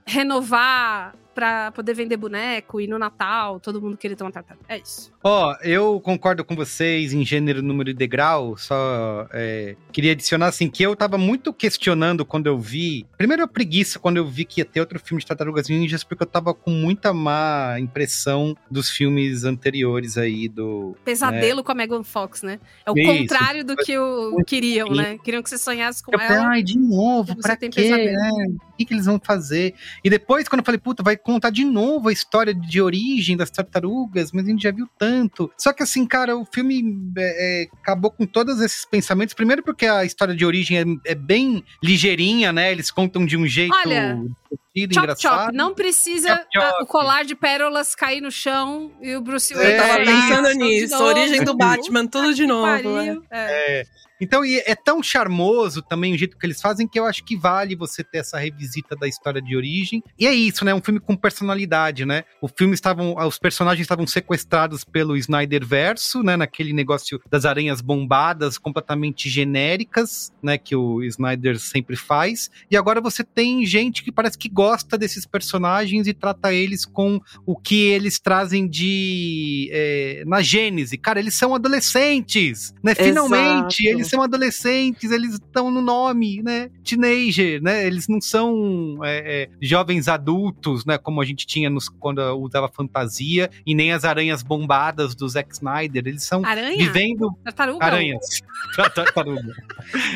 renovar 0.04 1.14
pra 1.36 1.72
poder 1.72 1.94
vender 1.94 2.16
boneco 2.16 2.80
e 2.80 2.88
no 2.88 2.98
Natal 2.98 3.60
todo 3.60 3.82
mundo 3.82 3.98
querer 3.98 4.16
ter 4.16 4.24
uma 4.24 4.32
tartaruga. 4.32 4.66
É 4.70 4.78
isso. 4.78 5.12
Ó, 5.22 5.54
eu 5.62 6.00
concordo 6.00 6.44
com 6.46 6.56
vocês 6.56 7.14
em 7.14 7.26
gênero, 7.26 7.62
número 7.62 7.90
e 7.90 7.94
degrau, 7.94 8.58
só 8.58 9.28
é, 9.34 9.76
queria 9.92 10.14
adicionar 10.14 10.48
assim 10.48 10.70
que 10.70 10.82
eu 10.82 10.96
tava 10.96 11.18
muito 11.18 11.52
questionando 11.54 12.26
quando 12.26 12.48
eu 12.48 12.58
vi. 12.58 13.06
Primeiro 13.18 13.44
a 13.44 13.48
preguiça 13.48 14.00
quando 14.00 14.18
eu 14.18 14.26
vi 14.26 14.46
que 14.46 14.62
ia 14.62 14.66
ter 14.66 14.80
outro 14.80 14.98
filme 14.98 15.22
de 15.22 15.28
Tartarugas 15.28 15.68
Ninjas, 15.68 16.04
porque 16.04 16.24
eu 16.24 16.28
tava 16.28 16.54
com 16.54 16.72
muita 16.72 17.14
má 17.14 17.76
impressão 17.80 18.56
dos 18.72 18.90
filmes 18.90 19.44
anteriores 19.44 20.18
aí 20.18 20.48
do. 20.48 20.96
Pesadelo 21.04 21.64
com 21.64 21.72
a 21.72 21.76
Megan 21.76 22.04
Fox, 22.04 22.42
né? 22.42 22.60
É 22.86 22.92
o 22.92 22.98
Isso. 22.98 23.12
contrário 23.12 23.66
do 23.66 23.76
que 23.76 23.98
o 23.98 24.38
queriam, 24.46 24.90
né? 24.90 25.18
Queriam 25.24 25.44
que 25.44 25.50
você 25.50 25.58
sonhasse 25.58 26.02
com 26.02 26.14
Eu 26.14 26.20
ela. 26.20 26.50
ai, 26.50 26.64
de 26.64 26.78
novo, 26.78 27.36
pra 27.38 27.58
quê? 27.58 27.70
né? 27.90 28.30
O 28.74 28.78
que, 28.78 28.86
que 28.86 28.94
eles 28.94 29.06
vão 29.06 29.20
fazer? 29.22 29.74
E 30.04 30.10
depois, 30.10 30.48
quando 30.48 30.60
eu 30.60 30.66
falei, 30.66 30.80
puta, 30.80 31.02
vai 31.02 31.18
contar 31.26 31.50
de 31.50 31.66
novo 31.66 32.08
a 32.10 32.14
história 32.14 32.54
de 32.54 32.80
origem 32.80 33.36
das 33.36 33.50
tartarugas, 33.50 34.32
mas 34.32 34.46
a 34.46 34.50
gente 34.50 34.62
já 34.62 34.72
viu 34.72 34.88
tanto. 34.98 35.52
Só 35.58 35.74
que 35.74 35.82
assim, 35.82 36.06
cara, 36.06 36.38
o 36.38 36.46
filme 36.46 36.84
é, 37.18 37.64
é, 37.64 37.68
acabou 37.82 38.12
com 38.12 38.26
todos 38.28 38.62
esses 38.62 38.86
pensamentos. 38.86 39.34
Primeiro 39.34 39.64
porque 39.64 39.88
a 39.88 40.06
história 40.06 40.36
de 40.36 40.46
origem 40.46 40.78
é, 40.78 41.12
é 41.12 41.16
bem 41.16 41.64
ligeirinha, 41.84 42.54
né? 42.54 42.72
Eles 42.72 42.92
contam 42.92 43.26
de 43.26 43.36
um 43.36 43.48
jeito 43.48 43.74
Olha, 43.76 44.14
divertido, 44.16 44.94
Chop 44.94 45.04
engraçado. 45.04 45.46
chop, 45.46 45.56
não 45.58 45.74
precisa 45.74 46.28
Chop, 46.30 46.48
chop. 46.54 46.84
o 46.84 46.86
colar 46.86 47.26
de 47.26 47.34
pérolas 47.36 47.96
cair 47.96 48.22
no 48.22 48.30
chão 48.32 48.92
e 49.02 49.16
o 49.16 49.22
Bruce 49.22 49.54
É, 49.54 49.58
Wayne 49.58 49.72
Eu 49.74 49.78
tava 49.82 49.98
pensando 49.98 50.46
"Ah, 50.48 50.52
de 50.52 50.58
nisso. 50.60 50.94
novo". 50.94 51.06
Origem 51.06 51.44
do 51.44 51.56
Batman, 51.58 52.06
tudo 52.08 52.34
de 52.36 52.46
novo. 52.46 52.68
Pariu. 52.68 53.24
é. 53.32 53.82
É. 53.82 53.86
Então, 54.20 54.46
e 54.46 54.60
é 54.66 54.76
tão 54.76 55.04
charmoso 55.04 55.82
também 55.82 56.14
o 56.14 56.18
jeito 56.18 56.38
que 56.38 56.46
eles 56.46 56.62
fazem 56.62 56.88
que 56.88 57.00
eu 57.00 57.06
acho 57.06 57.24
que 57.24 57.36
vale 57.36 57.76
você 57.76 58.04
ter 58.04 58.20
essa 58.20 58.38
revisita 58.38 58.96
da 58.96 59.08
história 59.08 59.42
de 59.42 59.56
origem. 59.56 60.04
E 60.18 60.26
é 60.26 60.34
isso, 60.34 60.64
né? 60.64 60.74
Um 60.74 60.82
filme 60.82 61.00
com 61.00 61.16
personalidade, 61.16 62.06
né? 62.06 62.24
O 62.42 62.48
filme 62.48 62.74
estavam, 62.74 63.16
os 63.16 63.38
personagens 63.38 63.84
estavam 63.84 64.08
sequestrados 64.08 64.84
pelo 64.84 65.18
Snyder 65.18 65.66
Verso, 65.66 66.24
né? 66.24 66.38
Naquele 66.38 66.74
negócio 66.74 67.20
das 67.30 67.46
aranhas 67.46 67.82
bombadas, 67.82 68.58
completamente 68.58 69.30
genéricas, 69.30 70.32
né? 70.42 70.58
Que 70.58 70.76
o 70.76 71.04
Snyder 71.04 71.60
sempre 71.60 71.96
faz. 71.96 72.50
E 72.70 72.78
agora 72.78 73.02
você 73.02 73.24
tem 73.24 73.66
gente 73.66 74.04
que 74.04 74.12
parece 74.12 74.38
que 74.38 74.50
gosta 74.50 74.98
desses 74.98 75.26
personagens 75.26 76.08
e 76.08 76.14
trata 76.14 76.54
eles 76.54 76.86
com 76.86 77.20
o 77.46 77.56
que 77.56 77.88
eles 77.88 78.20
trazem 78.20 78.68
de 78.68 79.70
é, 79.72 80.24
na 80.26 80.42
gênese. 80.42 80.98
Cara, 80.98 81.20
eles 81.20 81.34
são 81.34 81.54
adolescentes, 81.54 82.74
né? 82.82 82.96
Finalmente, 82.96 83.86
Exato. 83.86 83.98
eles 83.98 84.05
são 84.10 84.22
adolescentes, 84.22 85.12
eles 85.12 85.34
estão 85.36 85.70
no 85.72 85.82
nome, 85.82 86.42
né? 86.42 86.70
Teenager, 86.84 87.62
né? 87.62 87.86
Eles 87.86 88.08
não 88.08 88.20
são 88.22 89.00
é, 89.04 89.44
é, 89.44 89.50
jovens 89.62 90.08
adultos, 90.08 90.86
né? 90.86 90.98
Como 90.98 91.22
a 91.22 91.26
gente 91.26 91.46
tinha 91.46 91.70
nos, 91.70 91.90
quando 91.90 92.20
usava 92.38 92.70
fantasia, 92.70 93.50
e 93.66 93.74
nem 93.76 93.92
as 93.92 94.04
aranhas 94.06 94.44
bombadas 94.44 95.16
do 95.16 95.28
Zack 95.28 95.54
Snyder. 95.54 96.04
Eles 96.06 96.24
são 96.24 96.46
Aranha? 96.46 96.78
vivendo 96.78 97.32
Tartaruga? 97.44 97.86
aranhas. 97.86 98.42
Tartaruga. 98.76 99.54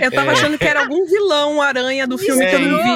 Eu 0.01 0.11
tava 0.11 0.31
É. 0.31 0.33
achando 0.33 0.57
que 0.57 0.65
era 0.65 0.81
algum 0.81 1.05
vilão 1.05 1.61
aranha 1.61 2.07
do 2.07 2.17
filme 2.17 2.45
que 2.45 2.55
eu 2.55 2.59
não 2.59 2.77
vi. 2.77 2.89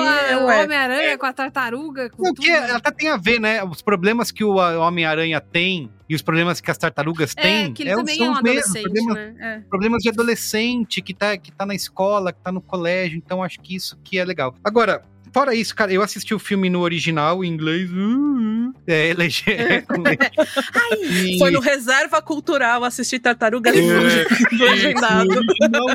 O 0.43 0.49
é. 0.49 0.63
Homem-Aranha 0.63 1.17
com 1.17 1.25
a 1.25 1.33
tartaruga, 1.33 2.09
com 2.09 2.23
tudo. 2.23 2.41
que 2.41 2.51
até 2.51 2.91
tem 2.91 3.09
a 3.09 3.17
ver, 3.17 3.39
né? 3.39 3.63
Os 3.63 3.81
problemas 3.81 4.31
que 4.31 4.43
o 4.43 4.55
Homem-Aranha 4.55 5.39
tem 5.39 5.89
e 6.14 6.16
os 6.16 6.22
problemas 6.22 6.61
que 6.61 6.70
as 6.70 6.78
tartarugas 6.78 7.34
É, 7.36 7.41
têm 7.41 7.74
que 7.74 7.84
ele 7.84 7.89
é, 7.89 7.95
também 7.95 8.18
são 8.18 8.28
é 8.28 8.30
um 8.30 8.34
os 8.34 8.41
mesmos 8.41 8.82
problemas, 8.82 9.16
né? 9.16 9.36
É. 9.39 9.59
problemas 9.68 10.03
de 10.03 10.09
adolescente 10.09 11.01
que 11.01 11.14
tá, 11.14 11.36
que 11.38 11.51
tá 11.51 11.66
na 11.66 11.74
escola, 11.74 12.32
que 12.32 12.39
tá 12.39 12.51
no 12.51 12.61
colégio, 12.61 13.18
então 13.18 13.43
acho 13.43 13.59
que 13.59 13.76
isso 13.76 13.97
que 14.03 14.18
é 14.18 14.24
legal. 14.24 14.55
Agora, 14.64 15.03
fora 15.34 15.55
isso, 15.55 15.75
cara, 15.75 15.91
eu 15.91 16.01
assisti 16.01 16.34
o 16.34 16.39
filme 16.39 16.69
no 16.69 16.79
original, 16.81 17.43
em 17.43 17.47
inglês, 17.49 17.89
uh, 17.91 17.95
uh, 17.95 18.73
é, 18.88 19.13
lege- 19.13 19.43
e- 21.09 21.38
Foi 21.39 21.51
no 21.51 21.59
Reserva 21.59 22.21
Cultural 22.21 22.84
assistir 22.84 23.19
Tartarugas 23.19 23.75
É, 23.75 23.79
original 24.63 25.23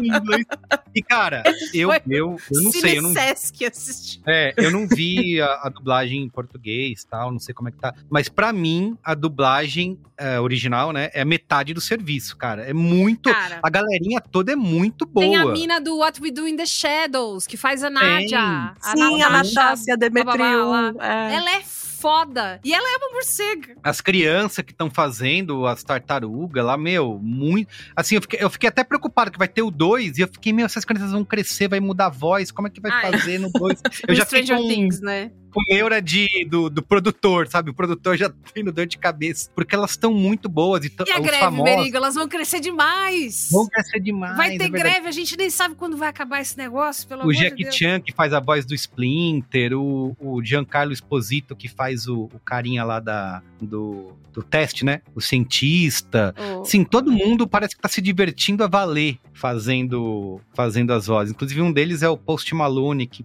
em 0.03 0.09
inglês. 0.09 0.47
E, 0.95 1.03
cara, 1.03 1.43
eu, 1.72 1.89
Foi 1.91 2.01
eu, 2.09 2.36
eu 2.51 2.62
não 2.62 2.72
sei, 2.72 2.99
eu 2.99 3.03
não, 3.03 3.11
assistiu. 3.12 4.22
é, 4.26 4.53
eu 4.57 4.70
não 4.70 4.86
vi 4.89 5.41
a, 5.41 5.47
a 5.64 5.68
dublagem 5.68 6.22
em 6.22 6.28
português 6.28 7.05
tal, 7.05 7.30
não 7.30 7.39
sei 7.39 7.55
como 7.55 7.68
é 7.68 7.72
que 7.72 7.78
tá. 7.78 7.95
Mas 8.11 8.28
pra 8.28 8.53
mim, 8.53 8.97
a 9.05 9.14
dublagem 9.14 9.99
é, 10.16 10.41
original, 10.41 10.93
né, 10.93 11.11
é 11.12 11.24
metade 11.24 11.72
do 11.72 11.80
serviço, 11.80 12.36
cara. 12.36 12.62
É 12.62 12.72
muito. 12.72 13.30
Cara, 13.30 13.61
A 13.62 13.70
galerinha 13.70 14.20
toda 14.20 14.53
é 14.53 14.57
muito 14.57 15.07
boa. 15.07 15.24
tem 15.24 15.36
a 15.36 15.47
mina 15.47 15.80
do 15.80 15.99
What 15.99 16.20
We 16.20 16.30
Do 16.30 16.49
in 16.49 16.57
the 16.57 16.66
Shadows, 16.66 17.47
que 17.47 17.57
faz 17.57 17.84
a 17.84 17.91
Nádia. 17.91 18.41
A 18.41 18.74
Sim, 18.97 19.22
a 19.22 19.28
Natasha 19.31 19.55
Natácia 19.55 19.97
Demetriou. 19.97 20.74
É. 21.01 21.35
Ela 21.35 21.51
é 21.57 21.62
foda. 21.99 22.61
E 22.64 22.72
ela 22.72 22.89
é 22.89 22.97
uma 22.97 23.11
morcega. 23.12 23.76
As 23.83 24.01
crianças 24.01 24.64
que 24.64 24.70
estão 24.72 24.89
fazendo 24.89 25.66
as 25.66 25.83
tartarugas 25.83 26.64
lá, 26.64 26.76
meu, 26.76 27.18
muito. 27.20 27.68
Assim, 27.95 28.14
eu 28.14 28.22
fiquei, 28.22 28.39
eu 28.41 28.49
fiquei 28.49 28.68
até 28.68 28.85
preocupado 28.85 29.31
que 29.31 29.39
vai 29.39 29.49
ter 29.49 29.62
o 29.62 29.70
2 29.70 30.18
e 30.18 30.20
eu 30.20 30.29
fiquei, 30.29 30.53
meu, 30.53 30.64
essas 30.64 30.85
crianças 30.85 31.11
vão 31.11 31.24
crescer, 31.24 31.68
vai 31.68 31.81
mudar 31.81 32.07
a 32.07 32.11
voz, 32.11 32.51
como 32.51 32.68
é 32.68 32.70
que 32.70 32.81
vai 32.81 32.93
Ai. 32.93 33.12
fazer 33.12 33.39
no 33.39 33.51
2? 33.51 33.81
Eu 34.07 34.09
No 34.09 34.14
já 34.14 34.24
fiquei 34.24 34.45
Stranger 34.45 34.62
com, 34.62 34.68
Things, 34.68 35.01
né? 35.01 35.31
Com 35.59 35.74
neura 35.74 36.00
de, 36.00 36.46
do, 36.48 36.70
do 36.70 36.82
produtor, 36.82 37.48
sabe? 37.48 37.70
O 37.70 37.74
produtor 37.74 38.16
já 38.16 38.32
tendo 38.54 38.70
dor 38.70 38.86
de 38.86 38.96
cabeça. 38.96 39.50
Porque 39.54 39.74
elas 39.74 39.90
estão 39.90 40.14
muito 40.14 40.48
boas 40.48 40.84
e, 40.84 40.92
E 41.06 41.12
a 41.12 41.18
greve, 41.18 41.38
famosos 41.38 41.76
Merigo, 41.76 41.96
elas 41.96 42.14
vão 42.14 42.28
crescer 42.28 42.61
demais. 42.61 43.48
vão 43.50 43.66
crescer 43.66 44.00
demais. 44.00 44.36
Vai 44.36 44.56
ter 44.56 44.64
é 44.64 44.68
greve, 44.68 45.09
a 45.09 45.12
gente 45.12 45.36
nem 45.36 45.50
sabe 45.50 45.74
quando 45.74 45.96
vai 45.96 46.09
acabar 46.09 46.40
esse 46.40 46.56
negócio, 46.56 47.09
pelo 47.09 47.20
O 47.20 47.22
amor 47.24 47.34
de 47.34 47.40
Jackie 47.40 47.64
Deus. 47.64 47.74
Chan, 47.74 48.00
que 48.00 48.12
faz 48.12 48.32
a 48.32 48.40
voz 48.40 48.64
do 48.64 48.74
Splinter, 48.74 49.72
o, 49.74 50.16
o 50.20 50.42
Giancarlo 50.44 50.92
Esposito, 50.92 51.56
que 51.56 51.68
faz 51.68 52.06
o, 52.06 52.24
o 52.32 52.38
carinha 52.44 52.84
lá 52.84 53.00
da, 53.00 53.42
do, 53.61 54.12
do 54.32 54.42
teste, 54.42 54.84
né? 54.84 55.00
O 55.14 55.20
cientista. 55.20 56.34
Oh. 56.36 56.64
Sim, 56.64 56.84
todo 56.84 57.11
mundo 57.11 57.48
parece 57.48 57.74
que 57.74 57.82
tá 57.82 57.88
se 57.88 58.00
divertindo 58.00 58.62
a 58.62 58.68
valer 58.68 59.18
fazendo, 59.38 60.40
fazendo 60.52 60.92
as 60.92 61.06
vozes. 61.06 61.32
Inclusive, 61.32 61.62
um 61.62 61.72
deles 61.72 62.02
é 62.02 62.09
o 62.09 62.16
Post 62.16 62.52
Malone, 62.54 63.06
que 63.06 63.24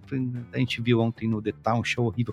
a 0.52 0.58
gente 0.58 0.80
viu 0.80 1.00
ontem 1.00 1.28
no 1.28 1.42
The 1.42 1.52
Town, 1.62 1.82
show 1.82 2.06
horrível. 2.06 2.23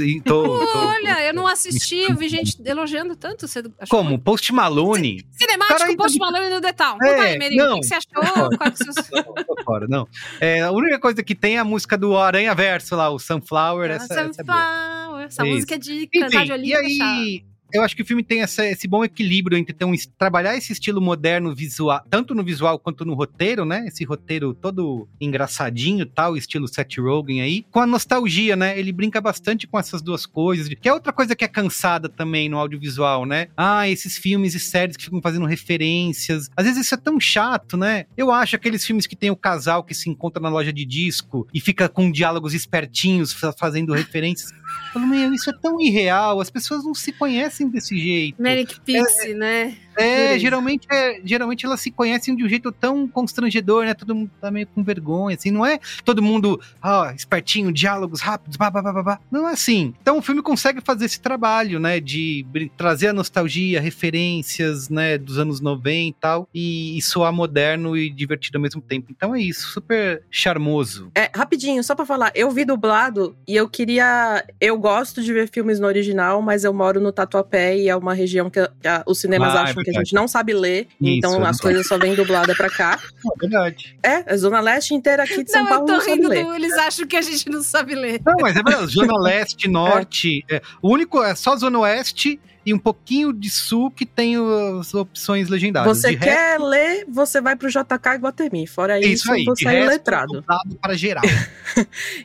E 0.00 0.20
tô- 0.20 0.42
tô- 0.66 0.78
Olha, 0.78 1.24
eu 1.26 1.34
não 1.34 1.46
assisti, 1.46 1.96
eu 2.08 2.14
vi 2.16 2.28
gente 2.28 2.56
elogiando 2.64 3.16
tanto. 3.16 3.46
Você 3.48 3.62
Como? 3.88 4.18
Post 4.18 4.52
Malone? 4.52 5.24
Cinemático, 5.32 5.78
Cara, 5.78 5.96
Post 5.96 6.16
então- 6.16 6.30
Malone 6.30 6.54
no 6.54 6.60
Town. 6.72 6.96
É, 7.02 7.08
Conta 7.10 7.22
aí, 7.22 7.38
Merigo, 7.38 7.62
o 7.62 7.66
não. 7.66 7.74
que 7.74 7.80
que 7.80 7.86
você 7.86 7.94
achou? 7.94 8.50
Qual 8.58 8.70
que 8.70 8.84
seus... 8.84 8.96
Tô 9.46 9.62
fora, 9.64 9.86
não. 9.88 10.06
É, 10.40 10.62
a 10.62 10.70
única 10.70 10.98
coisa 10.98 11.22
que 11.22 11.34
tem 11.34 11.56
é 11.56 11.58
a 11.58 11.64
música 11.64 11.96
do 11.98 12.16
Aranha 12.16 12.54
Verso 12.54 12.94
lá, 12.96 13.10
o 13.10 13.18
Sunflower. 13.18 13.90
Essa, 13.90 14.04
essa 14.04 14.20
é. 14.20 14.32
Sunflower, 14.32 15.24
essa 15.26 15.42
Isso. 15.46 15.54
música 15.54 15.74
é 15.74 15.78
de 15.78 16.06
cantar 16.06 16.44
de 16.44 16.52
olhinho 16.52 16.72
e 16.82 17.02
aí, 17.02 17.44
eu 17.72 17.82
acho 17.82 17.94
que 17.96 18.02
o 18.02 18.06
filme 18.06 18.22
tem 18.22 18.42
essa- 18.42 18.66
esse 18.66 18.86
bom 18.88 19.04
equilíbrio 19.04 19.56
entre 19.58 19.72
ter 19.74 19.84
um, 19.84 19.92
trabalhar 20.18 20.56
esse 20.56 20.72
estilo 20.72 21.00
moderno 21.00 21.54
visual, 21.54 22.02
tanto 22.10 22.34
no 22.34 22.42
visual 22.42 22.78
quanto 22.78 23.04
no 23.04 23.14
roteiro, 23.14 23.64
né? 23.64 23.84
Esse 23.86 24.04
roteiro 24.04 24.54
todo 24.54 25.08
engraçadinho 25.20 26.04
tal, 26.06 26.36
estilo 26.36 26.68
Seth 26.68 26.98
Rogen 26.98 27.40
aí, 27.40 27.64
com 27.70 27.80
a 27.80 27.86
nostalgia, 27.86 28.56
né? 28.56 28.78
Ele 28.78 28.92
brinca 28.92 29.20
bastante 29.20 29.66
com 29.66 29.78
essas 29.78 30.02
duas 30.02 30.26
coisas, 30.26 30.68
que 30.68 30.88
é 30.88 30.92
outra 30.92 31.12
coisa 31.12 31.34
que 31.36 31.44
é 31.44 31.48
cansada 31.48 32.08
também 32.08 32.48
no 32.48 32.58
audiovisual, 32.58 33.24
né? 33.24 33.48
Ah, 33.56 33.88
esses 33.88 34.16
filmes 34.18 34.54
e 34.54 34.60
séries 34.60 34.96
que 34.96 35.04
ficam 35.04 35.20
fazendo 35.22 35.46
referências. 35.46 36.50
Às 36.56 36.66
vezes 36.66 36.84
isso 36.86 36.94
é 36.94 36.98
tão 36.98 37.18
chato, 37.20 37.76
né? 37.76 38.06
Eu 38.16 38.30
acho 38.30 38.56
aqueles 38.56 38.84
filmes 38.84 39.06
que 39.06 39.16
tem 39.16 39.30
o 39.30 39.36
casal 39.36 39.82
que 39.84 39.94
se 39.94 40.08
encontra 40.10 40.42
na 40.42 40.48
loja 40.48 40.72
de 40.72 40.84
disco 40.84 41.46
e 41.54 41.60
fica 41.60 41.88
com 41.88 42.10
diálogos 42.10 42.54
espertinhos, 42.54 43.32
fa- 43.32 43.52
fazendo 43.52 43.92
referências. 43.92 44.50
Falo, 44.92 45.06
meu, 45.06 45.32
isso 45.32 45.50
é 45.50 45.52
tão 45.52 45.80
irreal, 45.80 46.40
as 46.40 46.50
pessoas 46.50 46.84
não 46.84 46.94
se 46.94 47.12
conhecem 47.12 47.68
desse 47.68 47.96
jeito. 47.96 48.42
Manic 48.42 48.80
Pixie, 48.80 49.34
né? 49.34 49.76
É, 50.00 50.38
geralmente, 50.38 50.86
é, 50.90 51.20
geralmente 51.24 51.64
elas 51.66 51.80
se 51.80 51.90
conhecem 51.90 52.34
de 52.34 52.44
um 52.44 52.48
jeito 52.48 52.70
tão 52.72 53.06
constrangedor, 53.08 53.84
né? 53.84 53.94
Todo 53.94 54.14
mundo 54.14 54.30
tá 54.40 54.50
meio 54.50 54.66
com 54.66 54.82
vergonha, 54.82 55.36
assim, 55.36 55.50
não 55.50 55.64
é 55.64 55.78
todo 56.04 56.22
mundo, 56.22 56.60
ah, 56.82 57.12
espertinho, 57.16 57.72
diálogos 57.72 58.20
rápidos, 58.20 58.56
blá, 58.56 58.70
blá, 58.70 58.82
blá, 58.82 58.92
blá, 58.92 59.02
blá. 59.02 59.20
Não 59.30 59.48
é 59.48 59.52
assim. 59.52 59.94
Então 60.00 60.18
o 60.18 60.22
filme 60.22 60.42
consegue 60.42 60.80
fazer 60.80 61.04
esse 61.06 61.20
trabalho, 61.20 61.78
né? 61.80 62.00
De 62.00 62.44
trazer 62.76 63.08
a 63.08 63.12
nostalgia, 63.12 63.80
referências, 63.80 64.88
né? 64.88 65.16
Dos 65.18 65.38
anos 65.38 65.60
90 65.60 65.90
e 65.90 66.14
tal, 66.20 66.48
e, 66.54 66.96
e 66.98 67.02
soar 67.02 67.32
moderno 67.32 67.96
e 67.96 68.10
divertido 68.10 68.58
ao 68.58 68.62
mesmo 68.62 68.80
tempo. 68.80 69.08
Então 69.10 69.34
é 69.34 69.40
isso, 69.40 69.68
super 69.68 70.22
charmoso. 70.30 71.10
É, 71.14 71.30
rapidinho, 71.34 71.82
só 71.82 71.94
pra 71.94 72.04
falar, 72.06 72.30
eu 72.34 72.50
vi 72.50 72.64
dublado 72.64 73.36
e 73.46 73.56
eu 73.56 73.68
queria. 73.68 74.44
Eu 74.60 74.78
gosto 74.78 75.22
de 75.22 75.32
ver 75.32 75.48
filmes 75.48 75.78
no 75.80 75.86
original, 75.86 76.40
mas 76.42 76.64
eu 76.64 76.72
moro 76.72 77.00
no 77.00 77.12
Tatuapé 77.12 77.76
e 77.76 77.88
é 77.88 77.96
uma 77.96 78.14
região 78.14 78.48
que, 78.50 78.60
que 78.80 78.88
a- 78.88 79.02
os 79.06 79.20
cinemas 79.20 79.54
Ah, 79.54 79.58
é 79.58 79.62
acham 79.62 79.82
que 79.92 79.96
a 79.96 80.00
verdade. 80.00 80.08
gente 80.10 80.14
não 80.14 80.28
sabe 80.28 80.52
ler, 80.54 80.88
Isso, 81.00 81.10
então 81.18 81.44
é 81.44 81.48
as 81.48 81.60
coisas 81.60 81.86
só 81.86 81.98
vêm 81.98 82.14
dublada 82.14 82.54
pra 82.54 82.68
cá. 82.70 82.98
É 83.24 83.38
verdade. 83.40 83.96
É, 84.02 84.32
a 84.32 84.36
Zona 84.36 84.60
Leste 84.60 84.94
inteira 84.94 85.22
aqui 85.24 85.44
de 85.44 85.50
São 85.50 85.62
Não, 85.62 85.68
eu 85.70 85.74
Paulo 85.76 85.86
tô 85.86 85.92
não 85.92 86.00
sabe 86.00 86.14
rindo 86.16 86.28
ler. 86.28 86.44
do... 86.44 86.54
Eles 86.54 86.72
acham 86.78 87.06
que 87.06 87.16
a 87.16 87.22
gente 87.22 87.48
não 87.50 87.62
sabe 87.62 87.94
ler. 87.94 88.20
Não, 88.24 88.34
mas 88.40 88.56
é 88.56 88.62
verdade. 88.62 88.92
Zona 88.92 89.18
Leste, 89.20 89.68
Norte. 89.70 90.44
é, 90.50 90.60
o 90.82 90.90
único 90.90 91.22
é 91.22 91.34
só 91.34 91.56
Zona 91.56 91.78
Oeste 91.80 92.40
e 92.64 92.74
um 92.74 92.78
pouquinho 92.78 93.32
de 93.32 93.48
Sul 93.50 93.90
que 93.90 94.04
tem 94.04 94.36
as 94.78 94.92
opções 94.94 95.48
legendárias. 95.48 95.96
Você 95.96 96.10
De 96.10 96.16
resto, 96.16 96.24
quer 96.34 96.58
ler, 96.60 97.04
você 97.08 97.40
vai 97.40 97.56
pro 97.56 97.68
JK 97.68 98.14
Iguatemi. 98.16 98.66
Fora 98.66 98.98
isso, 98.98 99.08
isso 99.24 99.32
aí. 99.32 99.44
você 99.44 99.66
é 99.66 99.70
resto, 99.70 99.88
letrado. 99.90 100.44
para 100.80 100.94
geral. 100.94 101.22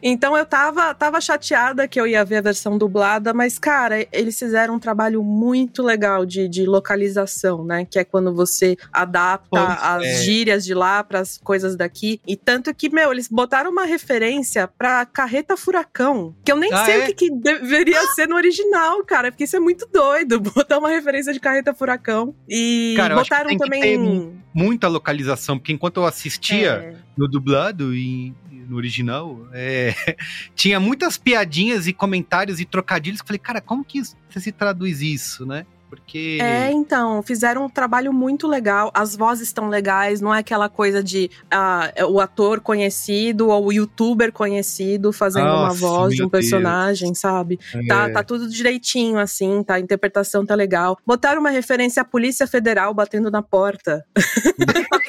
Então 0.01 0.35
eu 0.35 0.45
tava, 0.45 0.93
tava 0.95 1.21
chateada 1.21 1.87
que 1.87 1.99
eu 1.99 2.07
ia 2.07 2.25
ver 2.25 2.37
a 2.37 2.41
versão 2.41 2.77
dublada, 2.77 3.33
mas, 3.33 3.59
cara, 3.59 4.05
eles 4.11 4.37
fizeram 4.37 4.73
um 4.75 4.79
trabalho 4.79 5.23
muito 5.23 5.83
legal 5.83 6.25
de, 6.25 6.47
de 6.47 6.65
localização, 6.65 7.63
né? 7.63 7.85
Que 7.85 7.99
é 7.99 8.03
quando 8.03 8.33
você 8.33 8.75
adapta 8.91 9.47
Pois 9.49 9.63
as 9.83 10.03
é. 10.03 10.15
gírias 10.23 10.65
de 10.65 10.73
lá 10.73 11.03
pras 11.03 11.39
coisas 11.43 11.75
daqui. 11.75 12.19
E 12.27 12.35
tanto 12.35 12.73
que, 12.73 12.89
meu, 12.89 13.11
eles 13.11 13.27
botaram 13.27 13.69
uma 13.69 13.85
referência 13.85 14.67
pra 14.67 15.05
Carreta 15.05 15.55
Furacão, 15.55 16.35
que 16.43 16.51
eu 16.51 16.57
nem 16.57 16.73
Ah, 16.73 16.85
sei 16.85 16.95
é? 16.95 17.03
o 17.03 17.05
que, 17.07 17.13
que 17.13 17.29
deveria 17.31 18.01
ser 18.13 18.27
no 18.27 18.35
original, 18.35 19.03
cara, 19.03 19.31
porque 19.31 19.43
isso 19.43 19.55
é 19.55 19.59
muito 19.59 19.87
doido, 19.91 20.24
botar 20.55 20.77
uma 20.79 20.89
referência 20.89 21.31
de 21.33 21.39
Carreta 21.39 21.73
Furacão. 21.73 22.35
E 22.49 22.93
Cara, 22.97 23.15
que 23.15 23.21
botaram 23.21 23.47
tem 23.49 23.57
que 23.57 23.63
também. 23.63 23.81
ter 23.81 24.31
Muita 24.53 24.87
localização, 24.87 25.57
porque 25.57 25.73
enquanto 25.73 25.97
eu 25.97 26.05
assistia 26.05 26.71
É. 26.71 26.95
no 27.17 27.27
dublado 27.27 27.93
e 27.93 28.33
no 28.67 28.77
original, 28.77 29.47
é, 29.53 29.93
tinha 30.55 30.79
muitas 30.79 31.17
piadinhas 31.17 31.87
e 31.87 31.93
comentários 31.93 32.59
e 32.59 32.65
trocadilhos. 32.65 33.19
que 33.21 33.25
eu 33.25 33.27
Falei, 33.27 33.39
cara, 33.39 33.61
como 33.61 33.83
que 33.85 34.01
você 34.01 34.39
se 34.39 34.51
traduz 34.51 35.01
isso, 35.01 35.45
né? 35.45 35.65
Porque. 35.95 36.37
É, 36.41 36.71
então, 36.71 37.21
fizeram 37.23 37.65
um 37.65 37.69
trabalho 37.69 38.11
muito 38.13 38.47
legal. 38.47 38.91
As 38.93 39.15
vozes 39.15 39.47
estão 39.47 39.67
legais, 39.69 40.19
não 40.21 40.33
é 40.33 40.39
aquela 40.39 40.67
coisa 40.69 41.03
de 41.03 41.29
ah, 41.49 41.91
o 42.09 42.19
ator 42.19 42.59
conhecido 42.59 43.49
ou 43.49 43.67
o 43.67 43.71
youtuber 43.71 44.31
conhecido 44.31 45.11
fazendo 45.13 45.45
uma 45.47 45.67
Nossa, 45.67 45.79
voz 45.79 46.15
de 46.15 46.23
um 46.23 46.29
personagem, 46.29 47.13
sabe? 47.15 47.59
Tá, 47.87 48.09
É. 48.09 48.11
tá 48.11 48.23
tudo 48.23 48.47
direitinho, 48.49 49.17
assim, 49.19 49.63
tá? 49.63 49.75
A 49.75 49.79
interpretação 49.79 50.45
tá 50.45 50.53
legal. 50.55 50.97
Botaram 51.05 51.39
uma 51.39 51.49
referência 51.49 52.01
à 52.01 52.05
Polícia 52.05 52.45
Federal 52.47 52.93
batendo 52.93 53.31
na 53.31 53.41
porta. 53.41 54.05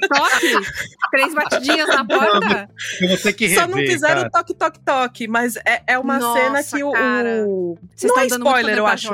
Toque? 0.09 0.67
Três 1.11 1.35
batidinhas 1.35 1.89
na 1.89 2.05
porta? 2.07 2.71
Eu 3.01 3.09
vou 3.09 3.17
ter 3.19 3.33
que 3.33 3.47
rever, 3.47 3.63
Só 3.63 3.69
não 3.69 3.79
fizeram 3.79 4.17
cara. 4.23 4.31
toque, 4.31 4.55
toque, 4.55 4.81
toque, 4.81 5.29
mas 5.29 5.57
é, 5.65 5.83
é 5.87 5.99
uma 5.99 6.19
Nossa, 6.19 6.41
cena 6.41 6.63
que 6.63 6.85
o. 6.85 6.93
cara. 6.93 7.45
o- 7.47 7.79
Vocês 7.95 8.13
Não 8.13 8.21
é 8.21 8.25
estão 8.27 8.39
dando 8.39 8.45
muito 8.45 8.57
spoiler, 8.59 8.79
eu 8.79 8.87
acho. 8.87 9.09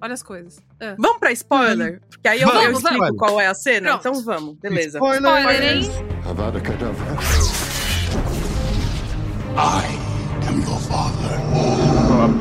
Olha 0.00 0.12
as 0.14 0.22
coisas. 0.22 0.58
Ah. 0.80 0.94
Vamos 0.98 1.18
pra 1.18 1.32
spoiler? 1.32 2.00
Porque 2.10 2.28
aí 2.28 2.40
eu, 2.42 2.48
eu 2.48 2.54
Vamos, 2.54 2.78
explico 2.82 3.04
vamos. 3.04 3.18
qual 3.18 3.40
é 3.40 3.46
a 3.46 3.54
cena. 3.54 3.98
Pronto. 3.98 4.08
Então 4.08 4.24
vamos, 4.24 4.56
beleza. 4.58 4.98
Spoiler, 4.98 5.62
hein? 5.62 5.90
Avada 6.28 6.60
Kedavra. 6.60 7.16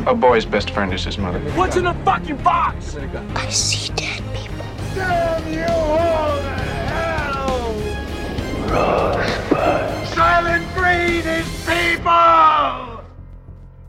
A 0.08 0.14
boy's 0.14 0.46
best 0.46 0.72
friend 0.72 0.94
is 0.94 1.04
his 1.06 1.18
mother. 1.18 1.40
What's 1.56 1.76
in 1.78 1.84
the 1.86 1.94
fucking 2.06 2.38
box? 2.38 2.96
I 3.36 3.50
see 3.50 3.92
dead 3.94 4.22
people. 4.34 4.66
Damn 4.94 5.52
you 5.52 5.66
all 5.66 6.38
to 6.38 6.56
hell! 6.92 7.74
Rosebud. 8.70 10.08
Silent 10.14 10.66
breed 10.76 11.26
is 11.26 11.48
people! 11.66 12.95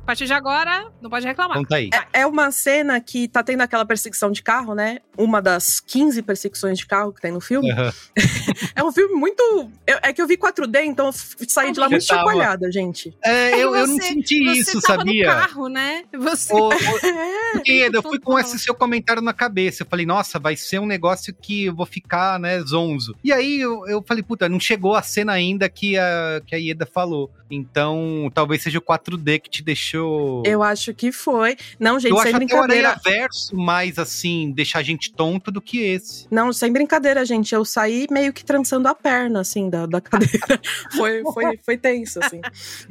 A 0.06 0.14
partir 0.14 0.26
de 0.26 0.32
agora, 0.32 0.86
não 1.02 1.10
pode 1.10 1.26
reclamar. 1.26 1.56
Conta 1.58 1.74
aí. 1.74 1.90
É, 2.14 2.20
é 2.20 2.26
uma 2.28 2.52
cena 2.52 3.00
que 3.00 3.26
tá 3.26 3.42
tendo 3.42 3.62
aquela 3.62 3.84
perseguição 3.84 4.30
de 4.30 4.40
carro, 4.40 4.72
né? 4.72 5.00
Uma 5.18 5.42
das 5.42 5.80
15 5.80 6.22
perseguições 6.22 6.78
de 6.78 6.86
carro 6.86 7.12
que 7.12 7.20
tem 7.20 7.32
no 7.32 7.40
filme. 7.40 7.72
Aham. 7.72 7.92
É 8.74 8.84
um 8.84 8.92
filme 8.92 9.14
muito. 9.14 9.42
eu- 9.86 9.98
é 10.02 10.12
que 10.12 10.20
eu 10.22 10.26
vi 10.26 10.36
4D, 10.36 10.84
então 10.84 11.06
eu 11.06 11.12
saí 11.48 11.72
de 11.72 11.80
lá 11.80 11.86
Você 11.88 11.94
muito 11.94 12.06
tava- 12.06 12.20
chacoalhada, 12.20 12.70
gente. 12.70 13.12
É, 13.24 13.54
eu, 13.58 13.74
eu 13.74 13.86
não 13.86 13.96
Você- 13.96 14.02
senti 14.08 14.44
você 14.44 14.60
isso, 14.60 14.80
tava 14.82 14.98
sabia? 15.00 15.26
no 15.26 15.32
carro, 15.40 15.68
né? 15.68 16.04
Você... 16.16 16.52
Ô, 16.54 16.68
ô, 16.68 16.70
Ieda, 17.66 17.98
eu 17.98 18.02
fui 18.02 18.18
com 18.20 18.38
esse 18.38 18.58
seu 18.58 18.74
comentário 18.74 19.20
na 19.22 19.32
cabeça. 19.32 19.82
Eu 19.82 19.86
falei, 19.86 20.06
nossa, 20.06 20.38
vai 20.38 20.56
ser 20.56 20.78
um 20.78 20.86
negócio 20.86 21.34
que 21.34 21.64
eu 21.66 21.74
vou 21.74 21.86
ficar, 21.86 22.38
né, 22.38 22.60
zonzo. 22.60 23.16
E 23.24 23.32
aí 23.32 23.60
eu, 23.60 23.86
eu 23.88 24.02
falei, 24.06 24.22
puta, 24.22 24.48
não 24.48 24.60
chegou 24.60 24.94
a 24.94 25.02
cena 25.02 25.32
ainda 25.32 25.68
que 25.68 25.98
a, 25.98 26.40
que 26.46 26.54
a 26.54 26.58
Ieda 26.58 26.86
falou. 26.86 27.30
Então, 27.50 28.30
talvez 28.34 28.62
seja 28.62 28.78
o 28.78 28.82
4D 28.82 29.40
que 29.40 29.48
te 29.50 29.62
deixou. 29.62 29.95
Eu 30.44 30.62
acho 30.62 30.92
que 30.94 31.10
foi. 31.12 31.56
Não, 31.78 31.98
gente, 31.98 32.10
eu 32.12 32.16
sem 32.18 32.26
acho 32.26 32.36
até 32.36 32.44
o 32.44 32.46
brincadeira. 32.46 33.00
Verso 33.04 33.56
mais 33.56 33.98
assim, 33.98 34.52
deixar 34.52 34.80
a 34.80 34.82
gente 34.82 35.12
tonto 35.12 35.50
do 35.50 35.60
que 35.60 35.78
esse. 35.80 36.26
Não, 36.30 36.52
sem 36.52 36.72
brincadeira, 36.72 37.24
gente. 37.24 37.54
Eu 37.54 37.64
saí 37.64 38.06
meio 38.10 38.32
que 38.32 38.44
trançando 38.44 38.88
a 38.88 38.94
perna, 38.94 39.40
assim, 39.40 39.68
da, 39.70 39.86
da 39.86 40.00
cadeira. 40.02 40.60
foi, 40.96 41.22
foi, 41.32 41.58
foi 41.64 41.76
tenso, 41.76 42.18
assim. 42.22 42.40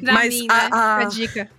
Pra 0.02 0.14
Mas 0.14 0.34
mim, 0.34 0.48
a- 0.50 0.54
né? 0.64 0.70
a- 0.72 0.98
a 0.98 1.04
dica. 1.06 1.50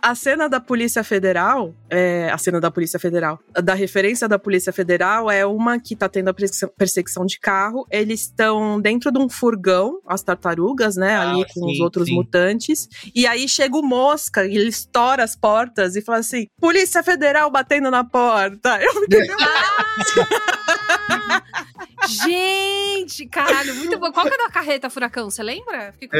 A 0.00 0.14
cena 0.14 0.48
da 0.48 0.60
Polícia 0.60 1.04
Federal, 1.04 1.74
é, 1.88 2.30
a 2.30 2.38
cena 2.38 2.60
da 2.60 2.70
Polícia 2.70 2.98
Federal, 2.98 3.38
da 3.62 3.74
referência 3.74 4.28
da 4.28 4.38
Polícia 4.38 4.72
Federal 4.72 5.30
é 5.30 5.44
uma 5.44 5.78
que 5.78 5.96
tá 5.96 6.08
tendo 6.08 6.28
a 6.28 6.34
perseguição- 6.34 7.26
de 7.26 7.38
carro. 7.38 7.86
Eles 7.90 8.22
estão 8.22 8.80
dentro 8.80 9.12
de 9.12 9.18
um 9.18 9.28
furgão, 9.28 10.00
as 10.06 10.22
tartarugas, 10.22 10.96
né? 10.96 11.16
Ah, 11.16 11.30
ali 11.30 11.44
com 11.52 11.66
sim, 11.66 11.72
os 11.72 11.80
outros 11.80 12.06
sim. 12.06 12.14
mutantes. 12.14 12.88
E 13.14 13.26
aí 13.26 13.48
chega 13.48 13.76
o 13.76 13.82
mosca 13.82 14.46
e 14.46 14.56
ele 14.56 14.68
estoura 14.68 15.22
as 15.22 15.36
portas 15.36 15.96
e 15.96 16.02
fala 16.02 16.18
assim: 16.18 16.46
Polícia 16.58 17.02
Federal 17.02 17.50
batendo 17.50 17.90
na 17.90 18.04
porta. 18.04 18.80
Eu 18.82 18.92
fiquei, 19.02 19.20
Gente, 22.08 23.26
caralho, 23.26 23.74
muito 23.74 23.98
bom. 23.98 24.10
Qual 24.12 24.26
que 24.26 24.34
é 24.34 24.38
da 24.38 24.48
carreta 24.50 24.88
furacão? 24.90 25.30
Você 25.30 25.42
lembra? 25.42 25.92
Fiquei 25.98 26.18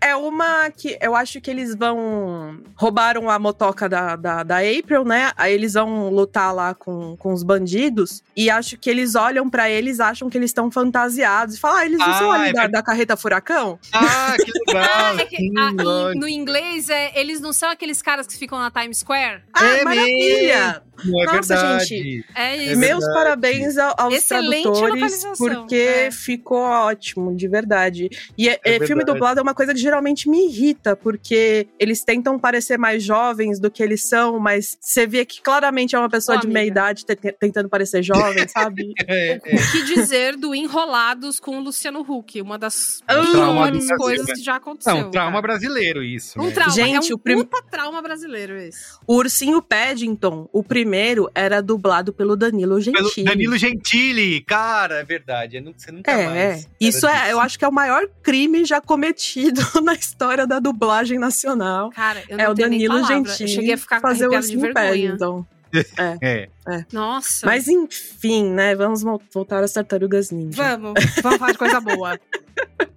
É. 0.00 0.08
É 0.10 0.16
uma 0.16 0.70
que 0.70 0.96
eu 1.00 1.14
acho 1.14 1.40
que 1.40 1.50
eles 1.50 1.74
vão. 1.74 2.60
Roubaram 2.76 3.28
a 3.30 3.38
motoca 3.38 3.88
da, 3.88 4.16
da, 4.16 4.42
da 4.42 4.56
April, 4.58 5.04
né? 5.04 5.32
Aí 5.36 5.52
eles 5.52 5.74
vão 5.74 6.10
lutar 6.10 6.54
lá 6.54 6.74
com, 6.74 7.16
com 7.16 7.32
os 7.32 7.42
bandidos. 7.42 8.22
E 8.36 8.50
acho 8.50 8.76
que 8.78 8.88
eles 8.90 9.14
olham 9.14 9.48
pra 9.48 9.68
eles, 9.70 10.00
acham 10.00 10.28
que 10.30 10.36
eles 10.38 10.50
estão 10.50 10.70
fantasiados. 10.70 11.56
E 11.56 11.60
falam, 11.60 11.78
ah, 11.78 11.86
eles 11.86 11.98
não 11.98 12.14
são 12.14 12.30
Ah, 12.30 12.34
ali 12.34 12.42
é 12.50 12.52
da, 12.52 12.60
verdade. 12.62 12.72
da 12.72 12.82
carreta 12.82 13.16
Furacão? 13.16 13.78
Ah, 13.92 14.34
que 14.36 14.50
legal. 14.66 14.90
Ah, 14.94 15.16
é 15.20 15.24
que, 15.26 15.36
e 15.42 15.50
lógico. 15.82 16.20
no 16.20 16.28
inglês, 16.28 16.88
é, 16.88 17.18
eles 17.18 17.40
não 17.40 17.52
são 17.52 17.70
aqueles 17.70 18.00
caras 18.02 18.26
que 18.26 18.36
ficam 18.36 18.58
na 18.58 18.70
Times 18.70 18.98
Square? 18.98 19.42
Ah, 19.52 19.64
É 19.66 19.84
maravilha! 19.84 20.82
Não 21.04 21.22
é 21.22 21.26
Nossa, 21.26 21.54
verdade. 21.56 21.84
gente. 21.86 22.24
É 22.34 22.46
É 22.46 22.56
isso. 22.56 22.78
Meus 22.80 22.98
verdade. 23.04 23.14
parabéns 23.14 23.78
ao- 23.78 23.94
aos 23.98 24.14
Excelente 24.14 24.62
tradutores, 24.62 25.24
porque 25.38 25.74
é. 25.76 26.10
ficou 26.10 26.58
ótimo, 26.62 27.34
de 27.36 27.48
verdade. 27.48 28.08
E 28.36 28.48
é- 28.48 28.58
É 28.64 28.76
é, 28.76 28.86
filme 28.86 29.04
dublado 29.04 29.38
é 29.40 29.42
uma 29.42 29.54
coisa 29.54 29.72
que 29.74 29.80
geralmente 29.80 30.28
me 30.28 30.46
irrita, 30.48 30.94
porque 30.96 31.68
eles 31.78 32.02
tentam 32.04 32.38
parecer 32.38 32.78
mais 32.78 33.02
jovens 33.02 33.58
do 33.60 33.70
que 33.70 33.82
eles 33.82 34.02
são, 34.04 34.38
mas 34.38 34.76
você 34.80 35.06
vê 35.06 35.24
que 35.24 35.40
claramente 35.42 35.94
é 35.94 35.98
uma 35.98 36.08
pessoa 36.08 36.38
Ô, 36.38 36.40
de 36.40 36.46
meia 36.48 36.66
idade 36.66 37.04
te- 37.04 37.16
te- 37.16 37.32
tentando 37.32 37.68
parecer 37.68 38.02
jovem, 38.02 38.46
sabe? 38.48 38.92
É, 39.08 39.32
é. 39.34 39.36
O 39.56 39.72
que 39.72 39.82
dizer 39.94 40.36
do 40.36 40.54
Enrolados 40.54 41.38
com 41.38 41.58
o 41.58 41.60
Luciano 41.60 42.00
Huck? 42.00 42.40
Uma 42.40 42.58
das 42.58 43.00
Ah, 43.06 43.20
piores 43.22 43.88
coisas 43.96 44.26
que 44.26 44.42
já 44.42 44.56
aconteceu. 44.56 44.94
Não, 44.94 45.10
trauma 45.10 45.30
cara. 45.32 45.42
brasileiro 45.42 46.02
isso. 46.02 46.40
Um 46.40 46.46
né? 46.46 46.50
trauma. 46.52 46.72
Gente, 46.72 47.10
é 47.10 47.14
um 47.14 47.16
o 47.16 47.18
prim- 47.18 47.44
puta 47.44 47.62
trauma 47.70 48.02
brasileiro 48.02 48.56
esse. 48.56 48.96
O 49.06 49.14
Ursinho 49.16 49.62
Paddington, 49.62 50.48
o 50.52 50.62
primeiro, 50.62 50.85
era 51.34 51.60
dublado 51.60 52.12
pelo 52.12 52.36
Danilo 52.36 52.82
Pelo 52.82 53.08
Gentili. 53.08 53.26
Danilo 53.26 53.56
Gentili, 53.58 54.40
cara, 54.42 55.00
é 55.00 55.04
verdade. 55.04 55.56
é 55.56 55.60
Você 55.62 55.90
nunca 55.92 56.10
É, 56.10 56.26
mais. 56.26 56.36
é. 56.38 56.66
Isso 56.80 57.06
é, 57.06 57.12
disso. 57.12 57.30
eu 57.30 57.40
acho 57.40 57.58
que 57.58 57.64
é 57.64 57.68
o 57.68 57.72
maior 57.72 58.08
crime 58.22 58.64
já 58.64 58.80
cometido 58.80 59.60
na 59.82 59.94
história 59.94 60.46
da 60.46 60.58
dublagem 60.58 61.18
nacional. 61.18 61.90
Cara, 61.90 62.22
eu 62.28 62.36
não 62.36 62.44
É 62.44 62.48
o 62.48 62.54
Danilo. 62.54 63.04
Gentili 63.04 63.42
Eu 63.42 63.48
cheguei 63.48 63.74
a 63.74 63.78
ficar 63.78 64.00
fazer 64.00 64.26
o 64.28 64.40
de 64.40 64.56
vergonha. 64.56 64.72
Paddington. 64.74 65.46
É. 66.22 66.48
Nossa. 66.92 67.44
Mas 67.44 67.68
enfim, 67.68 68.50
né? 68.50 68.74
Vamos 68.74 69.02
vol- 69.02 69.20
voltar 69.34 69.62
às 69.62 69.72
tartarugas 69.72 70.30
ninja. 70.30 70.56
Vamos, 70.78 70.94
vamos 71.22 71.38
falar 71.38 71.52
de 71.52 71.58
coisa 71.58 71.80
boa. 71.80 72.18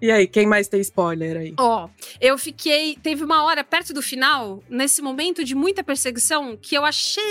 E 0.00 0.10
aí, 0.10 0.26
quem 0.26 0.46
mais 0.46 0.68
tem 0.68 0.80
spoiler 0.80 1.36
aí? 1.36 1.54
Ó, 1.58 1.88
eu 2.20 2.36
fiquei. 2.38 2.96
Teve 3.02 3.24
uma 3.24 3.44
hora 3.44 3.64
perto 3.64 3.92
do 3.92 4.00
final, 4.02 4.62
nesse 4.68 5.00
momento 5.02 5.42
de 5.44 5.54
muita 5.54 5.82
perseguição, 5.82 6.56
que 6.56 6.74
eu 6.76 6.84
achei 6.84 7.22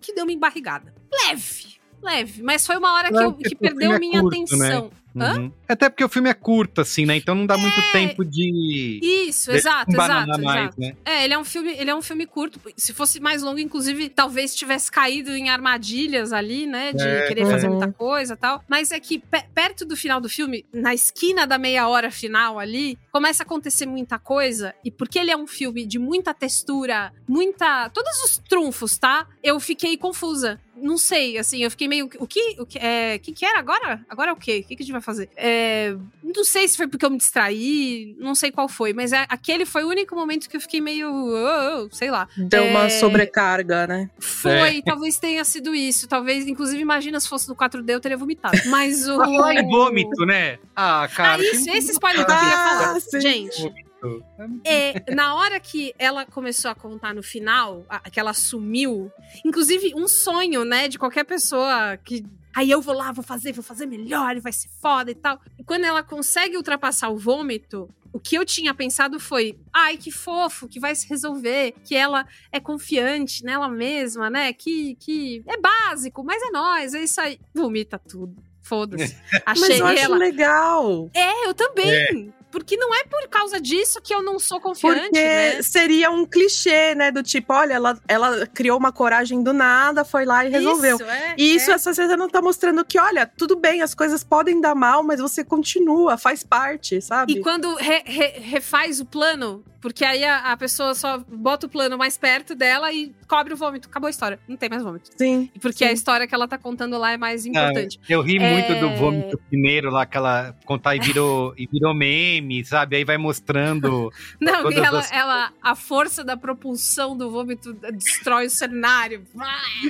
que 0.00 0.12
deu 0.12 0.24
uma 0.24 0.32
embarrigada. 0.32 0.92
Leve, 1.26 1.76
leve. 2.02 2.42
Mas 2.42 2.66
foi 2.66 2.76
uma 2.76 2.92
hora 2.94 3.08
que, 3.08 3.14
eu- 3.16 3.32
que 3.34 3.54
perdeu 3.54 3.92
é 3.92 3.98
minha 3.98 4.20
curto, 4.20 4.36
atenção. 4.36 4.86
Hã? 4.86 5.01
Uhum. 5.14 5.52
Até 5.68 5.88
porque 5.88 6.04
o 6.04 6.08
filme 6.08 6.28
é 6.30 6.34
curto, 6.34 6.80
assim, 6.80 7.04
né? 7.06 7.16
Então 7.16 7.34
não 7.34 7.46
dá 7.46 7.56
muito 7.56 7.78
É. 7.78 7.92
tempo 7.92 8.24
de. 8.24 9.00
Isso, 9.02 9.50
de 9.50 9.56
exato, 9.56 9.90
exato, 9.92 10.42
mais, 10.42 10.60
exato. 10.64 10.80
né? 10.80 10.94
É, 11.04 11.24
ele 11.24 11.34
é 11.34 11.38
um 11.38 11.44
filme, 11.44 11.70
ele 11.72 11.90
é 11.90 11.94
um 11.94 12.02
filme 12.02 12.26
curto. 12.26 12.60
Se 12.76 12.92
fosse 12.92 13.20
mais 13.20 13.42
longo, 13.42 13.58
inclusive, 13.58 14.08
talvez 14.08 14.54
tivesse 14.54 14.90
caído 14.90 15.30
em 15.36 15.50
armadilhas 15.50 16.32
ali, 16.32 16.66
né, 16.66 16.92
de 16.92 17.02
É, 17.02 17.26
querer 17.28 17.46
fazer 17.46 17.68
uhum. 17.68 17.76
muita 17.78 17.92
coisa, 17.92 18.34
e 18.34 18.36
tal. 18.36 18.62
Mas 18.68 18.90
é 18.92 19.00
que 19.00 19.18
pe- 19.18 19.44
perto 19.54 19.84
do 19.84 19.96
final 19.96 20.20
do 20.20 20.28
filme, 20.28 20.64
na 20.72 20.94
esquina 20.94 21.46
da 21.46 21.58
meia 21.58 21.88
hora 21.88 22.10
final 22.10 22.58
ali, 22.58 22.98
começa 23.10 23.42
a 23.42 23.44
acontecer 23.46 23.86
muita 23.86 24.18
coisa 24.18 24.74
e 24.84 24.90
porque 24.90 25.18
ele 25.18 25.30
é 25.30 25.36
um 25.36 25.46
filme 25.46 25.84
de 25.86 25.98
muita 25.98 26.32
textura, 26.34 27.12
muita, 27.28 27.88
todos 27.90 28.12
os 28.24 28.38
trunfos, 28.48 28.98
tá? 28.98 29.26
Eu 29.42 29.58
fiquei 29.60 29.96
confusa. 29.96 30.60
Não 30.82 30.98
sei, 30.98 31.38
assim, 31.38 31.62
eu 31.62 31.70
fiquei 31.70 31.86
meio 31.88 32.10
o 32.18 32.26
que 32.26 32.56
o 32.58 32.66
que 32.66 32.78
é, 32.78 33.18
que 33.18 33.32
que 33.32 33.44
era 33.44 33.58
agora? 33.58 34.04
Agora 34.08 34.30
é 34.30 34.32
o 34.32 34.36
quê? 34.36 34.62
O 34.64 34.68
que 34.68 34.76
que 34.76 34.82
a 34.82 34.84
gente 34.86 34.92
vai 34.92 35.00
fazer? 35.00 35.30
É, 35.36 35.94
não 36.22 36.44
sei 36.44 36.66
se 36.66 36.76
foi 36.76 36.88
porque 36.88 37.06
eu 37.06 37.10
me 37.10 37.16
distraí, 37.18 38.16
não 38.18 38.34
sei 38.34 38.50
qual 38.50 38.68
foi, 38.68 38.92
mas 38.92 39.12
é- 39.12 39.24
aquele 39.28 39.64
foi 39.64 39.84
o 39.84 39.88
único 39.88 40.14
momento 40.16 40.48
que 40.48 40.56
eu 40.56 40.60
fiquei 40.60 40.80
meio, 40.80 41.08
oh, 41.08 41.84
oh, 41.86 41.94
sei 41.94 42.10
lá. 42.10 42.28
Deu 42.36 42.64
uma 42.64 42.86
É, 42.86 42.88
sobrecarga, 42.88 43.86
né? 43.86 44.10
Foi, 44.18 44.82
talvez 44.84 45.18
tenha 45.18 45.44
sido 45.44 45.74
isso. 45.74 46.08
Talvez, 46.08 46.46
inclusive, 46.46 46.80
imagina 46.82 47.20
se 47.20 47.28
fosse 47.28 47.48
no 47.48 47.54
4D, 47.54 47.90
eu 47.94 48.00
teria 48.00 48.16
vomitado. 48.16 48.58
Mas 48.66 49.08
o. 49.08 49.16
Falar 49.16 49.54
em 49.54 49.68
vômito, 49.68 50.26
né? 50.26 50.58
Ah, 50.74 51.08
cara. 51.14 51.40
ah, 51.42 51.44
isso, 51.44 51.70
esse 51.70 51.92
spoiler 51.92 52.24
que 52.26 52.32
eu 52.32 52.36
queria 52.38 52.54
Ah, 52.54 52.68
falar. 52.78 53.00
sim. 53.00 53.20
Gente, 53.20 53.72
vômito. 54.08 54.62
é, 54.64 55.14
na 55.14 55.34
hora 55.34 55.58
que 55.60 55.94
ela 55.98 56.24
começou 56.26 56.70
a 56.70 56.74
contar 56.74 57.14
no 57.14 57.22
final, 57.22 57.84
a- 57.88 58.10
que 58.10 58.18
ela 58.20 58.34
sumiu, 58.34 59.10
inclusive 59.44 59.92
um 59.94 60.08
sonho, 60.08 60.64
né, 60.64 60.88
de 60.88 60.98
qualquer 60.98 61.24
pessoa 61.24 61.96
que. 61.96 62.24
Aí 62.54 62.70
eu 62.70 62.82
vou 62.82 62.94
lá, 62.94 63.10
vou 63.12 63.24
fazer, 63.24 63.52
vou 63.52 63.62
fazer 63.64 63.86
melhor 63.86 64.36
e 64.36 64.40
vai 64.40 64.52
ser 64.52 64.68
foda 64.80 65.10
e 65.10 65.14
tal. 65.14 65.40
E 65.58 65.64
quando 65.64 65.84
ela 65.84 66.02
consegue 66.02 66.54
ultrapassar 66.54 67.08
o 67.08 67.16
vômito, 67.16 67.88
o 68.12 68.20
que 68.20 68.36
eu 68.36 68.44
tinha 68.44 68.74
pensado 68.74 69.18
foi: 69.18 69.58
ai, 69.72 69.96
que 69.96 70.10
fofo, 70.10 70.68
que 70.68 70.78
vai 70.78 70.94
se 70.94 71.08
resolver, 71.08 71.72
que 71.82 71.94
ela 71.96 72.26
é 72.52 72.60
confiante 72.60 73.42
nela 73.42 73.70
mesma, 73.70 74.28
né? 74.28 74.52
Que, 74.52 74.96
que 74.96 75.42
é 75.48 75.56
básico, 75.56 76.22
mas 76.22 76.42
é 76.42 76.50
nós, 76.50 76.92
é 76.92 77.02
isso 77.02 77.18
aí. 77.22 77.40
Vomita 77.54 77.98
tudo. 77.98 78.36
Foda-se. 78.60 79.16
Achei 79.46 79.68
Mas 79.68 79.78
eu 79.80 79.86
acho 79.86 80.02
ela. 80.04 80.16
legal. 80.18 81.10
É, 81.14 81.48
eu 81.48 81.54
também. 81.54 82.32
Porque 82.52 82.76
não 82.76 82.94
é 82.94 83.04
por 83.04 83.26
causa 83.28 83.60
disso 83.60 84.00
que 84.00 84.14
eu 84.14 84.22
não 84.22 84.38
sou 84.38 84.60
confiante, 84.60 85.00
Porque 85.00 85.18
né? 85.18 85.62
seria 85.62 86.10
um 86.10 86.24
clichê, 86.26 86.94
né? 86.94 87.10
Do 87.10 87.22
tipo, 87.22 87.52
olha, 87.52 87.72
ela, 87.74 87.98
ela 88.06 88.46
criou 88.46 88.78
uma 88.78 88.92
coragem 88.92 89.42
do 89.42 89.52
nada, 89.52 90.04
foi 90.04 90.24
lá 90.24 90.44
e 90.44 90.50
resolveu. 90.50 90.96
Isso, 90.96 91.04
é, 91.04 91.34
e 91.38 91.54
isso, 91.56 91.70
é. 91.70 91.74
essa 91.74 91.94
cena 91.94 92.16
não 92.16 92.28
tá 92.28 92.42
mostrando 92.42 92.84
que, 92.84 92.98
olha, 92.98 93.26
tudo 93.26 93.56
bem, 93.56 93.80
as 93.82 93.94
coisas 93.94 94.22
podem 94.22 94.60
dar 94.60 94.74
mal, 94.74 95.02
mas 95.02 95.18
você 95.18 95.42
continua, 95.42 96.18
faz 96.18 96.44
parte, 96.44 97.00
sabe? 97.00 97.32
E 97.32 97.40
quando 97.40 97.74
re- 97.76 98.02
re- 98.04 98.38
refaz 98.38 99.00
o 99.00 99.06
plano, 99.06 99.64
porque 99.80 100.04
aí 100.04 100.22
a, 100.22 100.52
a 100.52 100.56
pessoa 100.56 100.94
só 100.94 101.18
bota 101.18 101.66
o 101.66 101.68
plano 101.68 101.98
mais 101.98 102.16
perto 102.16 102.54
dela 102.54 102.92
e 102.92 103.12
cobre 103.26 103.52
o 103.52 103.56
vômito. 103.56 103.88
Acabou 103.88 104.06
a 104.06 104.10
história. 104.10 104.38
Não 104.46 104.56
tem 104.56 104.68
mais 104.68 104.82
vômito. 104.82 105.10
Sim. 105.16 105.50
Porque 105.60 105.78
sim. 105.84 105.86
a 105.86 105.92
história 105.92 106.26
que 106.26 106.34
ela 106.34 106.46
tá 106.46 106.56
contando 106.56 106.96
lá 106.98 107.10
é 107.12 107.16
mais 107.16 107.44
importante. 107.46 107.98
Eu 108.08 108.22
ri 108.22 108.36
É. 108.36 108.50
muito 108.52 108.80
do 108.80 108.94
vômito 108.96 109.36
primeiro 109.48 109.90
lá, 109.90 110.06
que 110.06 110.16
ela 110.16 110.54
contar 110.64 110.94
e 110.94 111.00
virou, 111.00 111.52
e 111.58 111.66
virou 111.66 111.92
meme, 111.94 112.41
sabe? 112.64 112.96
Aí 112.96 113.04
vai 113.04 113.16
mostrando. 113.18 114.10
Não, 114.40 114.70
e 114.70 114.74
ela, 114.74 114.98
as- 115.00 115.12
ela, 115.12 115.52
a 115.62 115.74
força 115.74 116.22
da 116.24 116.36
propulsão 116.36 117.16
do 117.16 117.30
vômito 117.30 117.72
destrói 117.92 118.46
o 118.46 118.50
cenário. 118.50 119.24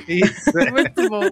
Isso, 0.07 0.57
é. 0.59 0.71
Muito 0.71 1.09
bom. 1.09 1.23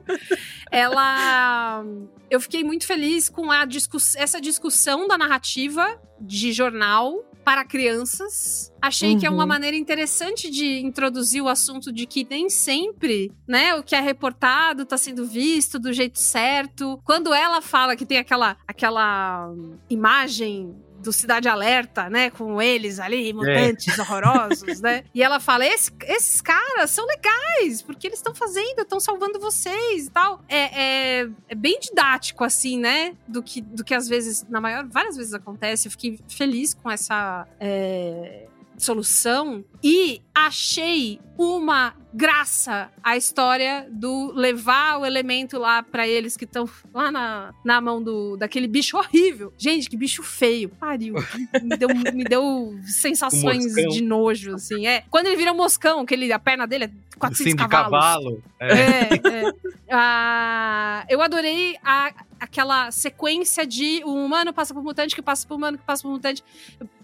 Ela. 0.71 1.83
Eu 2.29 2.39
fiquei 2.39 2.63
muito 2.63 2.85
feliz 2.85 3.27
com 3.27 3.51
a 3.51 3.65
discuss... 3.65 4.15
essa 4.15 4.39
discussão 4.39 5.05
da 5.07 5.17
narrativa 5.17 5.99
de 6.19 6.53
jornal 6.53 7.25
para 7.43 7.65
crianças. 7.65 8.71
Achei 8.81 9.17
que 9.17 9.25
é 9.25 9.29
uma 9.29 9.41
Uhum. 9.43 9.47
maneira 9.49 9.75
interessante 9.75 10.49
de 10.49 10.79
introduzir 10.79 11.41
o 11.41 11.49
assunto 11.49 11.91
de 11.91 12.05
que 12.05 12.25
nem 12.29 12.49
sempre, 12.49 13.31
né, 13.47 13.73
o 13.75 13.83
que 13.83 13.95
é 13.95 13.99
reportado 13.99 14.85
tá 14.85 14.95
sendo 14.97 15.25
visto 15.25 15.77
do 15.79 15.91
jeito 15.91 16.19
certo. 16.19 17.01
Quando 17.03 17.33
ela 17.33 17.61
fala 17.61 17.95
que 17.95 18.05
tem 18.05 18.19
aquela 18.19 18.55
aquela 18.67 19.51
imagem 19.89 20.73
do 21.01 21.11
Cidade 21.11 21.47
Alerta, 21.49 22.09
né? 22.09 22.29
Com 22.29 22.61
eles 22.61 22.99
ali, 22.99 23.33
mutantes 23.33 23.97
horrorosos, 23.99 24.79
né? 24.81 25.03
E 25.13 25.21
ela 25.23 25.39
fala: 25.39 25.65
"Esse- 25.65 25.91
esses 26.03 26.41
caras 26.41 26.89
são 26.91 27.05
legais, 27.05 27.81
porque 27.81 28.07
eles 28.07 28.19
estão 28.19 28.33
fazendo, 28.33 28.79
estão 28.81 28.99
salvando 28.99 29.39
vocês 29.39 30.07
e 30.07 30.11
tal. 30.11 30.41
É, 30.47 31.19
é, 31.21 31.29
é 31.49 31.55
bem 31.55 31.79
didático, 31.79 32.43
assim, 32.43 32.77
né? 32.77 33.15
Do 33.27 33.41
que, 33.43 33.61
do 33.61 33.83
que 33.83 33.93
às 33.93 34.07
vezes, 34.07 34.45
na 34.49 34.61
maior, 34.61 34.85
várias 34.87 35.17
vezes 35.17 35.33
acontece. 35.33 35.87
Eu 35.87 35.91
fiquei 35.91 36.19
feliz 36.29 36.73
com 36.73 36.89
essa. 36.89 37.47
é, 37.59 38.47
solução 38.77 39.63
e 39.83 40.21
achei 40.33 41.19
uma 41.37 41.93
graça 42.13 42.91
a 43.03 43.15
história 43.15 43.87
do 43.91 44.31
levar 44.33 44.99
o 44.99 45.05
elemento 45.05 45.57
lá 45.57 45.81
pra 45.81 46.07
eles 46.07 46.35
que 46.35 46.43
estão 46.45 46.67
lá 46.93 47.11
na, 47.11 47.53
na 47.63 47.79
mão 47.79 48.01
do 48.03 48.35
daquele 48.37 48.67
bicho 48.67 48.97
horrível. 48.97 49.53
Gente, 49.57 49.89
que 49.89 49.95
bicho 49.97 50.21
feio. 50.23 50.69
Pariu. 50.69 51.15
Me 51.63 51.77
deu, 51.77 51.89
me 52.13 52.23
deu 52.23 52.75
sensações 52.85 53.73
de 53.73 54.01
nojo, 54.01 54.55
assim. 54.55 54.85
É. 54.87 55.03
Quando 55.09 55.27
ele 55.27 55.37
vira 55.37 55.51
um 55.53 55.55
moscão, 55.57 56.05
que 56.05 56.13
ele, 56.13 56.31
a 56.33 56.39
perna 56.39 56.65
dele 56.67 56.85
é 56.85 56.91
400 57.17 57.37
Sim, 57.51 57.55
de 57.55 57.67
cavalos. 57.67 57.91
cavalo. 57.91 58.43
É. 58.59 58.71
É, 58.73 59.47
é. 59.47 59.53
Ah, 59.89 61.05
eu 61.09 61.21
adorei 61.21 61.75
a- 61.83 62.13
aquela 62.41 62.89
sequência 62.91 63.65
de 63.65 64.03
um 64.03 64.25
humano 64.25 64.51
passa 64.51 64.73
por 64.73 64.83
mutante, 64.83 65.15
que 65.15 65.21
passa 65.21 65.47
por 65.47 65.55
humano, 65.55 65.77
que 65.77 65.83
passa 65.85 66.01
por 66.01 66.09
mutante. 66.11 66.43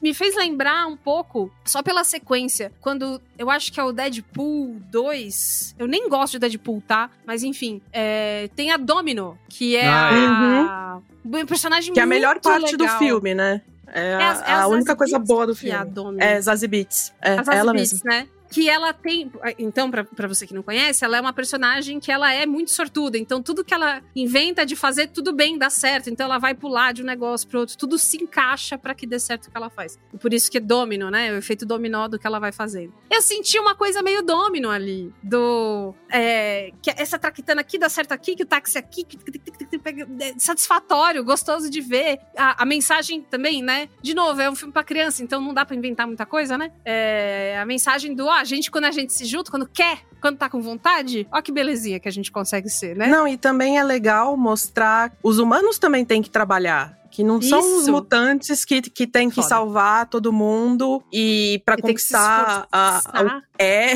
Me 0.01 0.13
fez 0.13 0.35
lembrar 0.35 0.87
um 0.87 0.97
pouco, 0.97 1.51
só 1.63 1.83
pela 1.83 2.03
sequência, 2.03 2.71
quando 2.81 3.21
eu 3.37 3.49
acho 3.51 3.71
que 3.71 3.79
é 3.79 3.83
o 3.83 3.91
Deadpool 3.91 4.81
2. 4.91 5.75
Eu 5.77 5.87
nem 5.87 6.09
gosto 6.09 6.33
de 6.33 6.39
Deadpool, 6.39 6.81
tá? 6.87 7.09
Mas 7.25 7.43
enfim, 7.43 7.81
é, 7.93 8.49
tem 8.55 8.71
a 8.71 8.77
Domino, 8.77 9.37
que 9.47 9.75
é 9.75 9.87
Ah, 9.87 10.93
a. 10.95 11.01
Um 11.23 11.45
personagem 11.45 11.93
Que 11.93 11.99
é 11.99 12.03
a 12.03 12.07
melhor 12.07 12.39
parte 12.39 12.75
do 12.75 12.83
legal. 12.83 12.97
filme, 12.99 13.35
né? 13.35 13.61
É, 13.93 14.15
a, 14.15 14.31
as- 14.31 14.41
é 14.41 14.51
a 14.51 14.59
as 14.63 14.67
única 14.67 14.83
Zazie 14.93 14.97
coisa 14.97 15.19
boa 15.19 15.47
do 15.47 15.55
que 15.55 15.69
é 15.69 15.73
a 15.75 15.79
filme. 15.79 15.91
Domino. 15.93 16.23
É, 16.23 16.41
Zazie 16.41 16.67
Beetz. 16.67 17.13
É, 17.21 17.33
A 17.37 17.43
Zazie 17.43 17.59
ela 17.59 17.73
mesma. 17.73 17.99
né? 18.05 18.27
Que 18.51 18.69
ela 18.69 18.93
tem. 18.93 19.31
Então, 19.59 19.89
pra, 19.91 20.03
pra 20.03 20.27
você 20.27 20.45
que 20.47 20.53
não 20.53 20.63
conhece, 20.63 21.03
ela 21.03 21.17
é 21.17 21.21
uma 21.21 21.33
personagem 21.33 21.99
que 21.99 22.11
ela 22.11 22.31
é 22.33 22.45
muito 22.45 22.71
sortuda. 22.71 23.17
Então, 23.17 23.41
tudo 23.41 23.63
que 23.63 23.73
ela 23.73 24.01
inventa 24.15 24.65
de 24.65 24.75
fazer, 24.75 25.07
tudo 25.07 25.33
bem, 25.33 25.57
dá 25.57 25.69
certo. 25.69 26.09
Então, 26.09 26.25
ela 26.25 26.37
vai 26.37 26.53
pular 26.53 26.93
de 26.93 27.01
um 27.01 27.05
negócio 27.05 27.47
pro 27.47 27.59
outro. 27.59 27.77
Tudo 27.77 27.97
se 27.97 28.17
encaixa 28.21 28.77
pra 28.77 28.93
que 28.95 29.05
dê 29.05 29.19
certo 29.19 29.47
o 29.47 29.51
que 29.51 29.57
ela 29.57 29.69
faz. 29.69 29.97
E 30.13 30.17
por 30.17 30.33
isso 30.33 30.49
que 30.49 30.57
é 30.57 30.61
domino, 30.61 31.09
né? 31.11 31.31
O 31.31 31.37
efeito 31.37 31.65
dominó 31.65 32.07
do 32.07 32.17
que 32.19 32.25
ela 32.27 32.39
vai 32.39 32.51
fazendo. 32.51 32.93
Eu 33.09 33.21
senti 33.21 33.59
uma 33.59 33.75
coisa 33.75 34.01
meio 34.01 34.21
domino 34.23 34.69
ali. 34.69 35.13
Do. 35.23 35.93
é, 36.11 36.71
que 36.81 36.89
essa 36.91 37.17
traquitana 37.19 37.61
aqui 37.61 37.77
dá 37.77 37.89
certo 37.89 38.11
aqui, 38.11 38.35
que 38.35 38.43
o 38.43 38.45
táxi 38.45 38.77
aqui. 38.77 39.03
Que, 39.03 39.17
que- 39.17 39.39
que- 39.39 39.77
é 40.21 40.33
satisfatório, 40.37 41.23
gostoso 41.23 41.69
de 41.69 41.81
ver. 41.81 42.19
A, 42.35 42.63
a 42.63 42.65
mensagem 42.65 43.21
também, 43.21 43.61
né? 43.61 43.89
De 44.01 44.13
novo, 44.13 44.41
é 44.41 44.49
um 44.49 44.55
filme 44.55 44.73
pra 44.73 44.83
criança, 44.83 45.23
então 45.23 45.39
não 45.41 45.53
dá 45.53 45.65
pra 45.65 45.75
inventar 45.75 46.07
muita 46.07 46.25
coisa, 46.25 46.57
né? 46.57 46.71
É, 46.85 47.57
a 47.61 47.65
mensagem 47.65 48.13
do, 48.15 48.27
a 48.37 48.43
gente, 48.43 48.71
quando 48.71 48.85
a 48.85 48.91
gente 48.91 49.13
se 49.13 49.25
junta, 49.25 49.51
quando 49.51 49.67
quer, 49.67 49.99
quando 50.21 50.37
tá 50.37 50.49
com 50.49 50.61
vontade, 50.61 51.27
ó 51.31 51.41
que 51.41 51.51
belezinha 51.51 51.99
que 51.99 52.07
a 52.07 52.11
gente 52.11 52.31
consegue 52.31 52.69
ser, 52.69 52.95
né? 52.95 53.07
Não, 53.07 53.27
e 53.27 53.37
também 53.37 53.77
é 53.77 53.83
legal 53.83 54.35
mostrar. 54.37 55.11
Os 55.23 55.39
humanos 55.39 55.77
também 55.77 56.05
têm 56.05 56.21
que 56.21 56.29
trabalhar. 56.29 56.97
Que 57.09 57.23
não 57.23 57.41
são 57.41 57.59
os 57.59 57.83
Isso. 57.83 57.91
mutantes 57.91 58.63
que, 58.63 58.79
que 58.81 59.07
têm 59.07 59.29
que 59.29 59.37
Foda. 59.37 59.47
salvar 59.47 60.07
todo 60.07 60.31
mundo 60.31 61.01
e 61.11 61.63
tem 61.65 61.75
se 61.75 61.81
conquistar 61.81 62.67
a, 62.71 63.01
a-. 63.07 63.41
É. 63.57 63.95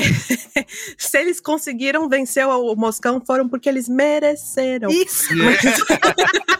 Se 0.98 1.18
eles 1.18 1.38
conseguiram 1.40 2.08
vencer 2.08 2.44
o, 2.44 2.72
o 2.72 2.74
Moscão, 2.74 3.22
foram 3.24 3.48
porque 3.48 3.68
eles 3.68 3.88
mereceram. 3.88 4.90
Isso. 4.90 5.28
Mas 5.36 5.60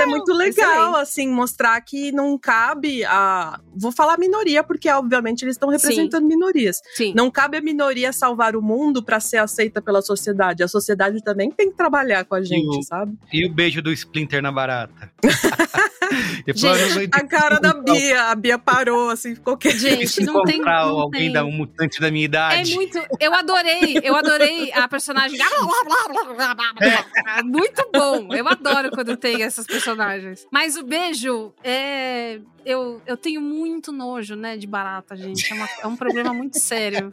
é 0.00 0.06
muito 0.06 0.32
legal, 0.32 0.70
Excelente. 0.70 1.00
assim, 1.02 1.28
mostrar 1.28 1.80
que 1.80 2.12
não 2.12 2.36
cabe 2.38 3.04
a. 3.04 3.60
Vou 3.76 3.92
falar 3.92 4.18
minoria, 4.18 4.62
porque 4.62 4.88
obviamente 4.90 5.42
eles 5.44 5.54
estão 5.56 5.68
representando 5.68 6.26
minorias. 6.26 6.80
Sim. 6.94 7.12
Não 7.14 7.30
cabe 7.30 7.56
a 7.58 7.60
minoria 7.60 8.12
salvar 8.12 8.56
o 8.56 8.62
mundo 8.62 9.02
pra 9.02 9.20
ser 9.20 9.38
aceita 9.38 9.80
pela 9.82 10.02
sociedade. 10.02 10.62
A 10.62 10.68
sociedade 10.68 11.22
também 11.22 11.50
tem 11.50 11.70
que 11.70 11.76
trabalhar 11.76 12.24
com 12.24 12.34
a 12.34 12.42
gente, 12.42 12.78
o- 12.78 12.82
sabe? 12.82 13.16
E 13.32 13.46
o 13.46 13.52
beijo 13.52 13.82
do 13.82 13.92
Splinter 13.92 14.42
na 14.42 14.52
barata. 14.52 15.10
Gente, 16.54 16.64
"Eu 16.64 16.94
não 16.94 17.02
A 17.12 17.26
cara 17.26 17.58
da 17.60 17.74
Bia, 17.74 18.22
a 18.24 18.34
Bia 18.34 18.58
parou, 18.58 19.10
assim, 19.10 19.34
ficou 19.34 19.56
que 19.56 19.70
Gente, 19.70 20.22
não 20.24 20.42
tem. 20.44 20.60
Não 20.60 20.72
alguém 21.00 21.22
tem. 21.22 21.32
da 21.32 21.44
um 21.44 21.52
mutante 21.52 22.00
da 22.00 22.10
minha 22.10 22.24
É 22.24 22.26
idade. 22.26 22.74
muito. 22.74 22.98
Eu 23.18 23.34
adorei, 23.34 23.98
eu 24.02 24.14
adorei 24.16 24.72
a 24.72 24.88
personagem. 24.88 25.38
Muito 27.44 27.88
bom. 27.92 28.28
Eu 28.34 28.46
adoro 28.48 28.90
quando 28.90 29.16
tem 29.16 29.42
essas 29.42 29.66
personagens. 29.66 30.46
Mas 30.50 30.76
o 30.76 30.82
beijo 30.84 31.52
é. 31.62 32.40
Eu, 32.64 33.00
eu 33.06 33.16
tenho 33.16 33.40
muito 33.40 33.90
nojo, 33.90 34.36
né, 34.36 34.56
de 34.56 34.66
barata, 34.66 35.16
gente. 35.16 35.50
É, 35.50 35.54
uma- 35.54 35.68
é 35.82 35.86
um 35.86 35.96
problema 35.96 36.32
muito 36.34 36.58
sério. 36.60 37.10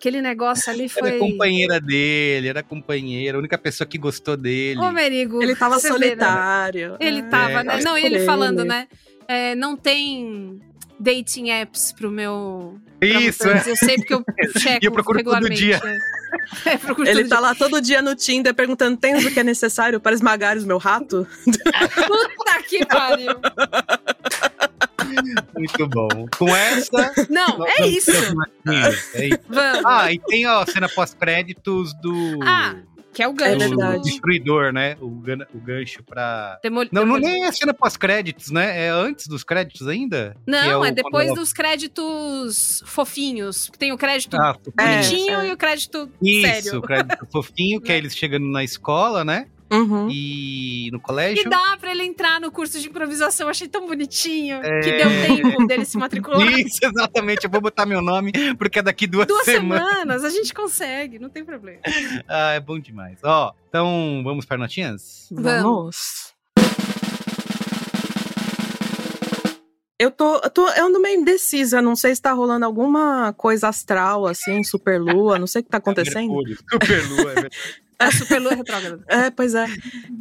Aquele 0.00 0.22
negócio 0.22 0.72
ali 0.72 0.84
Era 0.84 1.10
foi. 1.10 1.18
companheira 1.18 1.78
dele, 1.78 2.48
era 2.48 2.62
companheira, 2.62 3.36
a 3.36 3.38
única 3.38 3.58
pessoa 3.58 3.86
que 3.86 3.98
gostou 3.98 4.34
dele. 4.34 4.80
Ô, 4.80 4.90
Merigo. 4.90 5.42
Ele 5.42 5.54
tava 5.54 5.76
vê, 5.78 5.88
né? 5.90 5.94
solitário. 5.94 6.96
Ele 6.98 7.18
É, 7.18 7.22
tava, 7.24 7.62
né? 7.62 7.74
gosto 7.74 7.84
Não, 7.84 7.98
ele 7.98 8.08
dele. 8.14 8.24
falando, 8.24 8.64
né? 8.64 8.88
é, 9.28 9.54
não 9.54 9.76
tem 9.76 10.58
dating 10.98 11.50
apps 11.50 11.92
pro 11.92 12.10
meu. 12.10 12.78
pra 12.98 13.08
Isso, 13.08 13.46
é. 13.46 13.62
Eu 13.66 13.76
sei 13.76 13.96
porque 13.96 14.14
eu 14.14 14.24
checo 14.58 14.78
E 14.82 14.86
eu 14.86 14.92
procuro 14.92 15.18
todo 15.22 15.34
regularmente. 15.34 15.60
dia. 15.60 15.78
É, 16.64 16.76
procuro 16.78 17.08
Ele 17.08 17.22
todo 17.22 17.28
tá 17.28 17.36
dia. 17.36 17.40
lá 17.40 17.54
todo 17.56 17.80
dia 17.80 18.00
no 18.00 18.14
Tinder 18.14 18.54
perguntando: 18.54 18.96
tens 18.96 19.24
o 19.24 19.30
que 19.32 19.40
é 19.40 19.44
necessário 19.44 19.98
para 20.00 20.14
esmagar 20.14 20.56
o 20.56 20.62
meu 20.66 20.78
rato? 20.78 21.26
Puta 21.44 22.62
que 22.68 22.86
pariu. 22.86 23.32
Muito 25.56 25.86
bom. 25.88 26.26
Com 26.36 26.48
essa. 26.56 27.12
Não, 27.28 27.66
é 27.66 27.86
isso. 27.86 28.10
É 29.16 29.26
isso. 29.28 29.38
Vamos. 29.48 29.82
Ah, 29.84 30.12
e 30.12 30.18
tem 30.18 30.46
ó, 30.46 30.62
a 30.62 30.66
cena 30.66 30.88
pós-créditos 30.88 31.92
do. 31.94 32.38
Ah, 32.42 32.76
que 33.12 33.22
é 33.22 33.26
o 33.28 33.32
É 33.32 33.34
gancho. 33.34 33.58
verdade. 33.58 33.96
do 33.98 34.02
Destruidor, 34.02 34.72
né? 34.72 34.96
O, 35.00 35.08
gan- 35.10 35.46
o 35.52 35.58
gancho 35.58 36.02
pra. 36.04 36.58
Demol... 36.62 36.86
Não, 36.92 37.04
não 37.04 37.16
nem 37.18 37.42
é 37.44 37.48
a 37.48 37.52
cena 37.52 37.74
pós-créditos, 37.74 38.50
né? 38.52 38.86
É 38.86 38.88
antes 38.90 39.26
dos 39.26 39.42
créditos 39.42 39.88
ainda? 39.88 40.36
Não, 40.46 40.80
o- 40.80 40.84
é, 40.84 40.92
depois 40.92 41.34
dos 41.34 41.52
créditos 41.52 42.82
fofinhos. 42.86 43.70
Tem 43.78 43.92
o 43.92 43.98
crédito 43.98 44.36
Ah, 44.36 44.54
bonitinho 44.76 45.40
É, 45.40 45.46
é. 45.46 45.50
e 45.50 45.52
o 45.52 45.56
crédito 45.56 46.08
Isso, 46.22 46.46
sério. 46.46 46.78
o 46.78 46.82
crédito 46.82 47.26
fofinho, 47.32 47.80
que 47.80 47.90
é 47.92 47.96
eles 47.98 48.16
chegando 48.16 48.46
na 48.50 48.62
escola, 48.62 49.24
né? 49.24 49.46
Uhum. 49.72 50.08
E 50.10 50.88
no 50.90 50.98
E 50.98 51.00
colégio. 51.00 51.48
dá 51.48 51.76
pra 51.78 51.92
ele 51.92 52.02
entrar 52.04 52.40
no 52.40 52.50
curso 52.50 52.80
de 52.80 52.88
improvisação. 52.88 53.48
Achei 53.48 53.68
tão 53.68 53.86
bonitinho 53.86 54.56
É. 54.56 54.80
que 54.80 54.90
deu 54.92 55.08
tempo 55.52 55.66
dele 55.66 55.84
se 55.84 55.96
matricular. 55.96 56.40
Isso, 56.58 56.78
exatamente. 56.82 57.44
Eu 57.44 57.50
vou 57.50 57.60
botar 57.60 57.86
meu 57.86 58.02
nome, 58.02 58.32
porque 58.58 58.80
é 58.80 58.82
daqui 58.82 59.06
duas, 59.06 59.26
Duas 59.26 59.44
semanas. 59.44 59.88
semanas, 59.88 60.24
a 60.24 60.30
gente 60.30 60.52
consegue, 60.52 61.18
não 61.18 61.28
tem 61.28 61.44
problema. 61.44 61.80
Ah, 62.28 62.52
é 62.52 62.60
bom 62.60 62.78
demais. 62.78 63.18
Ó, 63.22 63.52
então 63.68 64.22
vamos 64.24 64.44
para 64.44 64.56
notinhas? 64.58 65.26
Vamos. 65.30 66.30
Eu 69.98 70.10
tô, 70.10 70.36
eu 70.36 70.48
tô, 70.48 70.66
eu 70.70 70.86
ando 70.86 70.98
meio 70.98 71.20
indecisa, 71.20 71.82
não 71.82 71.94
sei 71.94 72.14
se 72.14 72.22
tá 72.22 72.32
rolando 72.32 72.64
alguma 72.64 73.34
coisa 73.34 73.68
astral, 73.68 74.26
assim, 74.26 74.64
super 74.64 74.98
lua, 74.98 75.38
não 75.38 75.46
sei 75.46 75.60
o 75.60 75.64
que 75.64 75.68
tá 75.70 75.76
acontecendo. 75.76 76.20
Mercúrio, 76.32 76.56
Super 76.72 77.06
lua, 77.10 77.20
é 77.20 77.34
verdade. 77.34 77.56
É 78.00 78.10
super 78.10 78.40
lua 78.40 78.54
retrógrada. 78.56 79.04
É, 79.06 79.30
pois 79.30 79.54
é. 79.54 79.66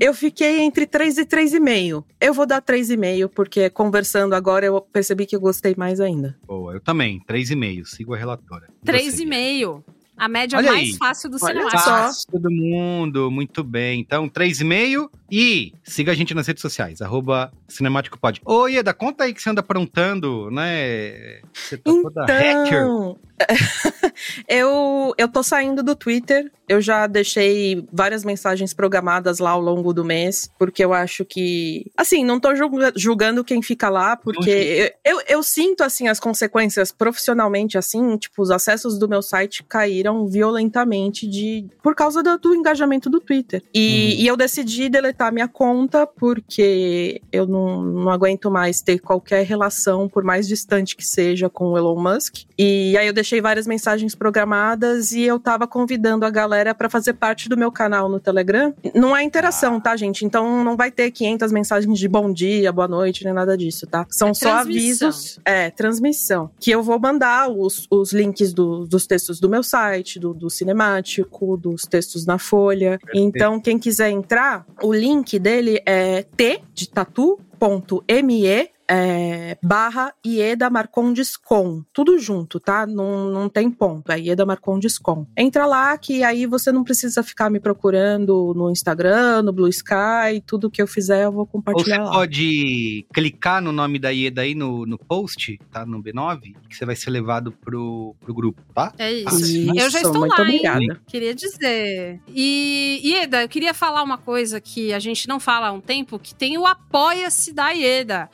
Eu 0.01 0.13
fiquei 0.13 0.59
entre 0.59 0.85
3 0.85 1.17
e 1.19 1.25
3,5. 1.25 2.03
Eu 2.19 2.33
vou 2.33 2.45
dar 2.45 2.61
3,5, 2.61 3.29
porque 3.29 3.69
conversando 3.69 4.35
agora 4.35 4.65
eu 4.65 4.81
percebi 4.81 5.25
que 5.25 5.35
eu 5.35 5.39
gostei 5.39 5.73
mais 5.77 6.01
ainda. 6.01 6.37
Boa, 6.45 6.73
eu 6.73 6.81
também. 6.81 7.21
3,5. 7.27 7.85
Sigo 7.85 8.13
a 8.13 8.17
relatora. 8.17 8.67
E 8.83 8.91
você? 8.91 9.23
3,5. 9.25 9.83
A 10.19 10.27
média 10.27 10.57
Olha 10.57 10.71
mais 10.71 10.89
aí. 10.89 10.97
fácil 10.97 11.29
do 11.29 11.37
Olha 11.41 11.69
cinema. 11.69 12.11
todo 12.31 12.51
mundo, 12.51 13.31
muito 13.31 13.63
bem. 13.63 13.99
Então, 14.01 14.27
3,5 14.29 15.09
e 15.31 15.73
siga 15.83 16.11
a 16.11 16.15
gente 16.15 16.33
nas 16.33 16.45
redes 16.47 16.61
sociais, 16.61 17.01
arroba 17.01 17.51
CinemáticoPod. 17.67 18.41
Ô, 18.45 18.67
Ieda, 18.67 18.93
conta 18.93 19.23
aí 19.23 19.33
que 19.33 19.41
você 19.41 19.49
anda 19.49 19.61
aprontando, 19.61 20.49
né? 20.51 21.39
Você 21.53 21.77
tá 21.77 21.83
toda 21.91 22.25
hacker. 22.25 22.83
Então, 22.83 23.17
eu, 24.47 25.13
eu 25.17 25.27
tô 25.27 25.41
saindo 25.43 25.81
do 25.83 25.95
Twitter. 25.95 26.51
Eu 26.67 26.81
já 26.81 27.07
deixei 27.07 27.87
várias 27.91 28.23
mensagens 28.23 28.73
programadas 28.73 29.39
lá 29.39 29.51
ao 29.51 29.61
longo 29.61 29.91
do 29.93 30.03
mês, 30.05 30.49
porque 30.59 30.83
eu 30.83 30.93
acho 30.93 31.25
que. 31.25 31.89
Assim, 31.97 32.23
não 32.23 32.39
tô 32.39 32.55
julga- 32.55 32.93
julgando 32.95 33.43
quem 33.43 33.61
fica 33.61 33.89
lá, 33.89 34.15
porque 34.15 34.93
eu, 35.05 35.17
eu, 35.17 35.21
eu 35.27 35.43
sinto, 35.43 35.81
assim, 35.83 36.07
as 36.07 36.19
consequências 36.19 36.91
profissionalmente, 36.91 37.77
assim, 37.77 38.17
tipo, 38.17 38.41
os 38.41 38.51
acessos 38.51 38.99
do 38.99 39.07
meu 39.09 39.21
site 39.21 39.63
caíram 39.63 40.08
violentamente 40.27 41.27
de 41.27 41.65
por 41.81 41.95
causa 41.95 42.21
do, 42.23 42.37
do 42.37 42.55
engajamento 42.55 43.09
do 43.09 43.19
Twitter. 43.19 43.63
E, 43.73 44.21
e 44.23 44.27
eu 44.27 44.35
decidi 44.37 44.89
deletar 44.89 45.31
minha 45.33 45.47
conta, 45.47 46.05
porque 46.05 47.21
eu 47.31 47.45
não, 47.47 47.81
não 47.83 48.09
aguento 48.09 48.49
mais 48.51 48.81
ter 48.81 48.99
qualquer 48.99 49.45
relação, 49.45 50.07
por 50.07 50.23
mais 50.23 50.47
distante 50.47 50.95
que 50.95 51.05
seja, 51.05 51.49
com 51.49 51.69
o 51.71 51.77
Elon 51.77 52.01
Musk. 52.01 52.37
E 52.57 52.97
aí 52.97 53.07
eu 53.07 53.13
deixei 53.13 53.41
várias 53.41 53.65
mensagens 53.67 54.15
programadas 54.15 55.11
e 55.11 55.21
eu 55.21 55.39
tava 55.39 55.67
convidando 55.67 56.25
a 56.25 56.29
galera 56.29 56.73
para 56.73 56.89
fazer 56.89 57.13
parte 57.13 57.47
do 57.49 57.57
meu 57.57 57.71
canal 57.71 58.09
no 58.09 58.19
Telegram. 58.19 58.73
Não 58.95 59.15
é 59.15 59.23
interação, 59.23 59.79
tá, 59.79 59.95
gente? 59.95 60.25
Então 60.25 60.63
não 60.63 60.75
vai 60.75 60.91
ter 60.91 61.11
500 61.11 61.51
mensagens 61.51 61.99
de 61.99 62.07
bom 62.07 62.31
dia, 62.31 62.71
boa 62.71 62.87
noite, 62.87 63.23
nem 63.23 63.33
nada 63.33 63.57
disso, 63.57 63.85
tá? 63.87 64.05
São 64.09 64.29
É 64.29 64.33
só 64.33 64.49
avisos. 64.53 65.39
É, 65.45 65.69
transmissão. 65.69 66.49
Que 66.59 66.71
eu 66.71 66.81
vou 66.83 66.99
mandar 66.99 67.49
os, 67.49 67.87
os 67.89 68.11
links 68.13 68.53
do- 68.53 68.85
dos 68.85 69.05
textos 69.07 69.39
do 69.39 69.49
meu 69.49 69.63
site, 69.63 69.98
do, 70.19 70.33
do 70.33 70.49
cinemático, 70.49 71.57
dos 71.57 71.83
textos 71.83 72.25
na 72.25 72.37
Folha. 72.37 72.99
Então, 73.13 73.59
quem 73.59 73.77
quiser 73.77 74.09
entrar, 74.09 74.65
o 74.81 74.93
link 74.93 75.37
dele 75.37 75.81
é 75.85 76.23
t 76.23 76.61
de 76.73 76.89
tatu.me 76.89 78.69
é, 78.89 79.55
barra 79.61 80.11
Ieda 80.25 80.67
Marcondes 80.69 81.37
com. 81.37 81.83
Tudo 81.93 82.17
junto, 82.17 82.59
tá? 82.59 82.87
Não, 82.87 83.29
não 83.29 83.47
tem 83.47 83.69
ponto. 83.69 84.11
É 84.11 84.19
Ieda 84.19 84.45
Marcondes 84.45 84.97
com. 84.97 85.27
Entra 85.37 85.67
lá 85.67 85.95
que 85.97 86.23
aí 86.23 86.47
você 86.47 86.71
não 86.71 86.83
precisa 86.83 87.21
ficar 87.21 87.51
me 87.51 87.59
procurando 87.59 88.53
no 88.55 88.71
Instagram, 88.71 89.43
no 89.43 89.53
Blue 89.53 89.67
Sky. 89.67 90.41
Tudo 90.45 90.71
que 90.71 90.81
eu 90.81 90.87
fizer 90.87 91.25
eu 91.25 91.31
vou 91.31 91.41
Ou 91.41 91.45
você 91.45 91.51
compartilhar 91.51 92.03
lá. 92.03 92.11
pode 92.11 93.05
clicar 93.13 93.61
no 93.61 93.71
nome 93.71 93.99
da 93.99 94.09
Ieda 94.09 94.41
aí 94.41 94.55
no, 94.55 94.85
no 94.87 94.97
post, 94.97 95.59
tá? 95.71 95.85
No 95.85 96.01
B9, 96.01 96.55
que 96.67 96.75
você 96.75 96.85
vai 96.85 96.95
ser 96.95 97.11
levado 97.11 97.51
pro, 97.51 98.15
pro 98.19 98.33
grupo, 98.33 98.61
tá? 98.73 98.91
É 98.97 99.11
isso. 99.11 99.45
Isso, 99.45 99.79
eu 99.79 99.89
já 99.89 100.01
estou 100.01 100.21
muito 100.21 100.31
lá, 100.31 100.49
hein? 100.49 100.55
obrigada. 100.55 101.01
Queria 101.05 101.35
dizer. 101.35 102.19
E, 102.27 103.01
Ieda, 103.03 103.43
eu 103.43 103.49
queria 103.49 103.73
falar 103.73 104.01
uma 104.01 104.17
coisa 104.17 104.59
que 104.59 104.93
a 104.93 104.99
gente 104.99 105.27
não 105.27 105.39
fala 105.39 105.67
há 105.67 105.71
um 105.71 105.81
tempo, 105.81 106.17
que 106.17 106.33
tem 106.33 106.57
o 106.57 106.65
Apoia-se 106.65 107.53
da 107.53 107.69
Ieda. 107.69 108.29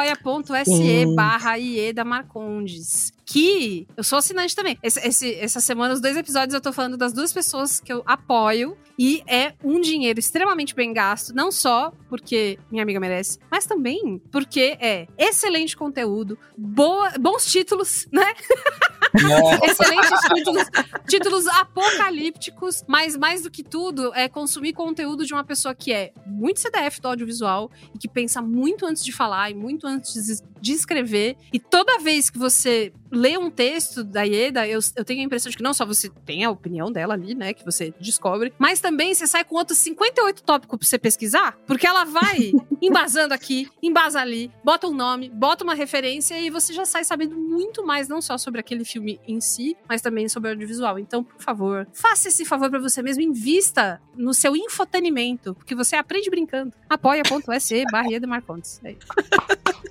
apoia.se 0.00 1.06
barra 1.14 1.56
Ieda 1.56 2.04
Marcondes. 2.04 3.12
Que 3.26 3.86
eu 3.96 4.04
sou 4.04 4.18
assinante 4.18 4.54
também. 4.54 4.78
Esse, 4.82 5.00
esse- 5.00 5.34
essa 5.36 5.60
semana, 5.60 5.94
os 5.94 6.00
dois 6.00 6.16
episódios, 6.16 6.52
eu 6.54 6.60
tô 6.60 6.72
falando 6.72 6.96
das 6.96 7.12
duas 7.12 7.32
pessoas 7.32 7.80
que 7.80 7.92
eu 7.92 8.02
apoio. 8.06 8.76
E 8.98 9.24
é 9.26 9.54
um 9.64 9.80
dinheiro 9.80 10.20
extremamente 10.20 10.72
bem 10.74 10.92
gasto. 10.92 11.34
Não 11.34 11.50
só 11.50 11.92
porque 12.08 12.58
minha 12.70 12.82
amiga 12.84 13.00
merece, 13.00 13.38
mas 13.50 13.66
também 13.66 14.20
porque 14.30 14.76
é 14.80 15.08
excelente 15.18 15.76
conteúdo, 15.76 16.38
boa, 16.56 17.10
bons 17.18 17.44
títulos, 17.46 18.06
né? 18.12 18.34
Excelentes 19.62 20.20
títulos, 20.34 20.62
títulos 21.08 21.46
apocalípticos, 21.48 22.84
mas 22.86 23.16
mais 23.16 23.42
do 23.42 23.50
que 23.50 23.62
tudo, 23.62 24.12
é 24.14 24.28
consumir 24.28 24.72
conteúdo 24.72 25.24
de 25.24 25.32
uma 25.32 25.44
pessoa 25.44 25.74
que 25.74 25.92
é 25.92 26.12
muito 26.26 26.60
CDF 26.60 27.00
do 27.00 27.08
audiovisual 27.08 27.70
e 27.94 27.98
que 27.98 28.08
pensa 28.08 28.42
muito 28.42 28.84
antes 28.86 29.04
de 29.04 29.12
falar 29.12 29.50
e 29.50 29.54
muito 29.54 29.86
antes 29.86 30.42
de 30.60 30.72
escrever. 30.72 31.36
E 31.52 31.58
toda 31.60 31.98
vez 32.00 32.28
que 32.30 32.38
você 32.38 32.92
lê 33.24 33.38
um 33.38 33.50
texto 33.50 34.04
da 34.04 34.22
Ieda, 34.22 34.68
eu, 34.68 34.78
eu 34.94 35.02
tenho 35.02 35.22
a 35.22 35.24
impressão 35.24 35.50
de 35.50 35.56
que 35.56 35.62
não 35.62 35.72
só 35.72 35.86
você 35.86 36.10
tem 36.26 36.44
a 36.44 36.50
opinião 36.50 36.92
dela 36.92 37.14
ali, 37.14 37.34
né, 37.34 37.54
que 37.54 37.64
você 37.64 37.94
descobre, 37.98 38.52
mas 38.58 38.80
também 38.80 39.14
você 39.14 39.26
sai 39.26 39.42
com 39.44 39.56
outros 39.56 39.78
58 39.78 40.42
tópicos 40.42 40.78
pra 40.78 40.86
você 40.86 40.98
pesquisar, 40.98 41.56
porque 41.66 41.86
ela 41.86 42.04
vai 42.04 42.52
embasando 42.82 43.32
aqui, 43.32 43.66
embasa 43.82 44.20
ali, 44.20 44.50
bota 44.62 44.86
um 44.86 44.92
nome, 44.92 45.30
bota 45.30 45.64
uma 45.64 45.74
referência 45.74 46.38
e 46.38 46.50
você 46.50 46.74
já 46.74 46.84
sai 46.84 47.02
sabendo 47.02 47.34
muito 47.34 47.82
mais, 47.86 48.08
não 48.08 48.20
só 48.20 48.36
sobre 48.36 48.60
aquele 48.60 48.84
filme 48.84 49.18
em 49.26 49.40
si, 49.40 49.74
mas 49.88 50.02
também 50.02 50.28
sobre 50.28 50.50
o 50.50 50.52
audiovisual. 50.52 50.98
Então, 50.98 51.24
por 51.24 51.40
favor, 51.42 51.88
faça 51.94 52.28
esse 52.28 52.44
favor 52.44 52.68
pra 52.68 52.78
você 52.78 53.00
mesmo, 53.00 53.22
invista 53.22 54.02
no 54.14 54.34
seu 54.34 54.54
infotenimento, 54.54 55.54
porque 55.54 55.74
você 55.74 55.96
aprende 55.96 56.28
brincando. 56.28 56.74
apoia.se 56.90 57.84
barra 57.90 58.10
Ieda 58.10 58.26
Marcondes. 58.26 58.80
É 58.84 58.92
isso. 58.92 59.06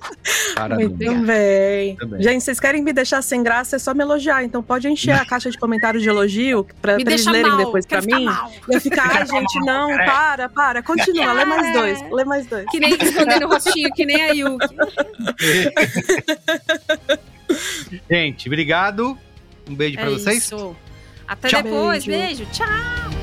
Parabéns. 0.56 0.90
Muito 0.90 1.26
bem. 1.26 1.98
Gente, 2.20 2.44
vocês 2.44 2.60
querem 2.60 2.82
me 2.82 2.94
deixar 2.94 3.22
sem 3.22 3.44
graça, 3.44 3.76
é 3.76 3.80
só 3.80 3.94
me 3.94 4.02
elogiar. 4.04 4.44
Então 4.44 4.62
pode 4.64 4.88
encher 4.88 5.12
a 5.12 5.26
caixa 5.26 5.50
de 5.50 5.58
comentários 5.58 6.02
de 6.04 6.10
elogio 6.10 6.66
pra, 6.82 6.94
pra 6.94 7.02
eles 7.02 7.26
lerem 7.26 7.50
mal, 7.52 7.58
depois 7.58 7.86
pra 7.86 8.02
mim. 8.02 8.26
mal. 8.26 8.52
Eu 8.70 8.80
ficar, 8.82 9.10
ai, 9.16 9.26
gente, 9.26 9.60
não, 9.66 9.88
para, 9.90 10.50
para, 10.50 10.84
continua, 10.84 11.34
lê 11.34 11.46
mais 11.46 11.74
dois, 11.74 12.12
lê 12.12 12.26
mais 12.26 12.46
dois. 12.48 12.66
Que 12.70 12.80
nem 12.80 12.94
escondendo 12.94 13.46
o 13.46 13.50
rostinho, 13.50 13.90
que 13.94 14.06
nem 14.06 14.22
a 14.24 14.28
Yuki. 14.32 14.76
Gente, 18.10 18.48
obrigado. 18.48 19.18
Um 19.70 19.76
beijo 19.76 19.98
pra 19.98 20.08
É 20.08 20.10
vocês. 20.10 20.38
isso. 20.44 20.76
Até 21.28 21.50
Tchau. 21.50 21.64
depois. 21.64 22.06
Beijo. 22.06 22.46
Beijo. 22.46 22.52
Tchau. 22.52 23.23